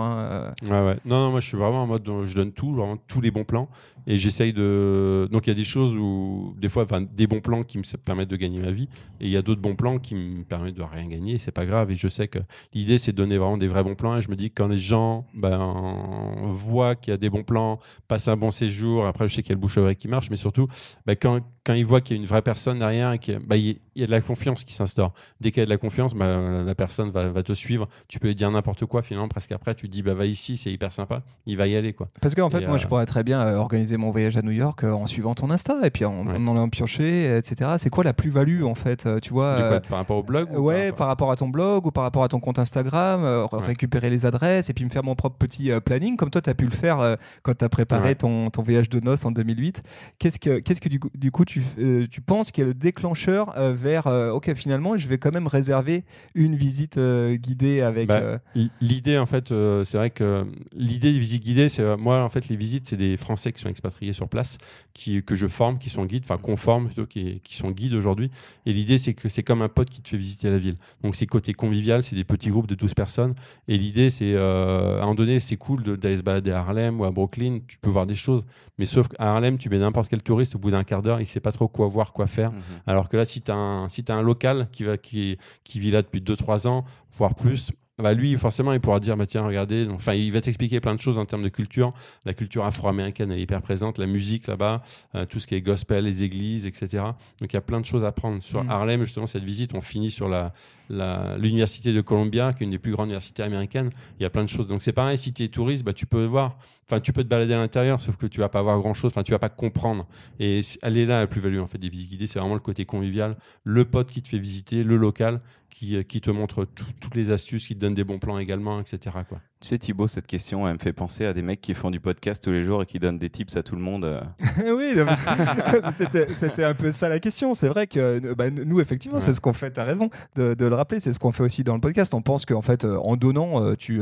Ouais, 0.64 0.70
ouais. 0.72 0.98
Non, 1.06 1.26
non, 1.26 1.30
moi 1.32 1.40
je 1.40 1.48
suis 1.48 1.58
vraiment 1.58 1.84
en 1.84 1.88
mode 1.88 2.02
je 2.24 2.36
donne 2.36 2.52
tout, 2.52 2.74
vraiment 2.74 2.98
tous 2.98 3.22
les 3.22 3.32
bons 3.32 3.44
plans. 3.44 3.70
Et 4.08 4.18
j'essaye 4.18 4.54
de. 4.54 5.28
Donc 5.32 5.48
il 5.48 5.50
y 5.50 5.52
a 5.52 5.56
des 5.56 5.64
choses 5.64 5.96
où, 5.98 6.56
des 6.60 6.70
fois, 6.70 6.84
enfin, 6.84 7.02
des 7.02 7.28
bons 7.28 7.42
plans 7.42 7.64
qui 7.64 7.78
me 7.78 7.84
permettent 7.98 8.30
de 8.30 8.36
gagner 8.38 8.60
ma 8.60 8.72
vie. 8.72 8.88
Et 9.20 9.26
il 9.26 9.30
y 9.30 9.38
a 9.38 9.42
d'autres 9.42 9.62
bons 9.62 9.76
plans 9.76 9.98
qui 10.00 10.16
me 10.16 10.44
permettent 10.44 10.76
de 10.76 10.84
rien 10.84 11.08
gagner. 11.08 11.38
C'est 11.38 11.52
pas 11.52 11.66
grave. 11.66 11.92
Et 11.92 11.96
je 11.96 12.08
sais 12.08 12.28
que 12.28 12.40
l'idée, 12.74 12.98
c'est 12.98 13.12
de 13.12 13.18
donner 13.18 13.38
vraiment 13.38 13.58
des 13.58 13.68
vrais 13.68 13.84
bons 13.84 13.96
plans. 13.96 14.18
Et 14.18 14.22
je 14.22 14.30
me 14.30 14.36
dis 14.36 14.50
que 14.52 14.56
quand 14.62 14.68
les 14.68 14.78
gens 14.78 15.26
ben, 15.34 16.50
voient 16.52 16.96
qu'il 16.96 17.12
y 17.12 17.14
a 17.14 17.18
des 17.18 17.30
bons 17.30 17.44
plans, 17.44 17.80
passent 18.08 18.28
un 18.28 18.38
bon 18.38 18.52
séjour, 18.52 19.06
après, 19.06 19.28
je 19.28 19.36
sais 19.36 19.42
qu'il 19.42 19.50
y 19.50 19.54
a 19.54 19.56
le 19.56 19.62
bouche 19.62 19.78
à 19.78 19.82
oreille 19.82 19.96
qui 19.96 20.08
marche, 20.08 20.30
mais 20.30 20.36
surtout, 20.38 20.68
ben, 21.06 21.16
quand, 21.20 21.40
quand 21.66 21.74
ils 21.74 21.86
voient 21.86 22.02
qu'il 22.02 22.18
y 22.18 22.20
a 22.20 22.22
une 22.22 22.28
vraie 22.28 22.42
personne 22.42 22.80
derrière 22.80 23.12
et 23.14 23.20
qu'il 23.20 23.34
y, 23.34 23.38
a- 23.38 23.40
ben, 23.40 23.56
il 23.56 23.68
y 23.68 23.80
y 23.98 24.04
a 24.04 24.08
de 24.08 24.12
la 24.12 24.20
confiance 24.20 24.66
qui 24.66 24.74
s'instaure. 24.74 25.14
Dès 25.40 25.52
qu'il 25.52 25.62
y 25.62 25.64
a 25.64 25.66
de 25.66 25.70
la 25.70 25.78
confiance, 25.78 26.14
ben, 26.14 26.64
la 26.66 26.76
personne 26.76 27.12
va, 27.12 27.30
va 27.30 27.44
te 27.44 27.54
suivre. 27.54 27.88
Tu 28.10 28.20
peux 28.20 28.28
lui 28.28 28.36
dire 28.36 28.52
n'importe 28.52 28.86
quoi, 28.86 29.02
finalement, 29.02 29.30
presque 29.30 29.54
après, 29.54 29.74
tu 29.74 29.88
dis, 29.88 30.04
bah, 30.04 30.14
va 30.14 30.26
ici, 30.26 30.58
c'est 30.58 30.70
hyper 30.72 30.92
sympa. 30.92 31.24
Il 31.46 31.56
va 31.56 31.66
y 31.68 31.76
aller, 31.78 31.94
quoi. 31.94 32.10
Parce 32.22 32.36
qu'en 32.36 32.50
fait, 32.50 32.62
Et, 32.62 32.68
moi, 32.68 32.76
euh, 32.76 32.78
je 32.78 32.88
pourrais 32.88 33.06
très 33.06 33.24
bien 33.24 33.40
euh, 33.40 33.58
mon 33.98 34.12
voyage 34.12 34.38
à 34.38 34.42
New 34.42 34.52
York 34.52 34.84
euh, 34.84 34.92
en 34.92 35.06
suivant 35.06 35.34
ton 35.36 35.50
Insta 35.52 35.78
et 35.84 35.90
puis 35.90 36.06
en, 36.06 36.26
Ouais. 36.26 36.36
en 36.38 36.48
allant 36.52 36.70
piocher, 36.70 37.38
etc. 37.38 37.72
C'est 37.78 37.90
quoi 37.90 38.04
la 38.04 38.14
plus-value, 38.14 38.64
en 38.64 38.76
fait 38.76 39.06
euh, 39.06 39.20
Tu 39.20 39.32
vois 39.34 39.46
euh, 39.48 39.80
par 39.80 39.98
rapport 40.00 40.18
au 40.18 40.24
blog 40.24 40.50
ou 40.54 40.60
Ouais, 40.62 40.90
par 40.90 40.98
par 41.06 41.08
rapport 41.08 41.32
à 41.32 41.36
ton 41.36 41.50
blog 41.50 41.86
ou 41.86 41.92
par 41.92 42.04
rapport 42.04 42.24
à 42.24 42.28
ton 42.28 42.40
compte 42.40 42.58
Instagram, 42.60 43.24
Ouais. 43.24 43.66
récupérer 43.66 44.10
les 44.10 44.26
adresses 44.26 44.70
et 44.70 44.74
puis 44.74 44.84
me 44.86 44.90
faire 44.90 45.04
mon 45.04 45.16
propre 45.16 45.38
petit 45.38 45.70
planning, 45.86 46.18
comme 46.18 46.30
toi, 46.30 46.42
tu 46.42 46.50
as 46.50 46.56
pu 46.56 46.66
le 46.66 46.72
faire 46.72 47.18
quand 47.44 47.54
tu 47.58 47.64
as 47.66 47.70
préparé 47.70 48.10
Ouais. 48.10 48.16
ton, 48.16 48.50
ton 48.50 48.62
voyage 48.64 48.90
de 48.90 49.00
noces 49.00 49.24
en 49.26 49.32
2008. 49.32 49.84
Qu'est-ce 50.20 50.40
que, 50.40 50.60
qu'est-ce 50.60 50.82
que 50.82 50.90
du 50.90 51.00
coup, 51.00 51.10
du 51.16 51.32
coup 51.32 51.46
tu, 51.46 51.62
tu 52.10 52.22
penses 52.22 52.52
qui 52.52 52.62
est 52.62 52.66
le 52.66 52.74
déclencheur 52.74 53.54
vers, 53.58 54.08
OK, 54.34 54.54
finalement, 54.56 54.98
je 54.98 55.08
vais 55.08 55.18
quand 55.18 55.34
même 55.34 55.48
réserver 55.48 56.04
une 56.34 56.56
visite 56.56 57.00
guidée 57.00 57.82
avec... 57.82 58.08
Bah, 58.08 58.40
L'idée, 58.82 59.18
en 59.18 59.26
fait, 59.26 59.50
c'est 59.84 59.98
vrai 59.98 60.10
que 60.10 60.46
l'idée 60.74 61.14
des 61.14 61.20
visites 61.20 61.44
guidées, 61.44 61.70
c'est 61.70 61.96
moi, 61.98 62.24
en 62.24 62.30
fait, 62.30 62.48
les 62.50 62.56
visites, 62.56 62.88
c'est 62.88 62.98
des 62.98 63.18
Français 63.18 63.52
qui 63.52 63.62
sont 63.62 63.70
expatriés 63.70 63.85
sur 64.12 64.30
place, 64.30 64.58
qui, 64.94 65.24
que 65.24 65.36
je 65.36 65.48
forme, 65.48 65.78
qui 65.78 65.90
sont 65.90 66.06
guides, 66.06 66.24
enfin 66.26 66.38
qu'on 66.38 66.58
forme 66.58 66.88
plutôt, 66.88 67.06
qui, 67.06 67.42
qui 67.44 67.56
sont 67.56 67.72
guides 67.72 67.94
aujourd'hui. 67.94 68.32
Et 68.66 68.74
l'idée, 68.74 68.98
c'est 68.98 69.14
que 69.14 69.30
c'est 69.30 69.44
comme 69.44 69.62
un 69.62 69.70
pote 69.70 69.90
qui 69.90 70.02
te 70.02 70.10
fait 70.10 70.18
visiter 70.18 70.50
la 70.50 70.58
ville. 70.58 70.78
Donc 71.04 71.16
c'est 71.16 71.26
côté 71.26 71.54
convivial, 71.54 72.04
c'est 72.04 72.16
des 72.16 72.24
petits 72.24 72.50
groupes 72.50 72.68
de 72.68 72.76
12 72.76 72.94
personnes. 72.94 73.36
Et 73.68 73.78
l'idée, 73.78 74.10
c'est 74.10 74.34
euh, 74.34 74.98
à 74.98 74.98
un 74.98 75.02
moment 75.02 75.16
donné, 75.16 75.40
c'est 75.40 75.58
cool 75.58 75.84
d'aller 75.98 76.18
se 76.18 76.24
balader 76.24 76.52
à 76.52 76.60
Harlem 76.60 77.00
ou 77.00 77.06
à 77.06 77.12
Brooklyn, 77.12 77.60
tu 77.68 77.78
peux 77.78 77.90
voir 77.90 78.06
des 78.06 78.16
choses. 78.16 78.46
Mais 78.78 78.86
sauf 78.86 79.08
qu'à 79.08 79.24
Harlem, 79.24 79.58
tu 79.58 79.70
mets 79.70 79.80
n'importe 79.80 80.10
quel 80.10 80.22
touriste, 80.22 80.56
au 80.56 80.60
bout 80.60 80.72
d'un 80.72 80.84
quart 80.84 81.02
d'heure, 81.02 81.22
il 81.22 81.28
sait 81.28 81.40
pas 81.40 81.52
trop 81.52 81.68
quoi 81.68 81.88
voir, 81.88 82.14
quoi 82.14 82.28
faire. 82.28 82.52
Mhm. 82.52 82.62
Alors 82.88 83.10
que 83.10 83.18
là, 83.18 83.26
si 83.26 83.42
tu 83.42 83.52
as, 83.52 83.56
un, 83.56 83.90
si 83.90 84.04
t'as 84.04 84.16
un 84.16 84.22
local 84.22 84.68
qui, 84.72 84.84
va, 84.84 84.98
qui, 84.98 85.38
qui 85.64 85.80
vit 85.80 85.92
là 85.92 86.02
depuis 86.02 86.22
2-3 86.22 86.68
ans, 86.68 86.86
voire 87.18 87.36
plus, 87.36 87.72
bah 87.98 88.14
lui, 88.14 88.36
forcément, 88.36 88.74
il 88.74 88.80
pourra 88.82 89.00
dire 89.00 89.16
bah, 89.16 89.26
tiens, 89.26 89.46
regardez. 89.46 89.88
Enfin, 89.90 90.14
il 90.14 90.32
va 90.32 90.42
t'expliquer 90.42 90.80
plein 90.82 90.94
de 90.96 91.00
choses 91.00 91.18
en 91.18 91.26
termes 91.26 91.44
de 91.44 91.50
culture. 91.50 91.92
La 92.26 92.34
culture 92.34 92.66
afro-américaine, 92.66 93.32
elle 93.32 93.40
est 93.40 93.44
hyper 93.44 93.62
présente. 93.62 93.98
La 94.00 94.06
musique 94.06 94.48
là-bas, 94.48 94.82
euh, 95.16 95.26
tout 95.26 95.40
ce 95.40 95.48
qui 95.48 95.56
est 95.56 95.62
gospel, 95.62 96.04
les 96.04 96.24
églises, 96.24 96.66
etc. 96.68 97.04
Donc, 97.40 97.52
il 97.52 97.54
y 97.54 97.58
a 97.58 97.62
plein 97.62 97.80
de 97.80 97.86
choses 97.86 98.04
à 98.04 98.12
prendre. 98.12 98.44
Sur 98.44 98.64
Mm. 98.66 98.70
Harlem, 98.70 99.02
justement, 99.06 99.28
cette 99.28 99.44
visite, 99.46 99.74
on 99.76 99.82
finit 99.82 100.12
sur 100.12 100.28
la, 100.28 100.52
la- 100.90 101.38
l'université 101.38 101.94
de 101.94 102.02
Columbia, 102.02 102.52
qui 102.54 102.64
est 102.64 102.66
une 102.66 102.72
des 102.72 102.80
plus 102.80 102.92
grandes 102.92 103.08
universités 103.08 103.44
américaines. 103.44 103.90
Il 104.20 104.24
y 104.24 104.26
a 104.26 104.30
plein 104.30 104.44
de 104.44 104.50
choses. 104.50 104.68
Donc, 104.68 104.82
c'est 104.82 104.92
pareil, 104.94 105.18
si 105.18 105.32
tu 105.32 105.44
es 105.44 105.48
touriste, 105.48 105.84
bah, 105.86 105.94
tu 105.94 106.06
peux 106.06 106.26
voir. 106.26 106.58
Enfin, 106.88 107.00
tu 107.00 107.14
peux 107.14 107.24
te 107.24 107.30
balader 107.30 107.54
à 107.54 107.58
l'intérieur, 107.60 108.02
sauf 108.02 108.18
que 108.18 108.28
tu 108.28 108.42
vas 108.42 108.50
pas 108.50 108.62
voir 108.62 108.78
grand-chose. 108.80 109.12
Enfin, 109.14 109.24
tu 109.24 109.32
vas 109.32 109.40
pas 109.40 109.50
comprendre. 109.50 110.06
Et 110.40 110.60
elle 110.84 110.98
est 110.98 111.06
là, 111.06 111.20
la 111.22 111.28
plus-value, 111.28 111.60
en 111.60 111.68
fait, 111.68 111.78
des 111.78 111.90
visites 111.90 112.10
guidées. 112.10 112.28
C'est 112.28 112.40
vraiment 112.40 112.54
le 112.56 112.60
côté 112.60 112.84
convivial. 112.86 113.38
Le 113.64 113.86
pote 113.86 114.12
qui 114.12 114.22
te 114.22 114.28
fait 114.28 114.38
visiter, 114.38 114.84
le 114.84 114.98
local 114.98 115.40
qui, 115.76 115.98
euh, 115.98 116.04
qui 116.04 116.22
te 116.22 116.32
montre 116.32 116.64
tout- 116.64 116.86
toutes 117.02 117.16
les 117.16 117.32
astuces, 117.32 117.68
qui 117.68 117.76
te 117.76 117.80
donne 117.80 117.94
des 117.94 118.06
bons 118.06 118.18
plans 118.18 118.40
également, 118.40 118.80
etc. 118.80 119.18
Quoi. 119.28 119.42
Tu 119.62 119.70
sais, 119.70 119.78
Thibaut, 119.80 120.08
cette 120.08 120.28
question, 120.28 120.68
elle 120.68 120.74
me 120.74 120.80
fait 120.80 120.92
penser 120.94 121.26
à 121.26 121.34
des 121.34 121.42
mecs 121.42 121.62
qui 121.62 121.74
font 121.74 121.90
du 121.90 122.00
podcast 122.02 122.44
tous 122.44 122.52
les 122.52 122.62
jours 122.62 122.84
et 122.84 122.86
qui 122.86 123.00
donnent 123.00 123.18
des 123.18 123.30
tips 123.30 123.56
à 123.56 123.64
tout 123.64 123.76
le 123.76 123.82
monde. 123.82 124.04
euh. 124.06 124.22
oui, 124.78 124.94
c'était 126.38 126.64
un 126.64 126.74
peu 126.74 126.92
ça 126.92 127.08
la 127.10 127.20
question. 127.20 127.54
C'est 127.56 127.70
vrai 127.70 127.88
que 127.88 128.00
euh, 128.00 128.36
bah, 128.36 128.50
nous, 128.50 128.80
effectivement, 128.82 129.16
Ouais. 129.18 129.22
c'est 129.22 129.34
ce 129.34 129.40
qu'on 129.42 129.54
fait. 129.54 129.72
Tu 129.72 129.80
as 129.80 129.86
raison 129.86 130.10
de, 130.36 130.54
de 130.56 130.66
le 130.66 130.76
rappeler. 130.76 131.00
C'est 131.00 131.14
ce 131.14 131.20
qu'on 131.20 131.32
fait 131.32 131.42
aussi 131.42 131.64
dans 131.64 131.74
le 131.74 131.80
podcast. 131.80 132.14
On 132.14 132.22
pense 132.22 132.46
qu'en 132.46 132.62
fait, 132.62 132.84
euh, 132.84 132.98
en 132.98 133.16
donnant, 133.16 133.74
tu, 133.76 134.02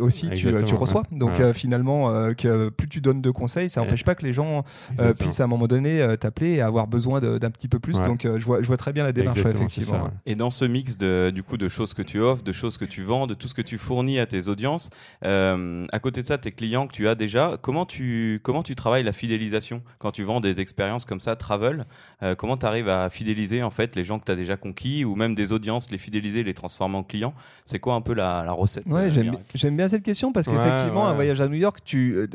aussi, 0.00 0.28
tu, 0.30 0.48
reçois. 0.74 1.04
Donc, 1.12 1.38
Ouais. 1.38 1.54
finalement, 1.54 2.08
que 2.34 2.68
plus 2.70 2.88
tu 2.88 3.00
donnes 3.00 3.22
de 3.22 3.30
conseils, 3.30 3.70
ça 3.70 3.80
Ouais. 3.80 3.86
n'empêche 3.86 4.04
pas 4.04 4.14
que 4.16 4.24
les 4.26 4.32
gens 4.32 4.58
euh, 4.58 4.62
Exactement. 4.92 5.14
puissent 5.28 5.40
à 5.40 5.44
un 5.44 5.48
moment 5.48 5.68
donné 5.68 6.04
t'appeler 6.18 6.54
et 6.54 6.60
avoir 6.60 6.86
besoin 6.88 7.20
d'un 7.20 7.50
petit 7.50 7.68
peu 7.68 7.78
plus. 7.78 7.96
Ouais. 7.98 8.02
Donc, 8.06 8.22
je, 8.24 8.44
vois, 8.44 8.60
je 8.60 8.66
vois 8.66 8.76
très 8.76 8.92
bien 8.92 9.04
la 9.04 9.12
démarche, 9.12 9.38
effectivement. 9.38 9.92
ça, 9.94 10.04
ouais. 10.04 10.10
Et 10.26 10.34
dans 10.34 10.50
ce 10.50 10.64
mix 10.64 10.98
de, 10.98 11.30
du 11.32 11.42
coup, 11.44 11.56
de 11.56 11.68
choses 11.68 11.94
que 11.94 12.02
tu 12.02 12.18
offres, 12.20 12.42
de 12.42 12.52
choses 12.52 12.76
que 12.76 12.84
tu 12.84 13.02
vends, 13.04 13.26
de 13.28 13.34
tout 13.34 13.46
ce 13.48 13.54
que 13.54 13.62
tu 13.62 13.78
fournis 13.78 14.18
à 14.18 14.26
tes 14.26 14.48
audiences, 14.48 14.71
euh, 15.24 15.86
à 15.92 15.98
côté 15.98 16.22
de 16.22 16.26
ça, 16.26 16.38
tes 16.38 16.52
clients 16.52 16.86
que 16.86 16.92
tu 16.92 17.08
as 17.08 17.14
déjà, 17.14 17.56
comment 17.60 17.86
tu, 17.86 18.40
comment 18.42 18.62
tu 18.62 18.74
travailles 18.74 19.02
la 19.04 19.12
fidélisation 19.12 19.82
quand 19.98 20.10
tu 20.12 20.22
vends 20.22 20.40
des 20.40 20.60
expériences 20.60 21.04
comme 21.04 21.20
ça, 21.20 21.36
travel? 21.36 21.84
Euh, 22.22 22.34
Comment 22.34 22.56
tu 22.56 22.66
arrives 22.66 22.88
à 22.88 23.08
fidéliser 23.10 23.62
en 23.62 23.70
fait 23.70 23.94
les 23.96 24.04
gens 24.04 24.18
que 24.18 24.24
tu 24.24 24.32
as 24.32 24.36
déjà 24.36 24.56
conquis 24.56 25.04
ou 25.04 25.14
même 25.14 25.34
des 25.34 25.52
audiences, 25.52 25.90
les 25.90 25.98
fidéliser, 25.98 26.42
les 26.42 26.54
transformer 26.54 26.96
en 26.96 27.02
clients? 27.02 27.34
C'est 27.64 27.78
quoi 27.78 27.94
un 27.94 28.00
peu 28.00 28.14
la, 28.14 28.42
la 28.44 28.52
recette 28.52 28.86
Ouais, 28.86 29.06
euh, 29.06 29.32
j'aime, 29.54 29.76
bien 29.76 29.88
cette 29.88 30.02
question 30.02 30.32
parce 30.32 30.46
Ouais, 30.48 30.54
qu'effectivement, 30.56 31.06
un 31.06 31.12
voyage 31.14 31.40
à 31.40 31.48
New 31.48 31.54
York, 31.56 31.78
tu, 31.84 32.28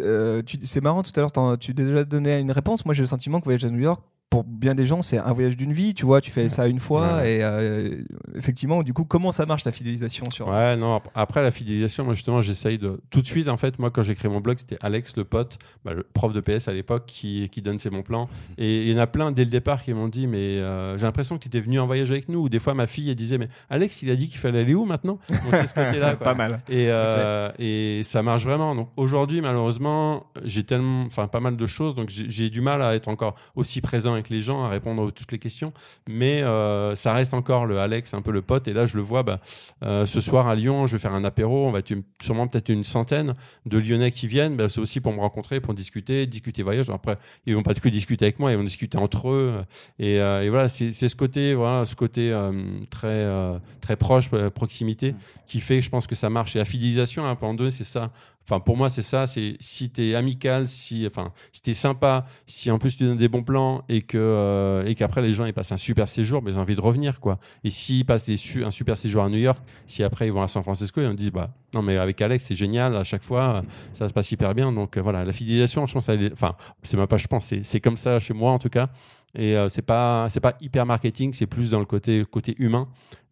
tu- 0.46 0.58
c'est 0.62 0.82
marrant 0.82 1.04
tout 1.04 1.12
à 1.16 1.20
l'heure, 1.22 1.32
tu 1.60 1.72
as 1.72 1.74
déjà 1.74 2.04
donné 2.04 2.38
une 2.40 2.52
réponse. 2.52 2.86
Moi, 2.86 2.94
j'ai 2.94 3.04
le 3.04 3.08
sentiment 3.08 3.40
que 3.40 3.46
voyage 3.46 3.66
à 3.66 3.70
New 3.70 3.80
York, 3.82 4.02
pour 4.30 4.44
bien 4.44 4.76
des 4.76 4.86
gens, 4.86 5.02
c'est 5.02 5.18
un 5.18 5.32
voyage 5.32 5.56
d'une 5.56 5.72
vie. 5.72 5.94
Tu 5.94 6.06
vois, 6.06 6.20
tu 6.20 6.32
fais 6.32 6.50
ça 6.50 6.68
une 6.68 6.80
fois 6.82 7.18
Ouais. 7.18 7.38
et 7.38 7.44
euh, 7.44 7.96
effectivement, 8.36 8.84
du 8.84 8.94
coup, 8.94 9.06
comment 9.06 9.32
ça 9.32 9.46
marche 9.46 9.64
la 9.64 9.72
fidélisation 9.72 10.30
sur 10.30 10.50
Ouais, 10.50 10.76
non, 10.76 10.96
ap- 10.96 11.08
après 11.16 11.42
la 11.42 11.50
fidélisation, 11.52 12.04
moi 12.04 12.14
justement, 12.14 12.42
j'essaye 12.42 12.78
de. 12.78 13.00
Tout 13.10 13.22
de 13.22 13.26
suite, 13.26 13.48
en 13.48 13.56
fait, 13.56 13.80
moi, 13.80 13.90
quand 13.90 14.04
j'ai 14.04 14.16
créé 14.16 14.30
mon 14.30 14.42
blog, 14.42 14.56
c'était 14.60 14.78
Alex, 14.82 15.16
le 15.16 15.24
pote, 15.24 15.58
bah, 15.86 15.94
le 15.94 16.04
prof 16.04 16.34
de 16.34 16.42
PS 16.42 16.68
à 16.68 16.74
l'époque, 16.74 17.06
qui, 17.08 17.48
qui 17.50 17.62
donne 17.62 17.80
ses 17.80 17.90
bons 17.90 18.02
plans. 18.04 18.28
Et 18.58 18.84
il 18.84 18.92
y 18.92 18.96
en 18.96 19.00
a 19.00 19.08
plein 19.08 19.32
dès 19.32 19.46
le 19.46 19.50
départ 19.50 19.82
qui 19.82 19.94
m'ont 19.94 20.10
dit, 20.10 20.28
mais 20.28 20.38
euh, 20.58 20.98
j'ai 20.98 21.06
l'impression 21.06 21.38
que 21.38 21.44
tu 21.44 21.48
étais 21.48 21.62
venu 21.62 21.80
en 21.80 21.86
voyage 21.88 22.12
avec 22.12 22.28
nous. 22.28 22.40
Ou 22.40 22.50
des 22.50 22.60
fois, 22.60 22.74
ma 22.74 22.86
fille, 22.86 23.10
elle 23.10 23.16
disait, 23.16 23.38
mais 23.38 23.48
Alex, 23.70 24.02
il 24.04 24.12
a 24.12 24.16
dit 24.18 24.28
qu'il 24.28 24.40
fallait 24.40 24.60
aller 24.60 24.74
où 24.76 24.84
maintenant? 24.84 25.20
Donc, 25.30 25.40
c'est 25.52 25.68
ce 25.68 25.74
côté-là. 25.74 26.16
quoi. 26.18 26.26
Pas 26.28 26.34
mal. 26.36 26.62
Et, 26.68 26.88
euh, 26.90 27.50
et 27.60 28.02
ça 28.04 28.22
marche 28.24 28.44
vraiment. 28.44 28.76
Donc 28.76 28.90
aujourd'hui, 28.98 29.40
malheureusement, 29.40 30.26
j'ai 30.44 30.64
tellement, 30.66 31.04
enfin, 31.06 31.28
pas 31.28 31.40
mal 31.40 31.56
de 31.56 31.66
choses, 31.66 31.96
donc 31.96 32.10
j'ai 32.10 32.26
j'ai 32.30 32.50
du 32.50 32.60
mal 32.60 32.82
à 32.82 32.94
être 32.94 33.08
encore 33.08 33.36
aussi 33.56 33.80
présent 33.80 34.17
avec 34.18 34.30
les 34.30 34.42
gens, 34.42 34.64
à 34.64 34.70
répondre 34.70 35.08
à 35.08 35.12
toutes 35.12 35.32
les 35.32 35.40
questions. 35.40 35.74
Mais 36.08 36.42
euh, 36.44 36.96
ça 36.96 37.14
reste 37.14 37.34
encore 37.34 37.66
le 37.66 37.80
Alex, 37.80 38.14
un 38.14 38.22
peu 38.22 38.32
le 38.32 38.42
pote. 38.42 38.68
Et 38.68 38.74
là, 38.74 38.86
je 38.86 38.98
le 38.98 39.04
vois. 39.04 39.24
Bah, 39.24 39.40
euh, 39.84 40.06
ce 40.06 40.22
soir 40.22 40.48
à 40.48 40.56
Lyon, 40.56 40.86
je 40.88 40.94
vais 40.94 41.00
faire 41.00 41.14
un 41.14 41.24
apéro. 41.24 41.68
On 41.68 41.72
va 41.72 41.80
être 41.80 41.92
une- 41.92 42.04
sûrement 42.22 42.48
peut-être 42.48 42.70
une 42.70 42.84
centaine 42.84 43.34
de 43.66 43.78
Lyonnais 43.78 44.12
qui 44.12 44.28
viennent. 44.28 44.56
Bah, 44.58 44.70
c'est 44.70 44.82
aussi 44.82 45.00
pour 45.00 45.14
me 45.14 45.20
rencontrer, 45.20 45.60
pour 45.62 45.74
discuter, 45.74 46.26
discuter 46.28 46.64
voyage. 46.64 46.90
Après, 46.90 47.18
ils 47.46 47.56
vont 47.56 47.64
pas 47.64 47.74
que 47.74 47.90
discuter 47.90 48.26
avec 48.26 48.40
moi, 48.40 48.52
ils 48.52 48.58
vont 48.58 48.64
discuter 48.64 48.98
entre 48.98 49.30
eux. 49.30 49.54
Et, 50.00 50.20
euh, 50.20 50.42
et 50.42 50.50
voilà, 50.50 50.68
c'est 50.68 50.92
ce 50.92 51.16
côté, 51.16 51.54
voilà, 51.54 51.86
ce 51.86 51.96
côté 51.96 52.32
très 52.90 53.28
très 53.82 53.96
proche, 53.96 54.30
proximité, 54.54 55.14
qui 55.46 55.60
fait, 55.60 55.80
je 55.82 55.90
pense 55.90 56.08
que 56.08 56.16
ça 56.16 56.30
marche. 56.30 56.56
Et 56.56 56.60
la 56.60 56.66
fidélisation, 56.66 57.26
un 57.26 57.38
moment 57.40 57.54
donné, 57.54 57.70
c'est 57.72 57.84
ça. 57.84 58.12
Enfin, 58.50 58.62
pour 58.62 58.78
moi, 58.78 58.90
c'est 58.90 59.02
ça. 59.02 59.28
C'est 59.28 59.58
si 59.60 59.90
tu 59.90 60.06
es 60.06 60.16
amical, 60.16 60.70
si, 60.70 61.06
enfin, 61.06 61.34
si 61.52 61.62
tu 61.62 61.72
es 61.72 61.74
sympa, 61.74 62.26
si 62.46 62.72
en 62.72 62.78
plus 62.78 62.98
tu 62.98 63.04
donnes 63.04 63.18
des 63.18 63.28
bons 63.28 63.44
plans 63.44 63.84
et 63.90 64.02
que 64.02 64.18
euh, 64.18 64.86
et 64.86 64.96
qu'après 64.96 65.22
les 65.22 65.34
gens 65.34 65.46
ils 65.46 65.54
passent 65.54 65.74
un 65.74 65.78
super 65.78 66.08
séjour, 66.08 66.42
mais 66.42 66.52
ils 66.52 66.58
ont 66.58 66.62
envie 66.62 66.76
de 66.76 66.82
revenir, 66.82 67.20
quoi. 67.20 67.40
Et 67.66 67.70
s'ils 67.70 68.06
passent 68.06 68.30
un 68.30 68.72
super 68.72 68.96
séjour 68.96 69.24
à 69.24 69.30
New 69.30 69.38
York, 69.38 69.60
si 69.86 70.02
après 70.02 70.28
ils 70.28 70.32
vont 70.32 70.42
à 70.42 70.48
San 70.48 70.64
Francisco, 70.64 71.02
ils 71.02 71.08
vont 71.08 71.14
disent 71.14 71.32
bah 71.32 71.50
non 71.74 71.82
mais 71.82 71.98
avec 71.98 72.22
Alex 72.22 72.46
c'est 72.46 72.56
génial 72.56 72.96
à 72.96 73.04
chaque 73.04 73.24
fois, 73.24 73.64
ça 73.92 74.08
se 74.08 74.14
passe 74.14 74.32
hyper 74.32 74.56
bien. 74.56 74.72
Donc 74.72 74.96
euh, 74.96 75.02
voilà, 75.02 75.26
la 75.26 75.34
fidélisation, 75.34 75.86
je 75.86 75.94
pense, 75.94 76.10
enfin, 76.32 76.56
c'est 76.84 76.96
même 76.96 77.08
pas, 77.08 77.18
je 77.18 77.28
pense, 77.28 77.54
c'est 77.62 77.82
comme 77.82 77.98
ça 77.98 78.20
chez 78.22 78.34
moi 78.34 78.54
en 78.54 78.60
tout 78.60 78.70
cas. 78.70 78.90
Et 79.36 79.58
euh, 79.58 79.68
c'est 79.68 79.82
pas 79.82 80.28
c'est 80.30 80.40
pas 80.40 80.56
hyper 80.62 80.86
marketing, 80.86 81.34
c'est 81.34 81.48
plus 81.48 81.70
dans 81.70 81.80
le 81.80 81.86
côté 81.86 82.24
côté 82.26 82.56
humain. 82.60 82.88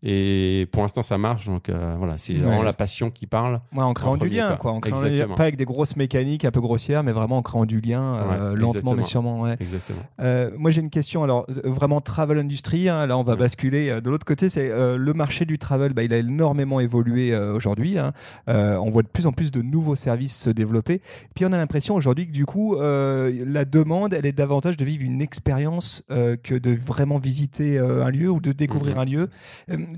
Et 0.08 0.68
pour 0.72 0.84
l'instant, 0.84 1.02
ça 1.02 1.18
marche. 1.18 1.48
Donc 1.48 1.68
euh, 1.68 1.96
voilà, 1.98 2.18
c'est 2.20 2.34
Ouais. 2.36 2.40
vraiment 2.42 2.62
la 2.62 2.74
passion 2.74 3.10
qui 3.10 3.26
parle. 3.26 3.60
Ouais, 3.76 3.82
en 3.84 3.94
créant 3.94 4.14
En 4.14 4.18
du 4.18 4.30
lien, 4.30 4.50
quoi. 4.50 4.58
quoi. 4.58 4.72
En 4.74 4.80
créant 4.80 5.02
lien, 5.02 5.28
pas 5.36 5.44
avec 5.44 5.56
des 5.58 5.66
grosses 5.66 5.96
mécaniques 5.96 6.46
un 6.46 6.52
peu 6.52 6.62
grossières, 6.62 7.02
mais 7.04 7.12
vraiment 7.12 7.38
en 7.38 7.42
créant 7.42 7.66
du 7.66 7.82
lien 7.82 8.02
euh, 8.04 8.52
Ouais, 8.52 8.56
lentement 8.60 8.92
exactement. 8.92 8.96
mais 8.96 9.04
sûrement. 9.04 9.48
Exactement. 9.54 10.00
Euh, 10.22 10.52
moi, 10.58 10.70
j'ai 10.70 10.82
une 10.82 10.92
question. 10.92 11.24
Alors, 11.24 11.48
vraiment 11.64 12.02
travel 12.02 12.38
industry. 12.38 12.88
hein, 12.88 13.08
là, 13.08 13.18
on 13.18 13.24
va 13.24 13.36
basculer 13.36 14.00
de 14.00 14.10
l'autre 14.10 14.26
côté. 14.26 14.50
C'est 14.50 14.70
le 14.70 15.14
marché 15.14 15.46
du 15.46 15.58
travel. 15.58 15.94
Bah, 15.94 16.04
il 16.04 16.14
a 16.14 16.18
énormément 16.18 16.80
évolué 16.80 17.36
aujourd'hui. 17.36 17.98
hein. 17.98 18.14
On 18.48 18.92
voit 18.92 19.02
de 19.02 19.08
plus 19.08 19.26
en 19.26 19.32
plus 19.32 19.50
de 19.52 19.62
nouveaux 19.64 19.96
services 19.96 20.36
se 20.40 20.52
développer. 20.52 21.02
Puis, 21.34 21.46
on 21.46 21.52
a 21.52 21.58
l'impression 21.58 21.96
aujourd'hui 21.96 22.28
que 22.28 22.32
du 22.32 22.46
coup, 22.46 22.76
la 22.80 23.66
demande, 23.66 24.14
elle 24.14 24.28
est 24.28 24.34
davantage 24.34 24.78
de 24.78 24.86
vivre 24.86 25.04
une 25.04 25.22
expérience 25.22 26.04
que 26.44 26.56
de 26.58 26.72
vraiment 26.76 27.18
visiter 27.18 27.80
un 27.80 28.10
lieu 28.12 28.30
ou 28.30 28.40
de 28.40 28.52
découvrir 28.52 28.96
Mhm. 28.96 29.02
un 29.02 29.06
lieu. 29.06 29.30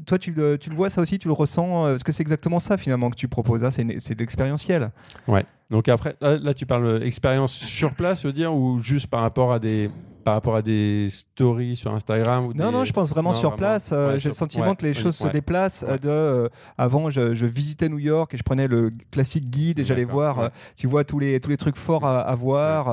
Toi, 0.05 0.17
tu 0.19 0.31
le, 0.31 0.57
vois 0.73 0.89
ça 0.89 1.01
aussi, 1.01 1.19
tu 1.19 1.27
le 1.27 1.33
ressens. 1.33 1.85
euh, 1.85 1.89
Parce 1.91 2.03
que 2.03 2.11
c'est 2.11 2.21
exactement 2.21 2.59
ça 2.59 2.77
finalement 2.77 3.09
que 3.09 3.15
tu 3.15 3.27
proposes. 3.27 3.63
hein, 3.63 3.71
c'est 3.71 3.83
de 3.83 4.19
l'expérientiel. 4.19 4.91
Donc 5.69 5.89
après, 5.89 6.15
là, 6.21 6.37
là, 6.37 6.53
tu 6.53 6.65
parles 6.65 7.01
expérience 7.03 7.53
sur 7.53 7.93
place, 7.93 8.21
je 8.21 8.27
veux 8.27 8.33
dire, 8.33 8.53
ou 8.53 8.79
juste 8.79 9.07
par 9.07 9.21
rapport 9.21 9.51
à 9.51 9.59
des 9.59 9.89
par 10.23 10.33
rapport 10.33 10.57
à 10.57 10.61
des 10.61 11.07
stories 11.09 11.77
sur 11.77 11.93
Instagram 11.93 12.47
ou 12.47 12.53
Non, 12.53 12.65
des- 12.65 12.71
non, 12.73 12.83
je 12.83 12.91
pense 12.91 13.09
vraiment 13.11 13.31
Non, 13.31 13.37
sur 13.37 13.51
vraiment. 13.51 13.57
place. 13.59 13.91
euh, 13.93 14.11
Ouais, 14.11 14.19
J'ai 14.19 14.27
le 14.27 14.33
sentiment 14.35 14.67
ouais, 14.71 14.75
que 14.75 14.85
les 14.85 14.93
choses 14.93 15.15
se 15.15 15.23
ouais. 15.23 15.29
déplacent. 15.31 15.85
euh. 15.87 15.97
De, 15.97 16.09
euh, 16.09 16.49
avant, 16.77 17.09
je, 17.09 17.33
je 17.33 17.45
visitais 17.45 17.87
New 17.87 17.97
York 17.99 18.33
et 18.33 18.37
je 18.37 18.43
prenais 18.43 18.67
le 18.67 18.91
classique 19.09 19.49
guide 19.49 19.79
et 19.79 19.85
j'allais 19.85 20.03
voir, 20.03 20.39
euh, 20.41 20.47
tu 20.75 20.85
vois, 20.85 21.05
tous 21.05 21.19
les, 21.19 21.39
tous 21.39 21.49
les 21.49 21.55
trucs 21.55 21.77
forts 21.77 22.05
à, 22.05 22.19
à 22.19 22.35
voir, 22.35 22.89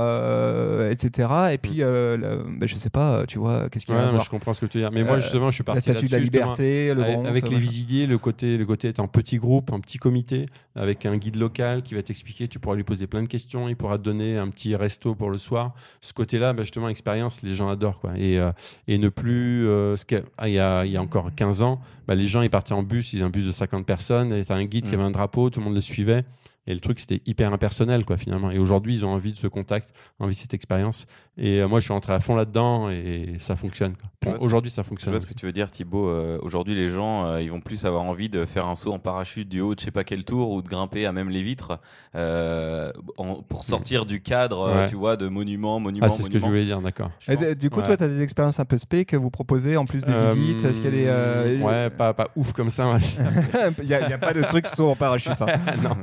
etc. 0.91 1.29
Et 1.53 1.59
puis, 1.59 1.79
euh, 1.83 2.17
le- 2.17 2.45
ben, 2.59 2.67
je 2.69 2.77
sais 2.77 2.91
pas, 2.91 3.25
tu 3.27 3.39
vois, 3.39 3.69
qu'est-ce 3.69 3.87
qu'il 3.87 3.95
y 3.95 3.99
a 3.99 4.07
à 4.07 4.11
voir 4.13 4.23
je 4.25 4.31
comprends 4.31 4.55
ce 4.55 4.61
que 4.61 4.67
tu 4.67 4.79
veux 4.79 4.85
dire. 4.85 4.93
Mais 4.93 5.03
moi, 5.05 5.19
justement, 5.19 5.51
je 5.51 5.57
suis 5.57 5.65
La 5.67 5.75
parti 5.75 5.91
statue 5.91 6.07
de 6.07 6.13
la 6.13 6.19
liberté, 6.19 6.95
le 6.95 7.03
bronze. 7.03 7.27
avec 7.27 7.49
les 7.49 7.57
ouais. 7.57 7.61
visidiers, 7.61 8.07
le 8.07 8.19
côté, 8.19 8.57
le 8.57 8.67
côté 8.67 8.89
est 8.89 9.01
en 9.01 9.09
petit 9.09 9.37
groupe, 9.39 9.73
en 9.73 9.81
petit 9.81 9.99
comité, 9.99 10.47
avec 10.77 11.05
un 11.07 11.17
guide 11.17 11.37
local 11.37 11.83
qui 11.83 11.95
va 11.95 12.03
t'expliquer. 12.03 12.49
Tu 12.49 12.59
pourras 12.65 12.77
lui 12.77 12.83
poser 12.85 13.07
plein 13.07 13.23
de 13.23 13.29
questions. 13.29 13.69
Il 13.69 13.77
pourra 13.77 13.99
te 13.99 14.03
donner 14.03 14.37
un 14.39 14.49
petit 14.49 14.75
resto 14.75 15.15
pour 15.15 15.31
le 15.31 15.39
soir. 15.39 15.75
Ce 16.01 16.13
côté-là, 16.13 16.53
bah, 16.53 16.63
justement, 16.63 16.89
expérience, 16.89 17.43
les 17.43 17.55
gens 17.55 17.69
adorent. 17.69 18.01
Quoi. 18.01 18.13
Et, 18.17 18.39
euh, 18.41 18.51
et 18.89 18.99
ne 18.99 19.09
plus. 19.09 19.69
euh, 19.69 19.97
ce 19.97 20.05
ah, 20.39 20.49
il, 20.49 20.55
y 20.55 20.59
a, 20.59 20.85
y 20.85 20.97
a 20.97 21.01
encore 21.03 21.35
15 21.35 21.63
ans, 21.63 21.81
bah, 22.09 22.15
les 22.15 22.27
gens 22.27 22.43
ils 22.43 22.51
partaient 22.51 22.73
en 22.73 22.83
bus. 22.83 23.13
Ils 23.13 23.19
avaient 23.19 23.27
un 23.27 23.31
bus 23.31 23.45
de 23.47 23.53
50 23.53 23.87
personnes. 23.87 24.33
Et 24.33 24.45
t'as 24.45 24.57
un 24.57 24.65
guide 24.65 24.85
qui 24.87 24.91
Mm. 24.93 24.95
avait 24.95 25.03
un 25.05 25.11
drapeau. 25.11 25.51
Tout 25.51 25.61
le 25.61 25.65
monde 25.65 25.75
le 25.75 25.81
suivait. 25.81 26.25
Et 26.67 26.73
le 26.75 26.81
truc, 26.81 26.99
c'était 26.99 27.21
hyper 27.27 27.53
impersonnel, 27.53 28.05
quoi, 28.07 28.17
finalement. 28.17 28.51
Et 28.51 28.59
aujourd'hui, 28.59 28.95
ils 28.95 29.05
ont 29.05 29.11
envie 29.13 29.33
de 29.33 29.37
ce 29.37 29.47
contact, 29.47 29.91
envie 30.19 30.35
de 30.35 30.41
cette 30.41 30.55
expérience. 30.55 31.07
Et 31.37 31.61
euh, 31.61 31.69
moi, 31.69 31.81
je 31.81 31.85
suis 31.85 31.93
entré 31.93 32.15
à 32.15 32.21
fond 32.21 32.37
là-dedans 32.37 32.89
et 32.91 33.37
ça 33.39 33.55
fonctionne. 33.57 33.95
Je 34.25 34.31
Aujourd'hui, 34.41 34.71
ça 34.71 34.83
Je 34.83 34.89
fonctionne. 34.89 35.13
vois 35.13 35.21
ce 35.21 35.27
que 35.27 35.35
tu 35.35 35.45
veux 35.45 35.53
dire, 35.53 35.71
Thibaut. 35.71 36.09
Euh, 36.09 36.39
Aujourd'hui, 36.43 36.75
les 36.75 36.89
gens, 36.89 37.27
euh, 37.27 37.43
ils 37.43 37.51
vont 37.51 37.61
plus 37.61 37.85
avoir 37.85 38.03
envie 38.05 38.29
de 38.31 38.45
faire 38.47 38.67
un 38.67 38.77
saut 38.77 38.93
en 38.93 38.99
parachute 38.99 39.49
du 39.49 39.61
haut 39.61 39.75
de 39.75 39.81
je 39.81 39.85
sais 39.85 39.91
pas 39.91 40.05
quel 40.05 40.25
tour 40.25 40.53
ou 40.53 40.63
de 40.63 40.69
grimper 40.69 41.05
à 41.07 41.13
même 41.13 41.29
les 41.29 41.43
vitres 41.43 41.79
euh, 42.15 42.91
en- 43.19 43.43
pour 43.43 43.65
sortir 43.65 44.07
du 44.07 44.23
cadre, 44.23 44.75
Ouais. 44.75 44.89
tu 44.89 44.95
vois, 44.97 45.17
de 45.17 45.29
monument, 45.29 45.81
monument, 45.81 46.07
Ah, 46.09 46.15
c'est 46.17 46.23
ce 46.23 46.31
que 46.31 46.39
je 46.39 46.45
voulais 46.45 46.65
dire, 46.65 46.81
d'accord. 46.81 47.11
je 47.21 47.55
du 47.55 47.69
coup, 47.69 47.81
Ouais. 47.81 47.87
toi, 47.87 47.97
tu 47.97 48.05
as 48.05 48.09
des 48.09 48.23
expériences 48.23 48.61
un 48.61 48.65
peu 48.65 48.79
spé 48.79 49.05
que 49.05 49.17
vous 49.17 49.31
proposez 49.31 49.77
en 49.77 49.85
plus 49.85 50.03
des 50.05 50.13
Euh, 50.13 50.33
visites 50.35 50.65
Est-ce 50.65 50.81
qu'il 50.81 50.95
y 50.95 50.95
a 50.95 50.97
des. 51.03 51.07
euh, 51.09 51.59
Ouais, 51.61 51.91
pas, 51.91 52.15
pas 52.15 52.29
ouf 52.37 52.53
comme 52.53 52.71
ça. 52.71 52.91
Il 53.83 53.87
n'y 53.89 53.95
a 53.95 54.19
pas 54.19 54.33
de 54.33 54.43
truc 54.43 54.67
saut 54.67 54.89
en 54.91 54.97
parachute. 54.97 55.41
hein. 55.43 55.47
non. 55.83 55.97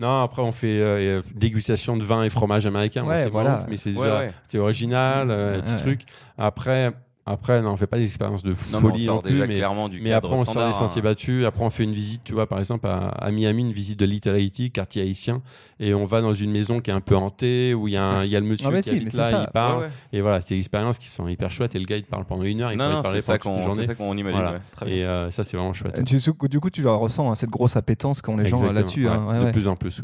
Non, 0.00 0.22
après, 0.22 0.42
on 0.42 0.50
fait 0.52 0.80
euh, 0.80 1.22
dégustation 1.34 1.96
de 1.96 2.02
vin 2.02 2.22
et 2.24 2.30
fromage 2.30 2.66
américain. 2.66 3.02
Bon, 3.02 3.08
Ouais, 3.10 3.18
c'est 3.18 3.24
pas 3.24 3.30
voilà. 3.30 3.54
ouf, 3.56 3.64
mais 3.68 3.76
c'est 3.76 3.90
Ouais, 3.90 3.96
déjà 4.06 4.18
ouais. 4.18 4.30
c'est 4.48 4.58
original, 4.58 5.28
euh, 5.30 5.56
Ouais. 5.56 5.62
petit 5.62 5.76
truc. 5.82 6.00
Après, 6.38 6.92
après, 7.26 7.60
non, 7.62 7.72
on 7.72 7.76
fait 7.76 7.86
pas 7.86 7.98
des 7.98 8.04
expériences 8.04 8.42
de 8.42 8.50
Non, 8.50 8.56
mais 8.72 8.76
on 8.76 8.80
folie 8.80 9.04
sort 9.04 9.14
non 9.16 9.20
plus, 9.22 9.30
déjà 9.32 9.46
mais, 9.46 9.54
clairement 9.54 9.88
du 9.88 10.00
mais 10.00 10.12
après, 10.12 10.32
on 10.32 10.44
sort 10.44 10.66
des 10.66 10.72
sentiers 10.72 11.00
hein. 11.00 11.04
battus. 11.04 11.46
Après, 11.46 11.64
on 11.64 11.70
fait 11.70 11.84
une 11.84 11.92
visite, 11.92 12.22
tu 12.24 12.32
vois, 12.32 12.46
par 12.46 12.58
exemple, 12.58 12.86
à, 12.86 13.08
à 13.08 13.30
Miami, 13.30 13.62
une 13.62 13.72
visite 13.72 13.98
de 14.00 14.04
Little 14.04 14.36
Haiti, 14.36 14.70
quartier 14.70 15.02
haïtien. 15.02 15.42
Et 15.78 15.94
on 15.94 16.04
va 16.04 16.20
dans 16.22 16.32
une 16.34 16.50
maison 16.50 16.80
qui 16.80 16.90
est 16.90 16.94
un 16.94 17.00
peu 17.00 17.16
hantée, 17.16 17.74
où 17.74 17.88
il 17.88 17.94
y, 17.94 17.96
a 17.96 18.04
un- 18.04 18.24
il 18.24 18.30
y 18.30 18.36
a 18.36 18.40
le 18.40 18.46
monsieur 18.46 18.66
Ah, 18.68 18.72
mais 18.72 18.82
qui 18.82 18.90
si, 18.90 18.96
habite 18.96 19.12
là, 19.14 19.24
ça. 19.24 19.44
il 19.46 19.52
parle. 19.52 19.78
Ouais, 19.78 19.84
ouais. 19.84 19.90
Et 20.12 20.20
voilà, 20.20 20.40
c'est 20.40 20.54
des 20.54 20.58
expériences 20.58 20.98
qui 20.98 21.08
sont 21.08 21.28
hyper 21.28 21.50
chouettes. 21.50 21.74
Et 21.74 21.78
le 21.78 21.84
gars, 21.84 21.96
il 21.96 22.02
te 22.04 22.10
parle 22.10 22.24
pendant 22.24 22.42
une 22.44 22.60
heure. 22.62 22.72
Il 22.72 22.78
Non, 22.78 22.90
non, 22.90 23.00
parler 23.02 23.20
pendant 23.42 23.62
toute 23.68 23.74
c'est 23.76 23.84
ça 23.86 23.94
qu'on 23.94 24.16
imagine. 24.16 24.38
Voilà. 24.40 24.52
ouais. 24.54 24.58
Très 24.76 24.86
bien. 24.86 24.94
Et 24.94 25.04
euh, 25.04 25.30
ça, 25.30 25.44
c'est 25.44 25.56
vraiment 25.56 25.72
chouette. 25.72 26.02
Du, 26.02 26.16
du 26.48 26.60
coup, 26.60 26.70
tu 26.70 26.86
ressens, 26.86 27.30
hein, 27.30 27.34
cette 27.34 27.50
grosse 27.50 27.76
appétence 27.76 28.22
qu'ont 28.22 28.36
les 28.36 28.48
gens 28.48 28.62
là-dessus. 28.62 29.08
Hein. 29.08 29.44
de 29.46 29.50
plus 29.50 29.68
en 29.68 29.76
plus. 29.76 30.00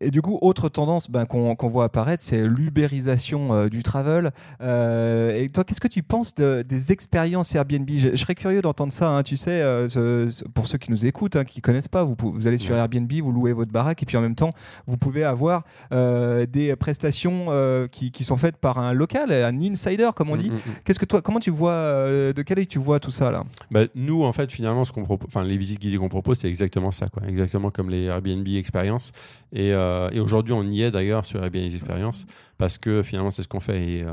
Et, 0.00 0.10
du 0.10 0.20
coup, 0.22 0.38
autre 0.42 0.68
tendance 0.68 1.10
ben, 1.10 1.24
qu'on 1.26 1.54
qu'on 1.56 1.68
voit 1.68 1.84
apparaître, 1.84 2.22
c'est 2.22 2.46
l'ubérisation 2.46 3.52
euh, 3.54 3.68
du 3.68 3.82
travel. 3.82 4.30
Euh, 4.60 5.34
et 5.36 5.48
toi, 5.48 5.64
qu'est-ce 5.64 5.80
que 5.80 5.88
tu 5.88 6.02
penses 6.02 6.34
de- 6.34 6.55
des 6.62 6.92
expériences 6.92 7.54
Airbnb 7.54 7.88
je, 7.88 8.10
je 8.12 8.16
serais 8.16 8.34
curieux 8.34 8.62
d'entendre 8.62 8.92
ça. 8.92 9.10
hein, 9.10 9.22
tu 9.22 9.36
sais, 9.36 9.50
euh, 9.62 9.88
ce- 9.88 10.28
ce- 10.30 10.44
pour 10.44 10.66
ceux 10.68 10.78
qui 10.78 10.90
nous 10.90 11.06
écoutent, 11.06 11.36
hein, 11.36 11.44
qui 11.44 11.60
connaissent 11.60 11.88
pas, 11.88 12.04
vous, 12.04 12.16
allez 12.46 12.58
sur 12.58 12.74
Ouais. 12.74 12.80
Airbnb, 12.80 13.10
vous 13.12 13.32
louez 13.32 13.52
votre 13.52 13.72
baraque, 13.72 14.02
et 14.02 14.06
puis 14.06 14.16
en 14.16 14.20
même 14.20 14.34
temps, 14.34 14.52
vous 14.86 14.96
pouvez 14.96 15.24
avoir 15.24 15.64
euh, 15.92 16.46
des 16.46 16.74
prestations 16.76 17.46
euh, 17.48 17.86
qui, 17.86 18.10
qui 18.10 18.24
sont 18.24 18.36
faites 18.36 18.56
par 18.56 18.78
un 18.78 18.92
local, 18.92 19.32
un 19.32 19.60
insider, 19.60 20.10
comme 20.14 20.30
on 20.30 20.36
dit. 20.36 20.50
Mm, 20.50 20.54
mm, 20.54 20.56
mm. 20.56 20.74
Qu'est-ce 20.84 20.98
que 20.98 21.04
toi, 21.04 21.22
comment 21.22 21.40
tu 21.40 21.50
vois, 21.50 21.72
euh, 21.72 22.32
de 22.32 22.42
quel 22.42 22.58
œil 22.58 22.66
tu 22.66 22.78
vois 22.78 23.00
tout 23.00 23.10
ça 23.10 23.30
là? 23.30 23.44
Bah, 23.70 23.82
nous, 23.94 24.24
en 24.24 24.32
fait, 24.32 24.50
finalement, 24.52 24.84
ce 24.84 24.92
qu'on 24.92 25.04
propose, 25.04 25.28
enfin, 25.28 25.42
les 25.44 25.56
visites 25.56 25.80
guidées 25.80 25.96
qu'on 25.98 26.08
propose, 26.08 26.38
c'est 26.38 26.48
exactement 26.48 26.90
ça, 26.90 27.08
quoi. 27.08 27.22
Exactement 27.28 27.70
comme 27.70 27.90
les 27.90 28.04
Airbnb 28.04 28.46
Experience. 28.48 29.12
Et, 29.52 29.72
euh, 29.72 30.08
et 30.12 30.20
aujourd'hui, 30.20 30.52
on 30.52 30.64
y 30.64 30.82
est 30.82 30.90
d'ailleurs 30.90 31.24
sur 31.26 31.42
Airbnb 31.42 31.72
Experience 31.72 32.26
parce 32.58 32.78
que 32.78 33.02
finalement, 33.02 33.30
c'est 33.30 33.42
ce 33.42 33.48
qu'on 33.48 33.60
fait. 33.60 33.82
Et, 33.82 34.02
euh, 34.02 34.12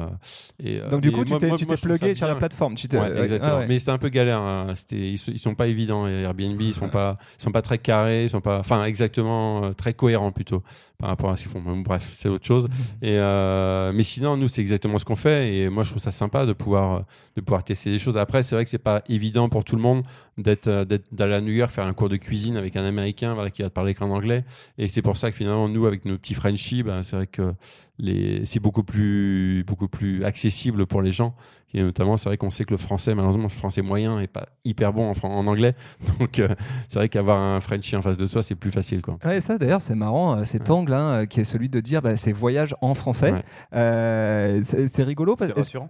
et, 0.61 0.79
euh, 0.79 0.89
Donc 0.89 1.01
du 1.01 1.11
coup, 1.11 1.23
tu 1.23 1.37
t'es 1.37 1.49
plugué 1.75 2.13
sur 2.13 2.27
la 2.27 2.35
plateforme. 2.35 2.75
Tu 2.75 2.87
Ouais, 2.93 3.21
exactement. 3.21 3.51
ah 3.53 3.59
ouais. 3.59 3.67
Mais 3.67 3.79
c'était 3.79 3.91
un 3.91 3.97
peu 3.97 4.09
galère. 4.09 4.39
hein. 4.39 4.67
C'était, 4.75 4.97
ils, 4.97 5.19
ils 5.29 5.39
sont 5.39 5.55
pas 5.55 5.67
évidents. 5.67 6.07
Airbnb, 6.07 6.59
ils 6.61 6.73
sont 6.73 6.89
pas, 6.89 7.15
ils 7.39 7.43
sont 7.43 7.51
pas 7.51 7.61
très 7.61 7.77
carrés, 7.77 8.23
ils 8.23 8.29
sont 8.29 8.41
pas, 8.41 8.59
enfin, 8.59 8.83
exactement, 8.85 9.65
euh, 9.65 9.71
très 9.73 9.93
cohérents 9.93 10.31
plutôt 10.31 10.61
par 10.99 11.09
rapport 11.09 11.31
à 11.31 11.37
ce 11.37 11.43
qu'ils 11.43 11.51
font. 11.51 11.61
Mais 11.65 11.81
bref, 11.83 12.09
c'est 12.13 12.29
autre 12.29 12.45
chose. 12.45 12.65
Et 13.01 13.17
euh, 13.17 13.91
mais 13.93 14.03
sinon, 14.03 14.37
nous, 14.37 14.47
c'est 14.47 14.61
exactement 14.61 14.97
ce 14.97 15.05
qu'on 15.05 15.15
fait. 15.15 15.55
Et 15.55 15.69
moi, 15.69 15.83
je 15.83 15.89
trouve 15.91 16.01
ça 16.01 16.11
sympa 16.11 16.45
de 16.45 16.53
pouvoir, 16.53 17.03
de 17.35 17.41
pouvoir 17.41 17.63
tester 17.63 17.91
des 17.91 17.99
choses. 17.99 18.17
Après, 18.17 18.43
c'est 18.43 18.55
vrai 18.55 18.63
que 18.65 18.69
c'est 18.69 18.77
pas 18.77 19.01
évident 19.09 19.49
pour 19.49 19.63
tout 19.63 19.75
le 19.75 19.81
monde 19.81 20.03
d'être, 20.37 20.83
d'être 20.85 21.13
d'aller 21.13 21.35
à 21.35 21.41
New 21.41 21.51
York 21.53 21.71
faire 21.71 21.85
un 21.85 21.93
cours 21.93 22.09
de 22.09 22.17
cuisine 22.17 22.57
avec 22.57 22.75
un 22.75 22.83
Américain, 22.83 23.33
voilà, 23.33 23.49
qui 23.51 23.61
va 23.61 23.69
te 23.69 23.73
parler 23.73 23.93
qu'en 23.93 24.09
anglais. 24.09 24.43
Et 24.77 24.87
c'est 24.87 25.01
pour 25.01 25.17
ça 25.17 25.29
que 25.31 25.37
finalement, 25.37 25.67
nous, 25.69 25.85
avec 25.85 26.05
nos 26.05 26.17
petits 26.17 26.33
Frenchies, 26.33 26.83
ben, 26.83 27.03
c'est 27.03 27.15
vrai 27.15 27.27
que 27.27 27.53
les, 27.99 28.43
c'est 28.45 28.59
beaucoup 28.59 28.83
plus, 28.83 29.63
beaucoup 29.65 29.87
plus 29.87 30.23
accessible 30.23 30.85
pour 30.87 31.01
les 31.01 31.11
gens. 31.11 31.35
Et 31.75 31.81
notamment, 31.81 32.17
c'est 32.17 32.29
vrai 32.29 32.37
qu'on 32.37 32.51
sait 32.51 32.65
que 32.65 32.71
le 32.71 32.77
français, 32.77 33.15
malheureusement, 33.15 33.43
le 33.43 33.49
français 33.49 33.81
moyen 33.81 34.19
est 34.19 34.27
pas 34.27 34.47
hyper 34.63 34.93
bon 34.93 35.11
en, 35.23 35.47
anglais. 35.47 35.73
Donc, 36.19 36.37
euh, 36.39 36.49
c'est 36.87 36.99
vrai 36.99 37.09
qu'avoir 37.09 37.39
un 37.39 37.59
Frenchie 37.61 37.95
en 37.95 38.01
face 38.01 38.17
de 38.17 38.27
soi, 38.27 38.43
c'est 38.43 38.55
plus 38.55 38.71
facile, 38.71 39.01
quoi. 39.01 39.17
Ouais, 39.25 39.41
ça 39.41 39.57
d'ailleurs 39.57 39.81
c'est 39.81 39.95
marrant, 39.95 40.37
euh, 40.37 40.43
cet 40.43 40.69
Ouais. 40.69 40.75
angle 40.75 40.93
hein, 40.93 41.09
euh, 41.21 41.25
qui 41.25 41.39
est 41.41 41.45
celui 41.45 41.69
de 41.69 41.79
dire 41.79 42.01
bah, 42.01 42.15
c'est 42.17 42.31
voyage 42.31 42.75
en 42.81 42.93
français. 42.93 43.31
Ouais. 43.31 43.43
Euh, 43.75 44.61
c'est 44.63 44.87
c'est 44.87 45.03
rigolo. 45.03 45.35
parce- 45.35 45.47
C'est 45.51 45.59
est-ce- 45.59 45.67
rassurant. 45.77 45.89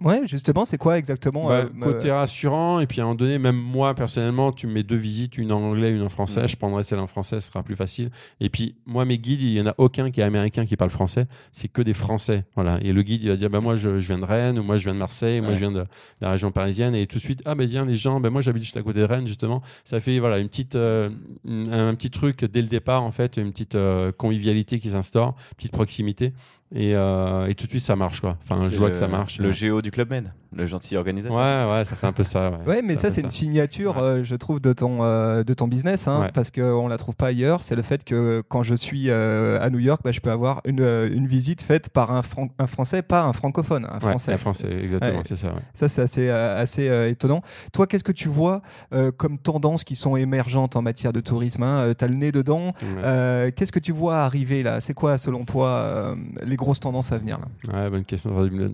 Ouais, 0.00 0.22
justement, 0.26 0.64
c'est 0.64 0.76
quoi 0.76 0.98
exactement 0.98 1.46
Bah, 1.48 1.64
euh, 1.66 1.68
côté 1.80 2.10
rassurant, 2.10 2.80
et 2.80 2.86
puis 2.86 3.00
à 3.00 3.04
un 3.04 3.06
moment 3.06 3.14
donné, 3.14 3.38
même 3.38 3.56
moi 3.56 3.94
personnellement, 3.94 4.50
tu 4.52 4.66
me 4.66 4.72
mets 4.72 4.82
deux 4.82 4.96
visites, 4.96 5.38
une 5.38 5.52
en 5.52 5.60
anglais, 5.62 5.92
une 5.92 6.02
en 6.02 6.08
français, 6.08 6.42
Mhm. 6.42 6.48
je 6.48 6.56
prendrai 6.56 6.82
celle 6.82 6.98
en 6.98 7.06
français, 7.06 7.40
ce 7.40 7.46
sera 7.46 7.62
plus 7.62 7.76
facile. 7.76 8.10
Et 8.40 8.50
puis 8.50 8.74
moi, 8.86 9.04
mes 9.04 9.18
guides, 9.18 9.40
il 9.40 9.52
y 9.52 9.60
en 9.60 9.66
a 9.68 9.74
aucun 9.78 10.10
qui 10.10 10.20
est 10.20 10.24
américain 10.24 10.66
qui 10.66 10.76
parle 10.76 10.90
français, 10.90 11.26
c'est 11.52 11.68
que 11.68 11.80
des 11.80 11.94
Français. 11.94 12.44
Voilà. 12.56 12.78
Et 12.82 12.92
le 12.92 13.02
guide, 13.02 13.22
il 13.22 13.28
va 13.30 13.36
dire, 13.36 13.48
bah 13.50 13.60
moi 13.60 13.76
je, 13.76 14.00
je 14.00 14.06
viens 14.08 14.18
de 14.18 14.24
Rennes, 14.24 14.58
ou 14.58 14.64
moi 14.64 14.76
je 14.78 14.84
viens 14.84 14.94
de 14.94 14.98
Marseille, 14.98 15.40
moi 15.40 15.50
Ouais. 15.50 15.54
je 15.54 15.60
viens 15.60 15.70
de 15.72 15.84
la 16.20 16.30
région 16.32 16.50
parisienne, 16.50 16.94
et 16.96 17.06
tout 17.06 17.18
de 17.18 17.22
suite, 17.22 17.42
ah 17.44 17.54
ben 17.54 17.66
viens 17.66 17.84
les 17.84 17.94
gens, 17.94 18.18
ben 18.18 18.30
moi 18.30 18.40
j'habite 18.40 18.64
juste 18.64 18.76
à 18.76 18.82
côté 18.82 18.98
de 18.98 19.04
Rennes 19.04 19.28
justement. 19.28 19.62
Ça 19.84 20.00
fait 20.00 20.18
voilà 20.18 20.38
une 20.38 20.48
petite, 20.48 20.74
euh, 20.74 21.08
une- 21.44 21.72
un 21.72 21.94
petit 21.94 22.10
truc 22.10 22.44
dès 22.44 22.62
le 22.62 22.68
départ 22.68 23.04
en 23.04 23.12
fait, 23.12 23.36
une 23.36 23.52
petite 23.52 23.76
euh, 23.76 24.10
convivialité 24.10 24.80
qui 24.80 24.90
s'instaure, 24.90 25.36
petite 25.56 25.72
proximité. 25.72 26.32
Et, 26.76 26.94
euh, 26.96 27.46
et 27.46 27.54
tout 27.54 27.66
de 27.66 27.70
suite 27.70 27.84
ça 27.84 27.94
marche 27.96 28.20
quoi. 28.20 28.36
Enfin, 28.50 28.68
je 28.68 28.76
vois 28.78 28.88
le- 28.88 28.92
que 28.92 28.98
ça 28.98 29.06
marche. 29.08 29.38
Le 29.38 29.52
géo 29.52 29.80
du 29.80 29.90
Club 29.92 30.10
Med, 30.10 30.32
le 30.56 30.66
gentil 30.66 30.96
organisateur. 30.96 31.36
Ouais, 31.36 31.72
ouais, 31.72 31.84
ça 31.84 31.96
fait 31.96 32.06
un 32.06 32.12
peu 32.12 32.24
ça. 32.24 32.50
Ouais, 32.50 32.56
Ouais, 32.76 32.82
mais 32.82 32.96
ça, 32.96 33.10
c'est 33.10 33.20
un 33.20 33.24
une 33.24 33.30
signature, 33.30 33.96
Ouais. 33.96 34.02
euh, 34.02 34.24
je 34.24 34.34
trouve, 34.34 34.60
de 34.60 34.72
ton, 34.72 34.98
euh, 35.02 35.44
de 35.44 35.54
ton 35.54 35.66
business, 35.68 36.08
hein, 36.08 36.20
Ouais. 36.22 36.30
parce 36.32 36.50
qu'on 36.50 36.88
la 36.88 36.96
trouve 36.96 37.14
pas 37.16 37.28
ailleurs. 37.28 37.62
C'est 37.62 37.74
le 37.76 37.82
fait 37.82 38.04
que 38.04 38.42
quand 38.48 38.62
je 38.62 38.74
suis 38.74 39.06
euh, 39.10 39.58
à 39.60 39.70
New 39.70 39.78
York, 39.78 40.00
bah, 40.04 40.12
je 40.12 40.20
peux 40.20 40.30
avoir 40.30 40.60
une, 40.64 40.80
euh, 40.80 41.08
une 41.12 41.26
visite 41.26 41.62
faite 41.62 41.88
par 41.90 42.10
un, 42.12 42.22
Fran- 42.22 42.48
un 42.58 42.66
Français, 42.66 43.02
pas 43.02 43.22
un 43.24 43.32
francophone, 43.32 43.86
un 43.90 43.94
Ouais, 43.94 44.10
Français. 44.10 44.32
un 44.34 44.38
français, 44.38 44.68
exactement, 44.82 45.18
Ouais. 45.18 45.24
c'est 45.26 45.36
ça. 45.36 45.48
ouais. 45.48 45.60
Ça, 45.74 45.88
c'est 45.88 46.02
assez, 46.02 46.28
euh, 46.28 46.60
assez 46.60 46.88
euh, 46.88 47.08
étonnant. 47.08 47.42
Toi, 47.72 47.86
qu'est-ce 47.86 48.04
que 48.04 48.12
tu 48.12 48.28
vois 48.28 48.62
euh, 48.92 49.10
comme 49.10 49.38
tendances 49.38 49.84
qui 49.84 49.96
sont 49.96 50.16
émergentes 50.16 50.76
en 50.76 50.82
matière 50.82 51.12
de 51.12 51.20
tourisme 51.20 51.62
hein? 51.62 51.92
Tu 51.98 52.04
as 52.04 52.08
le 52.08 52.14
nez 52.14 52.32
dedans. 52.32 52.66
Ouais. 52.66 52.72
Euh, 53.04 53.50
qu'est-ce 53.54 53.72
que 53.72 53.78
tu 53.80 53.92
vois 53.92 54.18
arriver 54.18 54.62
là? 54.62 54.80
C'est 54.80 54.94
quoi, 54.94 55.18
selon 55.18 55.44
toi, 55.44 55.68
euh, 55.68 56.14
les 56.44 56.56
grosses 56.56 56.80
tendances 56.80 57.12
à 57.12 57.18
venir 57.18 57.38
là? 57.38 57.72
Ouais, 57.84 57.90
bonne 57.90 58.04
question. 58.04 58.30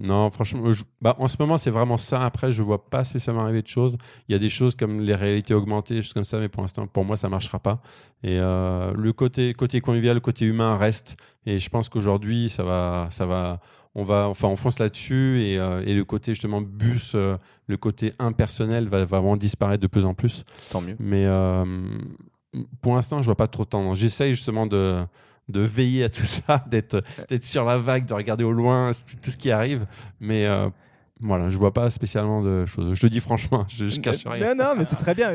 Non, 0.07 0.31
franchement, 0.31 0.73
je- 0.73 0.85
bah, 1.01 1.17
en 1.19 1.29
ce 1.29 1.37
moment, 1.39 1.59
c'est 1.59 1.70
c'est 1.71 1.75
vraiment 1.75 1.99
ça. 1.99 2.25
Après, 2.25 2.51
je 2.51 2.65
vois 2.65 2.85
pas 2.91 3.05
spécialement 3.05 3.43
arriver 3.43 3.63
de 3.63 3.69
choses. 3.69 3.97
Il 4.29 4.33
y 4.33 4.35
a 4.35 4.41
des 4.41 4.49
choses 4.49 4.75
comme 4.75 5.01
les 5.01 5.15
réalités 5.15 5.55
augmentées, 5.55 5.95
des 5.95 6.03
choses 6.03 6.15
comme 6.15 6.25
ça, 6.25 6.41
mais 6.41 6.49
pour 6.49 6.63
l'instant, 6.63 6.89
pour 6.89 7.05
moi, 7.05 7.17
ça 7.17 7.29
marchera 7.29 7.61
pas. 7.61 7.81
Et 8.25 8.39
euh, 8.41 8.93
le 8.97 9.13
côté, 9.13 9.55
côté 9.55 9.81
convivial, 9.81 10.15
le 10.15 10.21
côté 10.21 10.47
humain 10.47 10.77
reste. 10.77 11.17
Et 11.47 11.59
je 11.59 11.71
pense 11.71 11.89
qu'aujourd'hui, 11.89 12.49
ça 12.49 12.65
va, 12.65 13.07
ça 13.11 13.25
va, 13.25 13.61
on 13.95 14.03
va, 14.03 14.29
enfin, 14.29 14.49
on 14.49 14.57
fonce 14.57 14.81
là-dessus 14.81 15.45
et, 15.45 15.59
euh, 15.61 15.85
et 15.87 15.95
le 15.95 16.05
côté 16.05 16.35
justement 16.35 16.61
bus, 16.61 17.13
euh, 17.15 17.37
le 17.69 17.77
côté 17.77 18.15
impersonnel 18.19 18.89
va, 18.89 18.99
va 19.05 19.21
vraiment 19.21 19.37
disparaître 19.37 19.83
de 19.83 19.87
plus 19.87 20.05
en 20.05 20.15
plus. 20.15 20.45
Tant 20.73 20.81
mieux. 20.81 20.97
Mais 20.99 21.25
pour 22.83 22.97
l'instant, 22.97 23.23
je 23.23 23.27
vois 23.27 23.37
pas 23.37 23.47
trop 23.47 23.63
de 23.63 23.69
tendance. 23.69 23.97
J'essaye 23.97 24.35
justement 24.35 24.67
de, 24.67 25.05
de 25.51 25.61
veiller 25.61 26.05
à 26.05 26.09
tout 26.09 26.23
ça, 26.25 26.65
d'être 26.69 27.03
d'être 27.29 27.45
sur 27.45 27.65
la 27.65 27.79
vague, 27.79 28.07
de 28.07 28.15
regarder 28.15 28.45
au 28.45 28.53
loin 28.53 28.93
tout 29.23 29.31
ce 29.31 29.37
qui 29.37 29.51
arrive. 29.51 29.87
Mais 30.21 30.47
euh, 30.47 30.69
voilà, 31.23 31.51
je 31.51 31.59
vois 31.59 31.73
pas 31.73 31.91
spécialement 31.91 32.43
de 32.43 32.65
choses. 32.67 32.95
Je 32.95 33.07
le 33.07 33.11
dis 33.11 33.21
franchement, 33.21 33.67
je, 33.77 33.87
je 33.89 34.01
cache 34.01 34.25
rien. 34.27 34.55
Non, 34.55 34.65
non, 34.65 34.73
mais 34.79 34.85
c'est 34.85 34.97
très 34.97 35.15
bien. 35.15 35.31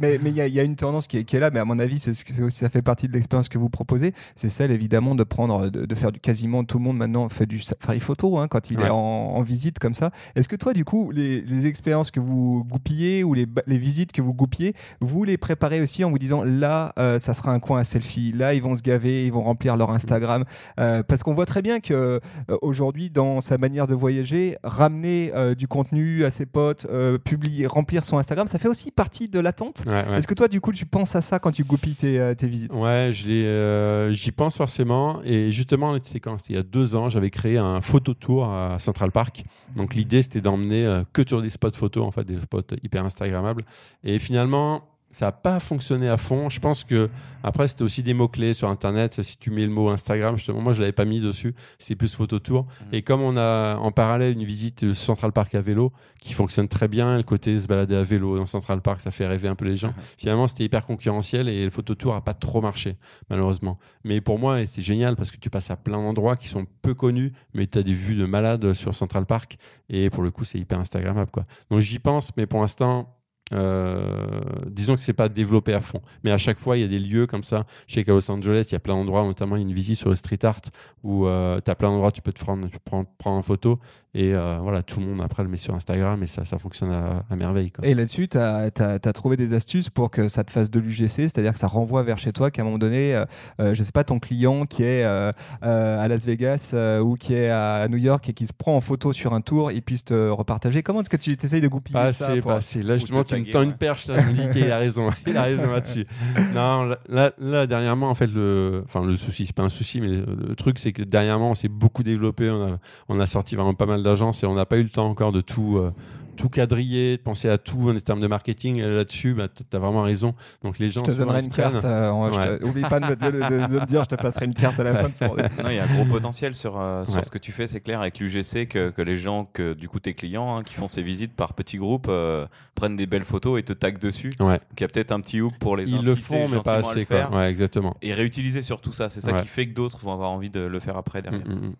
Mais 0.00 0.18
il 0.24 0.34
y, 0.34 0.40
a- 0.40 0.46
il 0.46 0.54
y 0.54 0.60
a 0.60 0.62
une 0.62 0.76
tendance 0.76 1.06
qui 1.06 1.18
est, 1.18 1.24
qui 1.24 1.36
est 1.36 1.40
là, 1.40 1.50
mais 1.50 1.60
à 1.60 1.64
mon 1.64 1.78
avis, 1.78 1.98
c'est 2.00 2.12
ça 2.50 2.68
fait 2.68 2.82
partie 2.82 3.08
de 3.08 3.12
l'expérience 3.12 3.48
que 3.48 3.58
vous 3.58 3.68
proposez. 3.68 4.12
C'est 4.34 4.48
celle 4.48 4.70
évidemment 4.70 5.14
de 5.14 5.24
prendre, 5.24 5.68
de, 5.70 5.86
de 5.86 5.94
faire 5.94 6.12
du 6.12 6.20
quasiment 6.20 6.64
tout 6.64 6.78
le 6.78 6.84
monde 6.84 6.96
maintenant 6.96 7.28
fait 7.28 7.46
du 7.46 7.60
safari 7.60 8.00
photo 8.00 8.38
hein, 8.38 8.48
quand 8.48 8.70
il 8.70 8.78
Ouais. 8.78 8.86
est 8.86 8.90
en, 8.90 8.96
en 8.96 9.42
visite 9.42 9.78
comme 9.78 9.94
ça. 9.94 10.10
Est-ce 10.34 10.48
que 10.48 10.56
toi, 10.56 10.72
du 10.72 10.84
coup, 10.84 11.10
les, 11.12 11.40
les 11.42 11.66
expériences 11.66 12.10
que 12.10 12.20
vous 12.20 12.64
goupillez 12.68 13.22
ou 13.22 13.34
les, 13.34 13.46
les 13.66 13.78
visites 13.78 14.12
que 14.12 14.22
vous 14.22 14.32
goupillez, 14.34 14.74
vous 15.00 15.24
les 15.24 15.36
préparez 15.36 15.80
aussi 15.80 16.04
en 16.04 16.10
vous 16.10 16.18
disant 16.18 16.42
là, 16.44 16.92
euh, 16.98 17.18
ça 17.18 17.34
sera 17.34 17.52
un 17.52 17.60
coin 17.60 17.80
à 17.80 17.84
selfie, 17.84 18.32
là, 18.32 18.54
ils 18.54 18.62
vont 18.62 18.74
se 18.74 18.82
gaver, 18.82 19.26
ils 19.26 19.32
vont 19.32 19.42
remplir 19.42 19.76
leur 19.76 19.90
Instagram, 19.90 20.44
Euh, 20.80 21.02
parce 21.02 21.22
qu'on 21.22 21.34
voit 21.34 21.46
très 21.46 21.62
bien 21.62 21.80
que 21.80 21.92
euh, 21.94 22.18
aujourd'hui, 22.62 23.10
dans 23.10 23.40
sa 23.40 23.58
manière 23.58 23.86
de 23.86 23.94
voyager, 23.94 24.56
ramener 24.64 25.11
euh, 25.34 25.54
du 25.54 25.68
contenu 25.68 26.24
à 26.24 26.30
ses 26.30 26.46
potes, 26.46 26.86
euh, 26.90 27.18
publier, 27.18 27.66
remplir 27.66 28.04
son 28.04 28.18
Instagram, 28.18 28.46
ça 28.46 28.58
fait 28.58 28.68
aussi 28.68 28.90
partie 28.90 29.28
de 29.28 29.38
l'attente. 29.38 29.84
Ouais, 29.86 29.92
ouais. 29.92 30.18
Est-ce 30.18 30.26
que 30.26 30.34
toi, 30.34 30.48
du 30.48 30.60
coup, 30.60 30.72
tu 30.72 30.86
penses 30.86 31.16
à 31.16 31.22
ça 31.22 31.38
quand 31.38 31.50
tu 31.50 31.64
goupilles 31.64 31.94
tes, 31.94 32.18
euh, 32.18 32.34
tes 32.34 32.48
visites? 32.48 32.74
Ouais, 32.74 33.10
j'y 33.12 34.32
pense 34.32 34.56
forcément. 34.56 35.20
Et 35.24 35.52
justement, 35.52 35.98
tu 35.98 36.08
sais, 36.08 36.20
quand 36.20 36.48
il 36.48 36.56
y 36.56 36.58
a 36.58 36.62
deux 36.62 36.96
ans, 36.96 37.08
j'avais 37.08 37.30
créé 37.30 37.58
un 37.58 37.80
photo 37.80 38.14
tour 38.14 38.46
à 38.46 38.78
Central 38.78 39.10
Park. 39.10 39.42
Donc 39.76 39.94
l'idée, 39.94 40.22
c'était 40.22 40.40
d'emmener 40.40 41.02
que 41.12 41.22
sur 41.26 41.42
des 41.42 41.50
spots 41.50 41.72
photos, 41.74 42.04
en 42.04 42.10
fait, 42.10 42.24
des 42.24 42.40
spots 42.40 42.76
hyper 42.82 43.04
Instagrammables. 43.04 43.64
Et 44.04 44.18
finalement, 44.18 44.82
ça 45.12 45.26
n'a 45.26 45.32
pas 45.32 45.60
fonctionné 45.60 46.08
à 46.08 46.16
fond. 46.16 46.48
Je 46.48 46.60
pense 46.60 46.84
que 46.84 47.10
après, 47.42 47.68
c'était 47.68 47.82
aussi 47.82 48.02
des 48.02 48.14
mots-clés 48.14 48.54
sur 48.54 48.68
Internet. 48.68 49.22
Si 49.22 49.36
tu 49.38 49.50
mets 49.50 49.64
le 49.64 49.70
mot 49.70 49.90
Instagram, 49.90 50.36
justement, 50.36 50.60
moi, 50.60 50.72
je 50.72 50.80
l'avais 50.80 50.92
pas 50.92 51.04
mis 51.04 51.20
dessus. 51.20 51.54
C'est 51.78 51.94
plus 51.94 52.14
photo 52.14 52.38
tour. 52.38 52.62
Mhm. 52.64 52.86
Et 52.92 53.02
comme 53.02 53.20
on 53.20 53.36
a 53.36 53.76
en 53.76 53.92
parallèle 53.92 54.32
une 54.32 54.44
visite 54.44 54.84
de 54.84 54.92
Central 54.94 55.32
Park 55.32 55.54
à 55.54 55.60
vélo 55.60 55.92
qui 56.20 56.32
fonctionne 56.32 56.68
très 56.68 56.88
bien, 56.88 57.16
le 57.16 57.22
côté 57.24 57.58
se 57.58 57.66
balader 57.66 57.96
à 57.96 58.02
vélo 58.02 58.38
dans 58.38 58.46
Central 58.46 58.80
Park, 58.80 59.00
ça 59.00 59.10
fait 59.10 59.26
rêver 59.26 59.48
un 59.48 59.54
peu 59.54 59.64
les 59.64 59.76
gens. 59.76 59.88
Mhm. 59.88 59.94
Finalement, 60.18 60.46
c'était 60.46 60.64
hyper 60.64 60.86
concurrentiel 60.86 61.48
et 61.48 61.64
le 61.64 61.70
photo 61.70 61.94
tour 61.94 62.14
a 62.14 62.24
pas 62.24 62.34
trop 62.34 62.60
marché, 62.60 62.96
malheureusement. 63.28 63.78
Mais 64.04 64.20
pour 64.20 64.38
moi, 64.38 64.64
c'est 64.66 64.82
génial 64.82 65.16
parce 65.16 65.30
que 65.30 65.36
tu 65.36 65.50
passes 65.50 65.70
à 65.70 65.76
plein 65.76 66.00
d'endroits 66.02 66.36
qui 66.36 66.48
sont 66.48 66.64
peu 66.82 66.94
connus, 66.94 67.32
mais 67.54 67.66
tu 67.66 67.78
as 67.78 67.82
des 67.82 67.94
vues 67.94 68.14
de 68.14 68.24
malades 68.24 68.72
sur 68.72 68.94
Central 68.94 69.26
Park 69.26 69.58
et 69.88 70.10
pour 70.10 70.22
le 70.22 70.30
coup, 70.30 70.44
c'est 70.44 70.58
hyper 70.58 70.78
Instagrammable. 70.78 71.30
Quoi. 71.30 71.44
Donc 71.70 71.80
j'y 71.80 71.98
pense, 71.98 72.30
mais 72.36 72.46
pour 72.46 72.60
l'instant, 72.60 73.14
euh, 73.52 74.40
disons 74.66 74.94
que 74.94 75.00
c'est 75.00 75.12
pas 75.12 75.28
développé 75.28 75.74
à 75.74 75.80
fond. 75.80 76.00
Mais 76.24 76.30
à 76.30 76.38
chaque 76.38 76.58
fois, 76.58 76.76
il 76.76 76.80
y 76.80 76.84
a 76.84 76.88
des 76.88 76.98
lieux 76.98 77.26
comme 77.26 77.44
ça. 77.44 77.64
Je 77.86 77.94
sais 77.94 78.04
qu'à 78.04 78.12
Los 78.12 78.30
Angeles, 78.30 78.66
il 78.68 78.72
y 78.72 78.76
a 78.76 78.80
plein 78.80 78.94
d'endroits, 78.94 79.22
notamment 79.24 79.56
il 79.56 79.62
y 79.62 79.64
a 79.64 79.68
une 79.68 79.74
visite 79.74 79.98
sur 79.98 80.10
le 80.10 80.16
street 80.16 80.44
art 80.44 80.60
où 81.02 81.24
tu 81.24 81.70
as 81.70 81.74
plein 81.74 81.88
d'endroits 81.88 82.12
tu 82.12 82.22
peux 82.22 82.32
te 82.32 82.40
prendre, 82.40 82.68
tu 82.68 82.78
prendre, 82.78 83.08
en 83.24 83.42
photo. 83.42 83.78
Et 84.14 84.34
euh, 84.34 84.58
voilà, 84.60 84.82
tout 84.82 85.00
le 85.00 85.06
monde 85.06 85.22
après 85.22 85.42
le 85.42 85.48
met 85.48 85.56
sur 85.56 85.74
Instagram 85.74 86.22
et 86.22 86.26
ça, 86.26 86.44
ça 86.44 86.58
fonctionne 86.58 86.90
à, 86.90 87.24
à 87.30 87.36
merveille. 87.36 87.70
Quoi. 87.70 87.86
Et 87.86 87.94
là-dessus, 87.94 88.28
tu 88.28 88.36
as, 88.36 88.70
trouvé 89.14 89.38
des 89.38 89.54
astuces 89.54 89.88
pour 89.88 90.10
que 90.10 90.28
ça 90.28 90.44
te 90.44 90.50
fasse 90.50 90.70
de 90.70 90.80
l'UGC, 90.80 91.08
c'est-à-dire 91.08 91.54
que 91.54 91.58
ça 91.58 91.66
renvoie 91.66 92.02
vers 92.02 92.18
chez 92.18 92.32
toi, 92.32 92.50
qu'à 92.50 92.60
un 92.60 92.66
moment 92.66 92.78
donné, 92.78 93.14
euh, 93.14 93.24
euh, 93.60 93.74
je 93.74 93.82
sais 93.82 93.92
pas, 93.92 94.04
ton 94.04 94.18
client 94.18 94.66
qui 94.66 94.82
est 94.82 95.04
euh, 95.04 95.32
euh, 95.64 95.98
à 95.98 96.08
Las 96.08 96.26
Vegas 96.26 96.72
euh, 96.74 97.00
ou 97.00 97.14
qui 97.14 97.32
est 97.32 97.48
à 97.48 97.88
New 97.88 97.96
York 97.96 98.28
et 98.28 98.34
qui 98.34 98.46
se 98.46 98.52
prend 98.52 98.76
en 98.76 98.82
photo 98.82 99.14
sur 99.14 99.32
un 99.32 99.40
tour, 99.40 99.72
il 99.72 99.80
puisse 99.80 100.04
te 100.04 100.28
repartager. 100.28 100.82
Comment 100.82 101.00
est-ce 101.00 101.10
que 101.10 101.16
tu 101.16 101.34
essayes 101.42 101.62
de 101.62 101.68
goupiller 101.68 102.12
ça 102.12 102.36
pour-. 102.36 102.52
Là, 102.52 102.98
justement, 102.98 103.24
te 103.24 103.34
tu 103.34 103.41
me 103.44 103.62
une 103.62 103.72
perche. 103.74 104.06
Là, 104.06 104.20
je 104.20 104.28
me 104.28 104.32
dis 104.32 104.48
qu'il 104.60 104.70
a 104.70 104.78
raison. 104.78 105.10
Il 105.26 105.36
a 105.36 105.42
raison 105.42 105.70
là-dessus. 105.72 106.06
Non, 106.54 106.94
là, 107.08 107.66
dernièrement, 107.66 108.10
en 108.10 108.14
fait, 108.14 108.26
le, 108.32 108.82
enfin, 108.84 109.04
le 109.04 109.16
souci, 109.16 109.46
c'est 109.46 109.54
pas 109.54 109.62
un 109.62 109.68
souci, 109.68 110.00
mais 110.00 110.08
le, 110.08 110.24
le 110.48 110.54
truc, 110.56 110.78
c'est 110.78 110.92
que 110.92 111.02
dernièrement, 111.02 111.50
on 111.50 111.54
s'est 111.54 111.68
beaucoup 111.68 112.02
développé. 112.02 112.50
On 112.50 112.74
a, 112.74 112.78
on 113.08 113.20
a 113.20 113.26
sorti 113.26 113.56
vraiment 113.56 113.74
pas 113.74 113.86
mal 113.86 114.02
d'agences 114.02 114.42
et 114.42 114.46
on 114.46 114.54
n'a 114.54 114.66
pas 114.66 114.76
eu 114.78 114.82
le 114.82 114.88
temps 114.90 115.08
encore 115.08 115.32
de 115.32 115.40
tout. 115.40 115.78
euh, 115.78 115.90
tout 116.36 116.48
quadriller, 116.48 117.16
de 117.16 117.22
penser 117.22 117.48
à 117.48 117.58
tout 117.58 117.88
en 117.90 117.98
termes 117.98 118.20
de 118.20 118.26
marketing. 118.26 118.78
Et 118.78 118.82
Là-dessus, 118.82 119.34
bah, 119.34 119.48
tu 119.48 119.64
as 119.76 119.78
vraiment 119.78 120.02
raison. 120.02 120.34
Donc 120.62 120.78
les 120.78 120.90
gens 120.90 121.02
Je 121.04 121.12
te 121.12 121.16
donnerai 121.16 121.42
une 121.44 121.50
carte. 121.50 121.84
euh, 121.84 122.58
te- 122.58 122.64
Oublie 122.64 122.82
pas 122.82 123.00
de 123.00 123.06
me, 123.06 123.16
de- 123.16 123.30
de- 123.30 123.66
de 123.74 123.80
me 123.80 123.86
dire, 123.86 124.04
je 124.04 124.08
te 124.10 124.14
passerai 124.14 124.46
une 124.46 124.54
carte 124.54 124.78
à 124.80 124.84
la 124.84 124.94
fin 124.96 125.08
de 125.08 125.16
son. 125.16 125.26
Non, 125.62 125.68
il 125.70 125.74
y 125.76 125.78
a 125.78 125.84
un 125.84 125.94
gros 125.94 126.04
potentiel 126.04 126.54
sur, 126.54 126.80
euh, 126.80 127.04
sur 127.06 127.16
Ouais. 127.16 127.22
ce 127.24 127.30
que 127.30 127.38
tu 127.38 127.52
fais, 127.52 127.66
c'est 127.66 127.80
clair, 127.80 128.00
avec 128.00 128.18
l'UGC, 128.18 128.66
que, 128.66 128.90
que 128.90 129.02
les 129.02 129.16
gens, 129.16 129.44
que 129.44 129.74
du 129.74 129.88
coup 129.88 130.00
tes 130.00 130.14
clients 130.14 130.56
hein, 130.58 130.62
qui 130.62 130.74
font 130.74 130.88
ces 130.88 131.02
visites 131.02 131.34
par 131.34 131.54
petits 131.54 131.78
groupes, 131.78 132.06
euh, 132.08 132.46
prennent 132.74 132.96
des 132.96 133.06
belles 133.06 133.24
photos 133.24 133.58
et 133.60 133.62
te 133.62 133.72
taguent 133.72 133.98
dessus. 133.98 134.32
Ouais. 134.40 134.58
Donc 134.58 134.62
il 134.78 134.80
y 134.82 134.84
a 134.84 134.88
peut-être 134.88 135.12
un 135.12 135.20
petit 135.20 135.40
hook 135.40 135.54
pour 135.58 135.76
les 135.76 135.90
Ils 135.90 136.02
le 136.04 136.14
font, 136.14 136.48
mais 136.48 136.60
pas 136.60 136.76
assez. 136.76 137.04
Quoi. 137.06 137.48
exactement. 137.48 137.96
Et 138.02 138.12
réutiliser 138.12 138.62
surtout 138.62 138.92
ça, 138.92 139.08
c'est 139.08 139.20
ça 139.20 139.32
Ouais. 139.32 139.42
qui 139.42 139.48
fait 139.48 139.66
que 139.66 139.74
d'autres 139.74 139.98
vont 139.98 140.12
avoir 140.12 140.30
envie 140.30 140.50
de 140.50 140.60
le 140.60 140.80
faire 140.80 140.96
après 140.96 141.22
derrière. 141.22 141.46
Mm, 141.46 141.52
mm, 141.52 141.66
mm. 141.68 141.74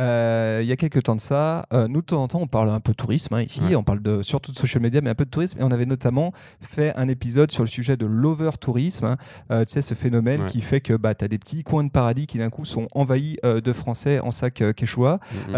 Euh, 0.00 0.60
il 0.62 0.66
y 0.68 0.72
a 0.72 0.76
quelques 0.76 1.02
temps 1.02 1.14
de 1.16 1.20
ça, 1.20 1.66
euh, 1.72 1.88
nous 1.88 2.00
de 2.00 2.06
temps 2.06 2.22
en 2.22 2.28
temps 2.28 2.40
on 2.40 2.46
parle 2.46 2.70
un 2.70 2.80
peu 2.80 2.92
de 2.92 2.96
tourisme 2.96 3.34
hein, 3.34 3.42
ici, 3.42 3.60
Ouais. 3.62 3.76
on 3.76 3.82
parle 3.82 4.00
de, 4.02 4.22
surtout 4.22 4.50
de 4.52 4.56
social 4.56 4.82
media 4.82 5.00
mais 5.00 5.10
un 5.10 5.14
peu 5.14 5.24
de 5.24 5.30
tourisme 5.30 5.58
et 5.60 5.62
on 5.62 5.70
avait 5.70 5.86
notamment 5.86 6.32
fait 6.60 6.92
un 6.96 7.08
épisode 7.08 7.50
sur 7.50 7.62
le 7.62 7.68
sujet 7.68 7.96
de 7.96 8.06
l'over-tourisme, 8.06 9.04
hein. 9.04 9.16
Euh, 9.50 9.64
tu 9.64 9.72
sais 9.74 9.82
ce 9.82 9.94
phénomène 9.94 10.42
Ouais. 10.42 10.46
qui 10.46 10.60
fait 10.60 10.80
que 10.80 10.94
bah, 10.94 11.14
tu 11.14 11.24
as 11.24 11.28
des 11.28 11.38
petits 11.38 11.62
coins 11.62 11.84
de 11.84 11.90
paradis 11.90 12.26
qui 12.26 12.38
d'un 12.38 12.50
coup 12.50 12.64
sont 12.64 12.88
envahis 12.92 13.36
de 13.44 13.72
Français 13.72 14.20
en 14.20 14.30
sac 14.30 14.62
quechua. 14.76 15.20
Mm, 15.50 15.54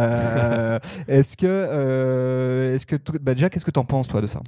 est-ce 1.09 1.37
que, 1.37 2.73
est-ce 2.75 2.87
que 2.87 2.97
t- 2.97 3.19
bah, 3.21 3.35
déjà 3.35 3.49
qu'est-ce 3.51 3.65
que 3.65 3.71
tu 3.71 3.79
en 3.81 3.85
penses 3.85 4.09
toi 4.09 4.21
de 4.21 4.27
ça? 4.27 4.41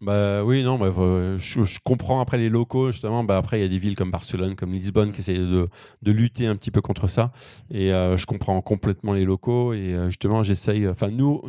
Bah 0.00 0.42
oui, 0.44 0.62
non, 0.62 0.78
bah, 0.78 0.90
je, 1.36 1.62
je 1.62 1.78
comprends 1.84 2.22
après 2.22 2.38
les 2.38 2.48
locaux, 2.48 2.90
justement. 2.90 3.22
Bah, 3.22 3.36
après, 3.36 3.58
il 3.58 3.62
y 3.62 3.66
a 3.66 3.68
des 3.68 3.78
villes 3.78 3.96
comme 3.96 4.10
Barcelone, 4.10 4.56
comme 4.56 4.72
Lisbonne 4.72 5.12
qui 5.12 5.20
essayent 5.20 5.36
de, 5.36 5.68
de 6.00 6.12
lutter 6.12 6.46
un 6.46 6.56
petit 6.56 6.70
peu 6.70 6.80
contre 6.80 7.06
ça. 7.06 7.32
Et 7.70 7.92
euh, 7.92 8.16
je 8.16 8.24
comprends 8.24 8.58
complètement 8.62 9.12
les 9.12 9.26
locaux. 9.26 9.74
Et 9.74 9.92
euh, 9.92 10.06
justement, 10.06 10.42
j'essaye. 10.42 10.88
Enfin, 10.88 11.10
nous, 11.10 11.42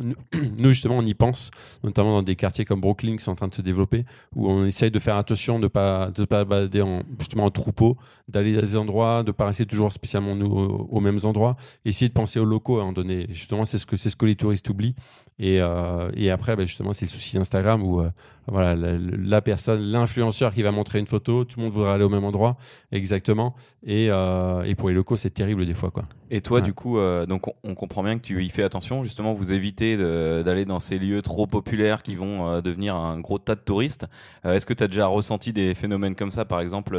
nous, 0.58 0.70
justement, 0.70 0.98
on 0.98 1.06
y 1.06 1.14
pense, 1.14 1.50
notamment 1.82 2.12
dans 2.16 2.22
des 2.22 2.36
quartiers 2.36 2.66
comme 2.66 2.82
Brooklyn 2.82 3.16
qui 3.16 3.24
sont 3.24 3.32
en 3.32 3.36
train 3.36 3.48
de 3.48 3.54
se 3.54 3.62
développer, 3.62 4.04
où 4.36 4.50
on 4.50 4.66
essaye 4.66 4.90
de 4.90 4.98
faire 4.98 5.16
attention 5.16 5.58
de 5.58 5.64
ne 5.64 5.68
pas, 5.68 6.10
de 6.10 6.26
pas 6.26 6.44
balader 6.44 6.82
en, 6.82 7.04
justement 7.18 7.46
en 7.46 7.50
troupeau, 7.50 7.96
d'aller 8.28 8.52
dans 8.52 8.60
des 8.60 8.76
endroits, 8.76 9.22
de 9.22 9.28
ne 9.28 9.32
pas 9.32 9.46
rester 9.46 9.64
toujours 9.64 9.90
spécialement 9.92 10.36
nous 10.36 10.44
aux, 10.44 11.00
mêns 11.00 11.24
endroits, 11.24 11.56
essayer 11.86 12.10
de 12.10 12.14
penser 12.14 12.38
aux 12.38 12.44
locaux 12.44 12.76
à 12.76 12.82
un 12.82 12.84
moment 12.84 12.92
donné. 12.92 13.28
Justement, 13.30 13.64
c'est 13.64 13.78
ce 13.78 13.86
que, 13.86 13.96
ce 13.96 14.14
que 14.14 14.26
les 14.26 14.36
touristes 14.36 14.68
oublient. 14.68 14.94
Et, 15.38 15.58
euh, 15.62 16.10
et 16.14 16.30
après, 16.30 16.54
bah, 16.54 16.66
justement, 16.66 16.92
c'est 16.92 17.06
le 17.06 17.10
souci 17.10 17.36
d'Instagram 17.36 17.82
où 17.82 18.02
voilà, 18.48 18.74
la, 18.74 18.92
la 18.98 19.40
personne, 19.40 19.80
l'influenceur 19.80 20.52
qui 20.52 20.62
va 20.62 20.72
montrer 20.72 20.98
une 20.98 21.06
photo, 21.06 21.44
tout 21.44 21.58
le 21.60 21.64
monde 21.64 21.72
voudra 21.72 21.94
aller 21.94 22.04
au 22.04 22.08
même 22.08 22.24
endroit, 22.24 22.56
exactement. 22.90 23.54
Et, 23.84 24.08
euh, 24.10 24.62
et 24.62 24.74
pour 24.74 24.88
les 24.88 24.94
locaux, 24.94 25.16
c'est 25.16 25.30
terrible 25.30 25.64
des 25.66 25.74
fois. 25.74 25.90
Quoi. 25.90 26.04
Et 26.30 26.40
toi, 26.40 26.58
Ouais. 26.58 26.62
du 26.62 26.72
coup, 26.72 26.98
euh, 26.98 27.26
donc 27.26 27.48
on, 27.48 27.52
on 27.64 27.74
comprend 27.74 28.02
bien 28.02 28.16
que 28.18 28.22
tu 28.22 28.42
y 28.44 28.48
fais 28.48 28.62
attention. 28.62 29.02
Justement, 29.02 29.32
vous 29.32 29.52
évitez 29.52 29.96
d'aller 29.96 30.64
dans 30.64 30.78
ces 30.80 30.98
lieux 30.98 31.20
trop 31.22 31.46
populaires 31.46 32.02
qui 32.02 32.14
vont 32.14 32.48
euh, 32.48 32.60
devenir 32.60 32.96
un 32.96 33.20
gros 33.20 33.38
tas 33.38 33.54
de 33.54 33.60
touristes. 33.60 34.06
Est-ce 34.44 34.66
que 34.66 34.74
tu 34.74 34.82
as 34.84 34.88
déjà 34.88 35.06
ressenti 35.06 35.52
des 35.52 35.74
phénomènes 35.74 36.14
comme 36.14 36.30
ça, 36.30 36.44
par 36.44 36.60
exemple, 36.60 36.98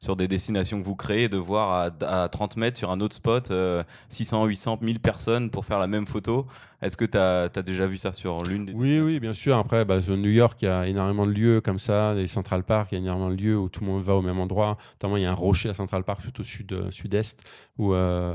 sur 0.00 0.16
des 0.16 0.28
destinations 0.28 0.78
que 0.80 0.84
vous 0.84 0.96
créez, 0.96 1.28
de 1.28 1.36
voir 1.38 1.90
à, 2.02 2.22
à 2.24 2.28
30 2.28 2.56
mètres 2.56 2.78
sur 2.78 2.90
un 2.90 3.00
autre 3.00 3.14
spot 3.14 3.50
euh, 3.50 3.82
600, 4.08 4.44
800, 4.46 4.78
1000 4.82 5.00
personnes 5.00 5.50
pour 5.50 5.64
faire 5.64 5.78
la 5.78 5.86
même 5.86 6.06
photo 6.06 6.46
Est-ce 6.80 6.96
que 6.96 7.04
tu 7.04 7.18
as, 7.18 7.48
déjà 7.62 7.88
vu 7.88 7.96
ça 7.96 8.12
sur 8.12 8.44
l'une 8.44 8.66
des 8.66 8.72
Oui, 8.72 9.00
oui, 9.00 9.18
bien 9.18 9.32
sûr. 9.32 9.56
Après, 9.56 9.84
bah, 9.84 9.98
New 10.08 10.30
York, 10.30 10.58
il 10.62 10.66
y 10.66 10.68
a 10.68 10.86
énormément 10.86 11.26
de 11.26 11.32
lieux 11.32 11.60
comme 11.60 11.80
ça, 11.80 12.14
des 12.14 12.28
Central 12.28 12.62
Park, 12.62 12.90
il 12.92 12.94
y 12.94 12.98
a 12.98 13.00
énormément 13.00 13.30
de 13.30 13.34
lieux 13.34 13.58
où 13.58 13.68
tout 13.68 13.80
le 13.80 13.90
monde 13.90 14.04
va 14.04 14.14
au 14.14 14.22
même 14.22 14.38
endroit. 14.38 14.78
Notamment, 14.94 15.16
il 15.16 15.24
y 15.24 15.26
a 15.26 15.30
un 15.30 15.34
rocher 15.34 15.70
à 15.70 15.74
Central 15.74 16.04
Park, 16.04 16.20
tout 16.22 16.40
au 16.40 16.44
sud, 16.44 16.72
euh, 16.72 16.90
sud-est, 16.92 17.42
où 17.78 17.94
euh, 17.94 18.32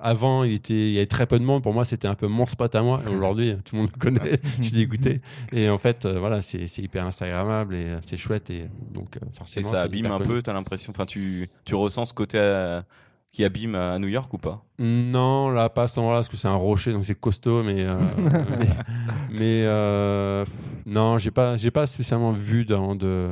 avant, 0.00 0.42
il, 0.44 0.54
était, 0.54 0.72
il 0.72 0.92
y 0.92 0.96
avait 0.96 1.06
très 1.06 1.26
peu 1.26 1.38
de 1.38 1.44
monde. 1.44 1.62
Pour 1.62 1.74
moi, 1.74 1.84
c'était 1.84 2.08
un 2.08 2.14
peu 2.14 2.28
mon 2.28 2.46
spot 2.46 2.74
à 2.74 2.82
moi. 2.82 3.02
Aujourd'hui, 3.14 3.56
tout 3.64 3.76
le 3.76 3.82
monde 3.82 3.90
le 3.94 4.00
connaît. 4.00 4.40
Je 4.58 4.62
suis 4.62 4.72
dégoûté. 4.72 5.20
Et 5.52 5.68
en 5.68 5.78
fait, 5.78 6.06
euh, 6.06 6.18
voilà, 6.18 6.40
c'est 6.40 6.78
hyper 6.78 7.04
Instagrammable 7.04 7.74
et 7.74 7.98
c'est 8.06 8.16
chouette. 8.16 8.48
Et 8.48 8.68
donc, 8.90 9.16
Et 9.16 9.36
forcément, 9.36 9.70
ça 9.70 9.82
abîme 9.82 10.06
un 10.06 10.16
connu. 10.16 10.28
peu, 10.28 10.42
tu 10.42 10.48
as 10.48 10.54
l'impression, 10.54 10.92
enfin, 10.92 11.04
tu, 11.04 11.50
tu 11.66 11.74
ressens 11.74 12.06
ce 12.06 12.14
côté 12.14 12.38
qui 13.32 13.44
abîme 13.44 13.74
à 13.74 13.98
New 13.98 14.08
York 14.08 14.32
ou 14.34 14.38
pas? 14.38 14.62
Non, 14.78 15.48
là, 15.50 15.68
pas 15.70 15.84
à 15.84 15.88
cet 15.88 15.98
endroit-là, 15.98 16.18
parce 16.18 16.28
que 16.28 16.36
c'est 16.36 16.48
un 16.48 16.54
rocher, 16.54 16.92
donc 16.92 17.06
c'est 17.06 17.18
costaud, 17.18 17.62
mais. 17.62 17.86
euh, 17.86 17.98
mais 18.50 18.66
mais, 19.30 19.62
euh, 19.64 20.44
non, 20.86 21.18
j'ai 21.18 21.30
pas, 21.30 21.56
j'ai 21.56 21.70
pas 21.70 21.86
spécialement 21.86 22.30
vu 22.30 22.64
dans 22.64 22.94
de. 22.94 23.28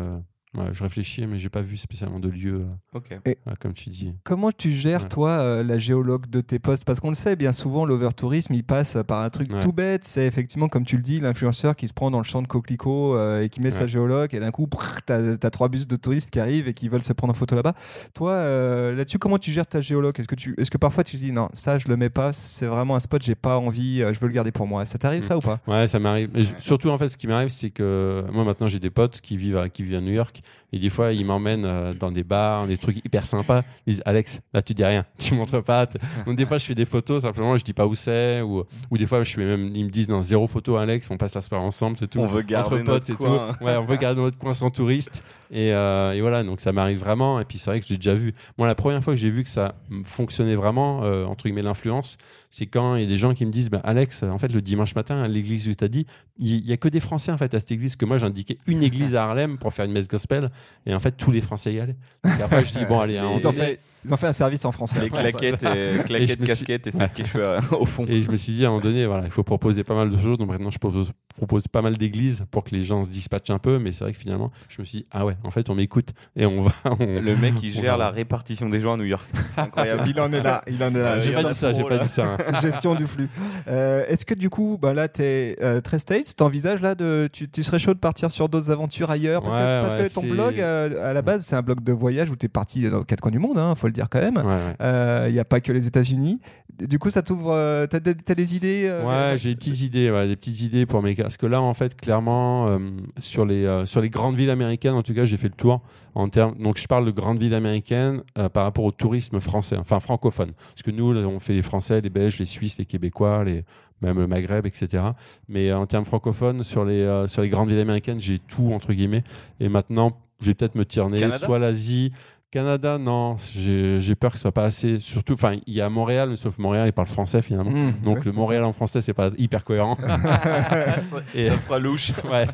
Ouais, 0.57 0.65
je 0.73 0.83
réfléchis, 0.83 1.25
mais 1.29 1.39
j'ai 1.39 1.49
pas 1.49 1.63
vu 1.63 1.77
spécialement 1.77 2.19
de 2.19 2.29
lieu, 2.29 2.63
euh, 2.63 2.99
Ok. 2.99 3.11
ouais, 3.25 3.37
comme 3.61 3.73
tu 3.73 3.89
dis. 3.89 4.17
Comment 4.25 4.51
tu 4.51 4.73
gères, 4.73 5.03
Ouais. 5.03 5.09
toi, 5.09 5.31
euh, 5.31 5.63
la 5.63 5.79
géologue 5.79 6.29
de 6.29 6.41
tes 6.41 6.59
posts 6.59 6.85
Parce 6.85 6.99
qu'on 6.99 7.11
le 7.11 7.15
sait, 7.15 7.37
bien 7.37 7.53
souvent, 7.53 7.85
l'overtourisme, 7.85 8.53
il 8.55 8.65
passe 8.65 8.97
par 9.07 9.23
un 9.23 9.31
truc 9.31 9.53
Ouais. 9.53 9.61
tout 9.61 9.73
bête. 9.73 10.05
C'est 10.05 10.27
effectivement, 10.27 10.67
comme 10.67 10.85
tu 10.85 10.97
le 10.97 11.03
dis, 11.03 11.21
l'influenceur 11.21 11.77
qui 11.77 11.87
se 11.87 11.93
prend 11.93 12.11
dans 12.11 12.19
le 12.19 12.25
champ 12.25 12.43
de 12.43 12.49
coquelicot 12.49 13.15
euh, 13.17 13.43
et 13.43 13.49
qui 13.49 13.61
met 13.61 13.71
sa 13.71 13.87
géologue, 13.87 14.35
et 14.35 14.41
d'un 14.41 14.51
coup, 14.51 14.69
t'as 15.07 15.35
as 15.41 15.51
trois 15.51 15.69
bus 15.69 15.87
de 15.87 15.95
touristes 15.95 16.31
qui 16.33 16.41
arrivent 16.41 16.67
et 16.67 16.75
qui 16.75 16.89
veulent 16.89 17.05
se 17.05 17.13
prendre 17.13 17.31
en 17.31 17.35
photo 17.37 17.55
là-bas. 17.55 17.75
Toi, 18.15 18.33
euh, 18.33 18.93
là-dessus, 18.97 19.19
comment 19.21 19.39
tu 19.39 19.53
gères 19.53 19.69
ta 19.69 19.81
géologue? 19.81 20.19
Est-ce 20.19 20.27
que, 20.27 20.35
tu... 20.35 20.57
Est 20.59 20.69
que 20.69 20.79
parfois 20.79 21.05
tu 21.05 21.17
te 21.17 21.23
dis, 21.23 21.31
non, 21.31 21.49
ça, 21.55 21.79
je 21.79 21.87
le 21.87 21.97
mets 21.97 22.11
pas, 22.11 22.33
c'est 22.33 22.67
vraiment 22.67 22.97
un 22.97 23.01
spot, 23.01 23.23
j'ai 23.23 23.37
pas 23.37 23.57
envie, 23.57 24.03
euh, 24.03 24.13
je 24.13 24.19
veux 24.19 24.27
le 24.27 24.33
garder 24.35 24.51
pour 24.51 24.67
moi 24.67 24.85
Ça 24.85 24.99
t'arrive, 24.99 25.21
Mm. 25.21 25.25
ça 25.25 25.37
ou 25.37 25.41
pas? 25.41 25.61
Ouais, 25.69 25.87
ça 25.87 26.01
m'arrive. 26.01 26.31
Surtout, 26.59 26.89
en 26.91 26.99
fait, 26.99 27.09
ce 27.09 27.17
qui 27.17 27.29
m'arrive, 27.29 27.51
c'est 27.51 27.71
que 27.71 28.25
moi, 28.33 28.43
maintenant, 28.45 28.67
j'ai 28.67 28.81
des 28.81 28.91
potes 28.91 29.21
qui 29.21 29.37
vivent 29.37 29.57
à, 29.59 29.69
qui 29.69 29.85
vivent 29.85 29.95
à 29.99 30.01
New 30.01 30.13
York. 30.13 30.39
Et 30.73 30.79
des 30.79 30.91
fois, 30.91 31.13
ils 31.13 31.25
m'emmènent 31.25 31.65
euh, 31.65 31.93
dans 31.95 32.11
des 32.13 32.23
bars, 32.25 32.67
des 32.67 32.77
trucs 32.79 33.05
hyper 33.05 33.25
sympas. 33.27 33.63
Ils 33.87 33.95
disent 33.95 34.03
Alex, 34.07 34.41
là, 34.55 34.63
tu 34.63 34.75
dis 34.75 34.85
rien. 34.85 35.05
Tu 35.19 35.35
montres 35.35 35.63
pas. 35.63 35.87
Donc, 36.27 36.37
des 36.37 36.47
fois, 36.47 36.59
je 36.59 36.65
fais 36.65 36.75
des 36.75 36.85
photos, 36.87 37.23
simplement, 37.23 37.57
je 37.57 37.65
dis 37.65 37.73
pas 37.73 37.87
où 37.87 37.95
c'est. 37.95 38.41
Ou, 38.41 38.65
ou 38.91 38.99
des 38.99 39.07
fois, 39.07 39.23
je 39.23 39.33
fais 39.35 39.45
même, 39.45 39.71
ils 39.75 39.85
me 39.85 39.91
disent 39.91 40.09
dans 40.09 40.23
zéro 40.23 40.47
photo, 40.47 40.77
Alex, 40.77 41.11
on 41.11 41.17
passe 41.17 41.35
la 41.35 41.41
soirée 41.43 41.65
ensemble, 41.65 41.97
c'est 41.99 42.09
tout. 42.09 42.19
On 42.21 42.27
veut 42.27 42.43
garder 42.43 42.77
Entre 42.77 42.85
potes 42.85 43.09
notre 43.09 43.11
et 43.11 43.15
coin. 43.15 43.55
tout. 43.59 43.65
Ouais, 43.65 43.77
on 43.77 43.85
veut 43.85 43.97
garder 44.01 44.21
notre 44.21 44.39
coin 44.39 44.53
sans 44.55 44.71
touriste. 44.71 45.23
Et, 45.53 45.73
euh, 45.73 46.13
et 46.13 46.21
voilà, 46.21 46.45
donc 46.45 46.61
ça 46.61 46.73
m'arrive 46.73 46.99
vraiment. 47.01 47.41
Et 47.41 47.45
puis, 47.45 47.59
c'est 47.59 47.71
vrai 47.71 47.81
que 47.81 47.87
j'ai 47.87 47.97
déjà 47.97 48.15
vu. 48.15 48.35
Moi, 48.57 48.67
la 48.69 48.75
première 48.77 49.03
fois 49.03 49.15
que 49.15 49.19
j'ai 49.21 49.31
vu 49.31 49.43
que 49.43 49.49
ça 49.49 49.75
fonctionnait 50.07 50.55
vraiment, 50.55 51.03
euh, 51.05 51.25
entre 51.25 51.45
guillemets, 51.45 51.63
l'influence, 51.63 52.19
c'est 52.51 52.67
quand 52.67 52.95
il 52.95 53.03
y 53.03 53.05
a 53.05 53.09
des 53.09 53.17
gens 53.17 53.35
qui 53.35 53.45
me 53.45 53.51
disent 53.51 53.69
bah, 53.69 53.81
Alex, 53.83 54.23
en 54.23 54.39
fait, 54.39 54.53
le 54.53 54.63
dimanche 54.63 54.95
matin, 54.95 55.21
à 55.23 55.29
l'église 55.29 55.69
où 55.69 55.75
tu 55.75 55.83
as 55.85 55.89
dit, 55.89 56.07
il 56.39 56.65
n'y 56.65 56.73
a 56.73 56.77
que 56.77 56.89
des 56.89 57.01
Français 57.01 57.33
en 57.33 57.37
fait 57.37 57.53
à 57.55 57.59
cette 57.61 57.73
église. 57.73 57.97
Que 57.97 58.05
moi, 58.05 58.17
j'ai 58.19 58.27
indiqué 58.27 58.59
une 58.67 58.83
église 58.83 59.15
à 59.17 59.25
Harlem 59.25 59.59
pour 59.59 59.73
faire 59.73 59.85
une 59.87 59.93
messe 59.93 60.09
gospel. 60.09 60.51
Et 60.87 60.95
en 60.95 61.01
fait, 61.01 61.13
tous 61.13 61.31
les 61.33 61.41
Français 61.41 61.75
y 61.75 61.81
allaient. 61.81 61.97
Donc 62.25 62.41
après, 62.41 62.65
je 62.65 62.73
dis 62.73 62.85
bon, 62.89 63.01
allez, 63.01 63.19
un 63.19 63.25
moment 63.25 63.37
ils 63.39 63.47
ont, 63.49 63.53
fait, 63.53 63.81
ils 64.05 64.15
ont 64.15 64.17
fait 64.17 64.29
un 64.29 64.33
service 64.33 64.65
en 64.65 64.73
français. 64.73 65.01
Les 65.01 65.11
claquettes, 65.11 65.65
et, 65.65 65.97
Et 66.01 66.05
claquettes 66.05 66.29
je 66.29 66.41
me 66.43 66.47
suis- 66.47 66.47
casquettes 66.47 66.87
et 66.87 66.91
sacs 66.93 67.23
euh, 67.35 67.61
au 67.73 67.87
fond. 67.87 68.07
Et 68.09 68.23
je 68.23 68.31
me 68.31 68.37
suis 68.37 68.53
dit 68.53 68.65
à 68.65 68.69
un 68.69 68.71
moment 68.71 68.83
donné, 68.85 69.05
voilà, 69.07 69.25
il 69.25 69.31
faut 69.33 69.43
proposer 69.43 69.83
pas 69.85 69.95
mal 69.95 70.11
de 70.11 70.17
choses. 70.17 70.39
Donc 70.39 70.49
maintenant, 70.49 70.71
je 70.71 70.79
propose, 70.79 71.11
propose 71.37 71.69
pas 71.69 71.81
mal 71.83 71.97
d'églises 71.97 72.45
pour 72.51 72.65
que 72.65 72.75
les 72.75 72.83
gens 72.83 73.03
se 73.05 73.09
dispatchent 73.09 73.51
un 73.51 73.59
peu. 73.59 73.79
Mais 73.79 73.93
c'est 73.93 74.05
vrai 74.05 74.13
que 74.13 74.19
finalement, 74.19 74.51
je 74.69 74.81
me 74.81 74.85
suis 74.85 74.99
dit, 75.01 75.07
ah 75.11 75.25
ouais, 75.25 75.37
en 75.45 75.51
fait, 75.51 75.71
on 75.71 75.75
m'écoute 75.75 76.11
et 76.37 76.47
on 76.47 76.63
va. 76.65 76.73
on- 76.85 76.97
Le 77.21 77.37
mec, 77.37 77.55
il 77.63 77.73
gère 77.73 77.97
va- 77.97 78.05
la 78.05 78.11
répartition 78.11 78.69
des 78.69 78.81
gens 78.81 78.95
à 78.95 78.97
New 78.97 79.05
York. 79.05 79.27
C'est 79.55 79.61
incroyable. 79.63 80.05
il 80.07 80.21
en 80.21 80.33
est 80.33 80.43
là, 80.43 80.63
il 80.67 80.83
en 80.83 80.95
est 80.95 80.99
là. 81.01 81.13
Ah, 81.15 81.21
J'ai 81.21 81.31
il 81.31 81.35
pas 81.37 81.45
dit 81.45 81.55
ça, 81.55 81.73
j'ai 81.73 81.85
pas 81.85 81.99
dit 81.99 82.09
ça. 82.09 82.37
hein. 82.39 82.61
gestion 82.61 82.95
du 82.95 83.07
flux. 83.07 83.29
Euh, 83.69 84.05
Est-ce 84.09 84.25
que 84.27 84.35
du 84.35 84.51
coup, 84.51 84.79
bah 84.81 84.93
là, 84.95 85.09
tu 85.09 85.23
es 85.23 85.57
très 85.83 85.99
States, 85.99 86.35
t'envisages 86.37 86.81
là 86.81 86.95
de. 86.95 87.29
Tu, 87.33 87.49
tu 87.49 87.63
serais 87.63 87.79
chaud 87.79 87.95
de 87.95 87.99
partir 87.99 88.31
sur 88.31 88.49
d'autres 88.49 88.71
aventures 88.71 89.11
ailleurs? 89.11 89.43
Parce 89.43 89.55
que, 89.57 89.61
Ouais, 89.61 89.81
parce 89.83 89.95
ouais, 89.95 90.09
que 90.09 90.15
ton 90.15 90.23
blog, 90.23 90.61
euh, 90.61 91.11
à 91.11 91.13
la 91.13 91.23
base, 91.23 91.45
c'est 91.45 91.57
un 91.57 91.63
blog 91.63 91.83
de 91.83 91.93
voyage 91.93 92.31
où 92.31 92.37
tu 92.37 92.47
es 92.47 92.49
parti 92.49 92.89
dans 92.89 93.03
quatre 93.03 93.21
coins 93.21 93.31
du 93.31 93.39
monde, 93.39 93.59
hein, 93.59 93.75
faut 93.75 93.87
le 93.87 93.93
dire 93.93 94.09
quand 94.11 94.21
même. 94.21 94.37
Ouais, 94.37 94.43
ouais. 94.45 94.77
Euh, 94.83 95.27
Il 95.29 95.33
n'y 95.33 95.39
a 95.41 95.45
pas 95.45 95.61
que 95.61 95.73
les 95.73 95.87
États-Unis. 95.87 96.41
Du 96.79 96.99
coup, 96.99 97.11
ça 97.11 97.21
t'ouvre. 97.23 97.53
euh, 97.53 97.87
T'as 97.87 98.01
des, 98.01 98.15
t'as 98.15 98.35
des 98.35 98.57
idées 98.57 98.85
euh, 98.91 99.31
Ouais, 99.33 99.37
j'ai 99.37 99.51
des 99.51 99.57
petites 99.57 99.81
idées, 99.83 100.11
ouais, 100.11 100.27
des 100.29 100.37
petites 100.37 100.61
idées 100.63 100.87
pour 100.87 101.03
mes. 101.03 101.15
Parce 101.23 101.37
que 101.37 101.47
là, 101.47 101.61
en 101.61 101.75
fait, 101.75 101.97
clairement, 101.97 102.69
euh, 102.69 102.79
sur, 103.19 103.45
les, 103.45 103.65
euh, 103.65 103.87
sur 103.87 104.01
les 104.01 104.11
grandes 104.11 104.37
villes 104.37 104.51
américaines, 104.51 104.95
en 104.95 105.03
tout 105.03 105.15
cas, 105.15 105.25
j'ai 105.25 105.37
fait 105.37 105.49
le 105.49 105.55
tour. 105.55 105.81
En 106.15 106.29
termes, 106.29 106.57
donc, 106.59 106.79
je 106.79 106.87
parle 106.87 107.07
de 107.07 107.11
grandes 107.11 107.39
villes 107.39 107.55
américaines 107.55 108.23
euh, 108.39 108.49
par 108.49 108.65
rapport 108.65 108.85
au 108.85 108.93
tourisme 108.93 109.41
français, 109.41 109.77
enfin 109.77 110.01
francophone. 110.01 110.53
Parce 110.53 110.83
que 110.83 110.91
nous, 110.91 111.13
là, 111.13 111.21
on 111.23 111.41
fait 111.41 111.55
les 111.55 111.63
Français, 111.63 112.01
les 112.01 112.11
Belges, 112.11 112.39
les 112.39 112.47
Suisses, 112.47 112.79
les 112.79 112.87
Québécois, 112.87 113.45
les, 113.45 113.65
même 114.03 114.19
le 114.19 114.27
Maghreb, 114.27 114.67
etc. 114.67 115.05
Mais 115.49 115.73
en 115.73 115.87
termes 115.87 116.05
francophones, 116.05 116.63
sur 116.63 116.85
les, 116.85 117.27
sur 117.29 117.43
les 117.43 117.49
grandes 117.49 117.69
villes 117.69 117.81
américaines, 117.81 118.21
j'ai 118.21 118.39
tout, 118.39 118.71
entre 118.73 118.93
guillemets. 118.93 119.25
Et 119.61 119.69
maintenant, 119.69 120.19
je 120.41 120.47
vais 120.47 120.55
peut-être 120.55 120.75
me 120.75 120.85
tirer 120.85 121.31
soit 121.33 121.59
l'Asie. 121.59 122.13
Canada, 122.51 122.99
non, 122.99 123.37
j'ai 123.55 124.15
peur 124.17 124.33
que 124.33 124.37
ce 124.37 124.43
soit 124.43 124.51
pas 124.53 124.65
assez. 124.65 124.99
Surtout, 124.99 125.35
enfin, 125.35 125.55
il 125.69 125.75
y 125.75 125.81
a 125.81 125.89
Montréal, 125.89 126.31
mais 126.31 126.37
sauf 126.37 126.59
Montréal, 126.59 126.89
il 126.89 126.93
parle 126.93 127.07
français 127.07 127.43
finalement. 127.43 127.71
Mmh, 127.71 127.93
Donc 128.05 128.17
ouais, 128.19 128.23
le 128.27 128.33
Montréal 128.33 128.65
en 128.65 128.73
français, 128.73 129.01
c'est 129.01 129.15
pas 129.15 129.31
hyper 129.39 129.65
cohérent. 129.65 129.97
Et- 131.35 131.47
Ça 131.47 131.57
fera 131.59 131.79
louche. 131.79 132.13
ouais. 132.31 132.47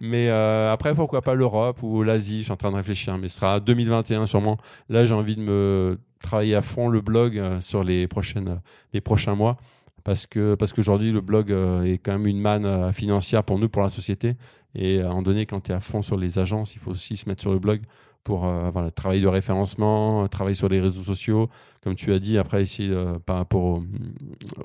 Mais 0.00 0.28
euh, 0.28 0.72
après, 0.72 0.94
pourquoi 0.94 1.22
pas 1.22 1.34
l'Europe 1.34 1.82
ou 1.82 2.02
l'Asie? 2.02 2.38
Je 2.38 2.42
suis 2.44 2.52
en 2.52 2.56
train 2.56 2.70
de 2.70 2.76
réfléchir, 2.76 3.16
mais 3.18 3.28
ce 3.28 3.36
sera 3.38 3.60
2021 3.60 4.26
sûrement. 4.26 4.58
Là, 4.88 5.04
j'ai 5.04 5.14
envie 5.14 5.36
de 5.36 5.40
me 5.42 5.98
travailler 6.20 6.54
à 6.56 6.62
fond 6.62 6.88
le 6.88 7.00
blog 7.00 7.38
euh, 7.38 7.60
sur 7.60 7.84
les 7.84 8.08
prochaines, 8.08 8.60
les 8.92 9.00
prochains 9.00 9.36
mois, 9.36 9.56
parce 10.02 10.26
que 10.26 10.56
parce 10.56 10.72
qu'aujourd'hui 10.72 11.12
le 11.12 11.20
blog 11.20 11.52
euh, 11.52 11.84
est 11.84 11.98
quand 11.98 12.10
même 12.12 12.26
une 12.26 12.40
manne 12.40 12.92
financière 12.92 13.44
pour 13.44 13.58
nous, 13.60 13.68
pour 13.68 13.82
la 13.82 13.88
société. 13.88 14.34
Et 14.74 15.00
à 15.00 15.06
un 15.06 15.08
moment 15.10 15.22
donné, 15.22 15.46
quand 15.46 15.60
tu 15.60 15.70
es 15.70 15.74
à 15.74 15.80
fond 15.80 16.02
sur 16.02 16.16
les 16.16 16.38
agences, 16.40 16.74
il 16.74 16.80
faut 16.80 16.90
aussi 16.90 17.16
se 17.16 17.28
mettre 17.28 17.42
sur 17.42 17.52
le 17.52 17.58
blog 17.60 17.82
pour 18.24 18.46
euh, 18.46 18.70
voilà, 18.70 18.90
travailler 18.90 19.22
de 19.22 19.26
référencement, 19.28 20.24
euh, 20.24 20.26
travailler 20.26 20.54
sur 20.54 20.68
les 20.68 20.80
réseaux 20.80 21.02
sociaux, 21.02 21.48
comme 21.82 21.94
tu 21.94 22.12
as 22.12 22.18
dit, 22.18 22.36
après 22.38 22.62
ici 22.62 22.88
euh, 22.90 23.18
par 23.24 23.36
rapport 23.36 23.62
au- 23.64 23.82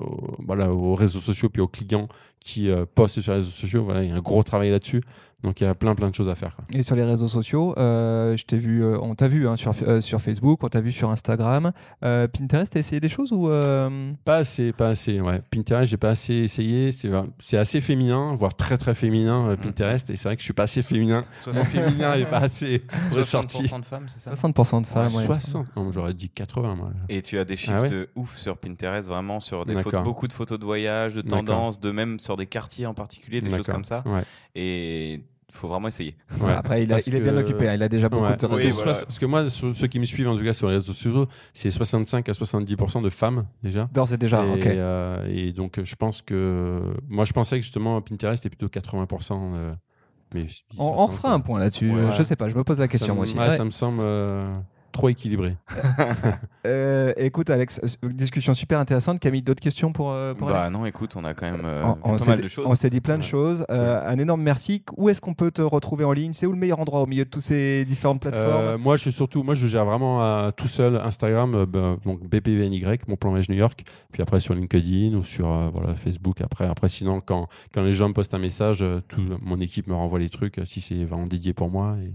au- 0.00 0.36
voilà, 0.46 0.70
aux 0.72 0.94
réseaux 0.94 1.20
sociaux 1.20 1.48
puis 1.48 1.62
aux 1.62 1.68
clients 1.68 2.08
qui 2.40 2.68
euh, 2.70 2.84
postent 2.94 3.20
sur 3.20 3.32
les 3.32 3.38
réseaux 3.38 3.50
sociaux, 3.50 3.84
voilà, 3.84 4.02
il 4.02 4.10
y 4.10 4.12
a 4.12 4.16
un 4.16 4.20
gros 4.20 4.42
travail 4.42 4.70
là-dessus. 4.70 5.02
Donc 5.42 5.60
il 5.60 5.64
y 5.64 5.66
a 5.66 5.74
plein 5.74 5.94
plein 5.94 6.08
de 6.08 6.14
choses 6.14 6.30
à 6.30 6.34
faire. 6.34 6.56
quoi. 6.56 6.64
Et 6.72 6.82
sur 6.82 6.96
les 6.96 7.04
réseaux 7.04 7.28
sociaux, 7.28 7.74
euh, 7.76 8.34
je 8.34 8.46
t'ai 8.46 8.56
vu, 8.56 8.82
euh, 8.82 8.96
on 9.02 9.14
t'a 9.14 9.28
vu 9.28 9.46
hein, 9.46 9.56
sur, 9.58 9.74
euh, 9.86 10.00
sur 10.00 10.22
Facebook, 10.22 10.64
on 10.64 10.68
t'a 10.68 10.80
vu 10.80 10.90
sur 10.90 11.10
Instagram. 11.10 11.72
Euh, 12.02 12.26
Pinterest, 12.28 12.72
t'as 12.72 12.80
essayé 12.80 12.98
des 12.98 13.10
choses 13.10 13.30
ou 13.30 13.50
euh, 13.50 14.12
Pas 14.24 14.36
assez, 14.36 14.72
pas 14.72 14.88
assez. 14.88 15.20
Ouais. 15.20 15.42
Pinterest, 15.50 15.90
j'ai 15.90 15.98
pas 15.98 16.08
assez 16.10 16.32
essayé. 16.34 16.92
C'est 16.92 17.58
assez 17.58 17.82
féminin, 17.82 18.34
voire 18.38 18.54
très 18.54 18.78
très 18.78 18.94
féminin 18.94 19.50
euh, 19.50 19.56
Pinterest. 19.56 20.08
Et 20.08 20.16
c'est 20.16 20.30
vrai 20.30 20.36
que 20.36 20.40
je 20.40 20.46
suis 20.46 20.54
pas 20.54 20.62
assez 20.62 20.80
féminin. 20.80 21.24
Mon 21.46 21.52
féminin 21.64 22.14
est 22.14 22.30
pas 22.30 22.38
assez 22.38 22.82
ressorti. 23.46 23.66
60% 23.68 23.80
de 23.80 23.84
femmes, 23.86 24.04
c'est 24.08 24.18
ça 24.20 24.34
60% 24.34 24.80
de 24.82 24.86
femmes 24.86 25.04
ouais, 25.06 25.10
il 25.24 25.28
me 25.28 25.34
semble. 25.34 25.66
60. 25.66 25.76
Non, 25.76 25.92
j'aurais 25.92 26.14
dit 26.14 26.28
80 26.30 26.74
moi. 26.76 26.90
Et 27.08 27.22
tu 27.22 27.38
as 27.38 27.44
des 27.44 27.56
chiffres 27.56 27.74
Ah 27.78 27.82
ouais 27.82 27.88
de 27.90 28.08
ouf 28.16 28.36
sur 28.36 28.56
Pinterest, 28.56 29.08
vraiment 29.08 29.40
sur 29.40 29.64
des 29.66 29.74
D'accord. 29.74 29.90
photos, 29.92 30.04
beaucoup 30.04 30.28
de 30.28 30.32
photos 30.32 30.58
de 30.58 30.64
voyage, 30.64 31.14
de 31.14 31.22
tendances, 31.22 31.80
de 31.80 31.90
même 31.90 32.18
sur 32.20 32.36
des 32.36 32.46
quartiers 32.46 32.86
en 32.86 32.94
particulier, 32.94 33.40
des 33.40 33.50
choses 33.50 33.66
comme 33.66 33.84
ça. 33.84 34.02
Ouais. 34.06 34.22
Et 34.54 35.14
il 35.14 35.56
faut 35.58 35.68
vraiment 35.68 35.86
essayer. 35.86 36.16
Ouais. 36.40 36.52
Après, 36.52 36.82
il, 36.82 36.90
a- 36.90 36.96
Parce 36.96 37.06
il 37.06 37.14
est 37.14 37.20
bien 37.20 37.30
que- 37.32 37.38
occupé, 37.38 37.68
hein, 37.68 37.74
il 37.74 37.82
a 37.84 37.88
déjà 37.88 38.08
beaucoup 38.08 38.24
Ouais. 38.24 38.36
de 38.36 38.40
Parce, 38.46 38.52
Oui, 38.54 38.58
que 38.62 38.66
réseaux. 38.66 38.76
voilà. 38.78 38.94
soix- 38.94 39.04
parce 39.06 39.18
que 39.20 39.26
moi, 39.26 39.48
ceux 39.48 39.86
qui 39.86 40.00
me 40.00 40.04
suivent 40.04 40.28
en 40.28 40.36
tout 40.36 40.42
cas 40.42 40.52
sur 40.52 40.66
les 40.68 40.74
réseaux 40.74 40.92
sociaux, 40.92 41.28
c'est 41.52 41.70
65 41.70 42.28
à 42.28 42.32
70% 42.32 43.02
de 43.02 43.10
femmes 43.10 43.46
déjà. 43.62 43.88
D'ores 43.92 44.12
et 44.12 44.16
déjà, 44.18 44.44
et, 44.44 44.50
ok. 44.50 44.66
euh, 44.66 45.28
et 45.32 45.52
donc 45.52 45.80
je 45.82 45.94
pense 45.94 46.22
que 46.22 46.80
moi 47.08 47.24
je 47.24 47.32
pensais 47.32 47.56
que 47.56 47.62
justement 47.62 48.00
Pinterest 48.02 48.44
était 48.44 48.56
plutôt 48.56 48.68
80%. 48.68 49.52
euh, 49.54 49.74
mais 50.34 50.46
je 50.48 50.62
dis 50.70 50.76
On, 50.78 50.84
on 50.84 50.94
60, 51.06 51.10
refera 51.10 51.32
un 51.32 51.40
point 51.40 51.58
là-dessus. 51.58 51.90
Ouais. 51.90 52.12
Je 52.16 52.22
sais 52.22 52.36
pas, 52.36 52.48
je 52.48 52.54
me 52.56 52.64
pose 52.64 52.78
la 52.80 52.88
question 52.88 53.14
moi 53.14 53.22
aussi. 53.22 53.38
ouais, 53.38 53.48
Ouais. 53.48 53.56
Ça 53.56 53.64
me 53.64 53.70
semble 53.70 54.00
euh, 54.02 54.54
trop 54.94 55.10
équilibré. 55.10 55.56
Euh, 56.66 57.12
écoute, 57.18 57.50
Alex, 57.50 57.78
discussion 58.02 58.54
super 58.54 58.78
intéressante. 58.80 59.20
Camille, 59.20 59.42
d'autres 59.42 59.60
questions 59.60 59.92
pour, 59.92 60.12
euh, 60.12 60.32
pour 60.32 60.48
Bah 60.48 60.60
Alex? 60.62 60.72
non, 60.72 60.86
écoute, 60.86 61.14
on 61.14 61.22
a 61.24 61.34
quand 61.34 61.50
même 61.50 61.60
euh, 61.62 61.82
On- 62.02 62.12
pas 62.12 62.18
s'est 62.18 62.30
mal 62.30 62.38
dit- 62.38 62.44
de 62.44 62.48
choses. 62.48 62.64
On 62.66 62.74
s'est 62.74 62.88
dit 62.88 63.02
plein 63.02 63.16
de 63.18 63.22
Ouais. 63.22 63.28
choses. 63.28 63.66
Euh, 63.70 64.00
un 64.02 64.18
énorme 64.18 64.40
merci. 64.40 64.82
Où 64.96 65.10
est-ce 65.10 65.20
qu'on 65.20 65.34
peut 65.34 65.50
te 65.50 65.60
retrouver 65.60 66.04
en 66.04 66.12
ligne? 66.12 66.32
C'est 66.32 66.46
où 66.46 66.52
le 66.52 66.58
meilleur 66.58 66.78
endroit 66.80 67.02
au 67.02 67.06
milieu 67.06 67.26
de 67.26 67.28
toutes 67.28 67.42
ces 67.42 67.84
différentes 67.84 68.22
plateformes? 68.22 68.64
Euh, 68.64 68.78
moi 68.78 68.96
je 68.96 69.02
suis 69.02 69.12
surtout, 69.12 69.42
moi 69.42 69.52
je 69.52 69.66
gère 69.66 69.84
vraiment 69.84 70.22
euh, 70.24 70.50
tout 70.52 70.66
seul 70.66 70.96
Instagram, 70.96 71.54
euh, 71.54 71.66
ben, 71.66 71.98
donc 72.06 72.26
BPVNY, 72.26 72.82
mon 73.08 73.16
plan 73.16 73.34
New 73.34 73.56
York, 73.56 73.84
puis 74.10 74.22
après 74.22 74.40
sur 74.40 74.54
LinkedIn 74.54 75.18
ou 75.18 75.22
sur 75.22 75.52
euh, 75.52 75.68
voilà, 75.70 75.94
Facebook. 75.96 76.40
Après, 76.40 76.64
après 76.66 76.88
sinon 76.88 77.20
quand, 77.20 77.46
quand 77.74 77.82
les 77.82 77.92
gens 77.92 78.08
me 78.08 78.14
postent 78.14 78.32
un 78.32 78.38
message, 78.38 78.78
euh, 78.80 79.00
tout, 79.06 79.20
mon 79.42 79.60
équipe 79.60 79.86
me 79.86 79.94
renvoie 79.94 80.18
les 80.18 80.30
trucs 80.30 80.58
euh, 80.58 80.64
si 80.64 80.80
c'est 80.80 81.04
vraiment 81.04 81.26
dédié 81.26 81.52
pour 81.52 81.70
moi. 81.70 81.96
Et, 82.02 82.14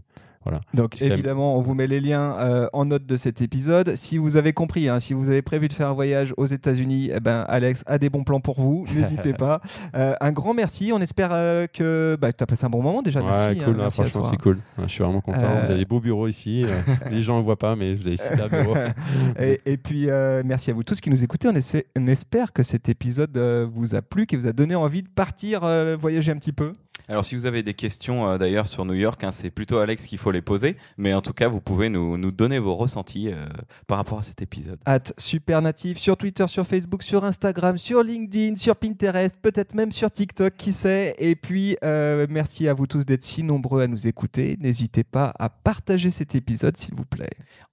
Donc 0.74 0.96
évidemment, 1.02 1.58
on 1.58 1.62
vous 1.62 1.74
met 1.74 1.88
les 1.88 2.00
liens 2.00 2.38
euh, 2.40 2.68
en 2.74 2.86
note 2.86 3.06
de 3.06 3.18
cet 3.18 3.42
épisode. 3.42 3.96
Si 3.96 4.18
vous 4.18 4.38
avez 4.38 4.54
compris, 4.54 4.88
hein, 4.88 5.00
si 5.00 5.14
vous 5.14 5.30
avez 5.30 5.42
prévu 5.42 5.68
de 5.68 5.74
faire 5.74 5.90
un 5.90 5.94
voyage 5.94 6.34
aux 6.38 6.46
États-Unis, 6.46 7.12
eh 7.14 7.20
ben, 7.20 7.46
Alex 7.48 7.84
a 7.88 7.98
des 7.98 8.10
bons 8.10 8.24
plans 8.24 8.40
pour 8.40 8.60
vous. 8.60 8.86
N'hésitez 8.96 9.34
pas. 9.34 9.62
Euh, 9.96 10.14
un 10.22 10.32
grand 10.32 10.54
merci. 10.54 10.92
On 10.94 11.02
espère 11.02 11.32
euh, 11.34 11.68
que 11.68 12.18
bah, 12.20 12.32
tu 12.32 12.44
as 12.44 12.48
passé 12.48 12.66
un 12.66 12.70
bon 12.70 12.82
moment 12.82 13.02
déjà. 13.02 13.20
Ouais, 13.22 13.28
merci. 13.28 13.50
hein, 13.50 13.64
cool, 13.66 13.74
hein, 13.76 13.78
merci 13.80 14.02
franchement 14.02 14.30
c'est 14.30 14.38
cool. 14.38 14.60
Je 14.82 14.88
suis 14.88 15.04
vraiment 15.04 15.22
content. 15.22 15.40
Vous 15.40 15.66
avez 15.72 15.78
des 15.78 15.86
beaux 15.86 16.00
bureaux 16.00 16.28
ici. 16.28 16.66
les 17.12 17.22
gens 17.22 17.38
ne 17.38 17.44
voient 17.44 17.60
pas, 17.60 17.76
mais 17.76 17.94
vous 17.96 18.08
avez 18.08 18.18
super 18.18 18.50
bureaux. 18.50 18.76
et, 19.40 19.60
et 19.66 19.78
puis, 19.78 20.08
merci 20.46 20.72
à 20.72 20.74
vous 20.74 20.84
tous 20.84 21.02
qui 21.02 21.10
nous 21.10 21.24
écoutez. 21.24 21.48
On, 21.48 21.56
essaie- 21.56 21.88
on 21.98 22.08
espère 22.08 22.54
que 22.54 22.64
cet 22.64 22.88
épisode 22.90 23.38
vous 23.74 23.96
a 23.96 24.02
plu, 24.02 24.26
qui 24.26 24.36
vous 24.36 24.48
a 24.48 24.54
donné 24.54 24.76
envie 24.76 25.04
de 25.04 25.10
partir 25.10 25.62
voyager 26.00 26.32
un 26.32 26.38
petit 26.38 26.54
peu. 26.54 26.74
Alors 27.10 27.26
si 27.26 27.34
vous 27.34 27.48
avez 27.48 27.64
des 27.64 27.74
questions 27.74 28.30
euh, 28.30 28.38
d'ailleurs 28.38 28.68
sur 28.68 28.86
New 28.86 28.94
York, 28.94 29.24
hein, 29.24 29.32
c'est 29.32 29.50
plutôt 29.50 29.80
Alex 29.80 30.06
qu'il 30.06 30.20
faut 30.20 30.30
les 30.30 30.44
poser. 30.44 30.78
Mais 30.96 31.16
en 31.16 31.22
tout 31.22 31.34
cas, 31.34 31.48
vous 31.48 31.60
pouvez 31.60 31.90
nous, 31.90 32.18
nous 32.20 32.32
donner 32.32 32.60
vos 32.60 32.76
ressentis 32.76 33.30
euh, 33.34 33.48
par 33.88 33.98
rapport 33.98 34.20
à 34.20 34.24
cet 34.24 34.44
épisode. 34.44 34.78
At 34.86 35.12
Supernatif 35.18 35.98
sur 35.98 36.18
Twitter, 36.18 36.46
sur 36.48 36.68
Facebook, 36.68 37.02
sur 37.02 37.26
Instagram, 37.26 37.80
sur 37.80 38.04
LinkedIn, 38.04 38.58
sur 38.58 38.76
Pinterest, 38.76 39.36
peut-être 39.42 39.74
même 39.74 39.92
sur 39.92 40.12
TikTok, 40.12 40.54
qui 40.56 40.72
sait. 40.72 41.16
Et 41.18 41.36
puis, 41.36 41.78
euh, 41.84 42.28
merci 42.30 42.68
à 42.68 42.76
vous 42.76 42.86
tous 42.86 43.06
d'être 43.08 43.24
si 43.24 43.42
nombreux 43.42 43.82
à 43.82 43.88
nous 43.88 44.06
écouter. 44.06 44.56
N'hésitez 44.62 45.04
pas 45.04 45.34
à 45.40 45.50
partager 45.50 46.12
cet 46.12 46.36
épisode, 46.36 46.78
s'il 46.78 46.94
vous 46.94 47.06
plaît. 47.06 47.32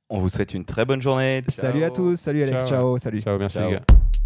On 0.08 0.18
vous 0.18 0.30
souhaite 0.30 0.54
une 0.54 0.64
très 0.64 0.86
bonne 0.86 1.02
journée. 1.02 1.42
Salut 1.48 1.84
à 1.84 1.90
tous, 1.90 2.16
salut 2.16 2.42
Alex, 2.42 2.60
Ciao. 2.60 2.68
ciao, 2.70 2.98
salut. 2.98 3.20
Ciao, 3.20 3.38
merci 3.38 3.58
Ciao. 3.58 3.68
les 3.68 3.76
gars. 3.76 4.25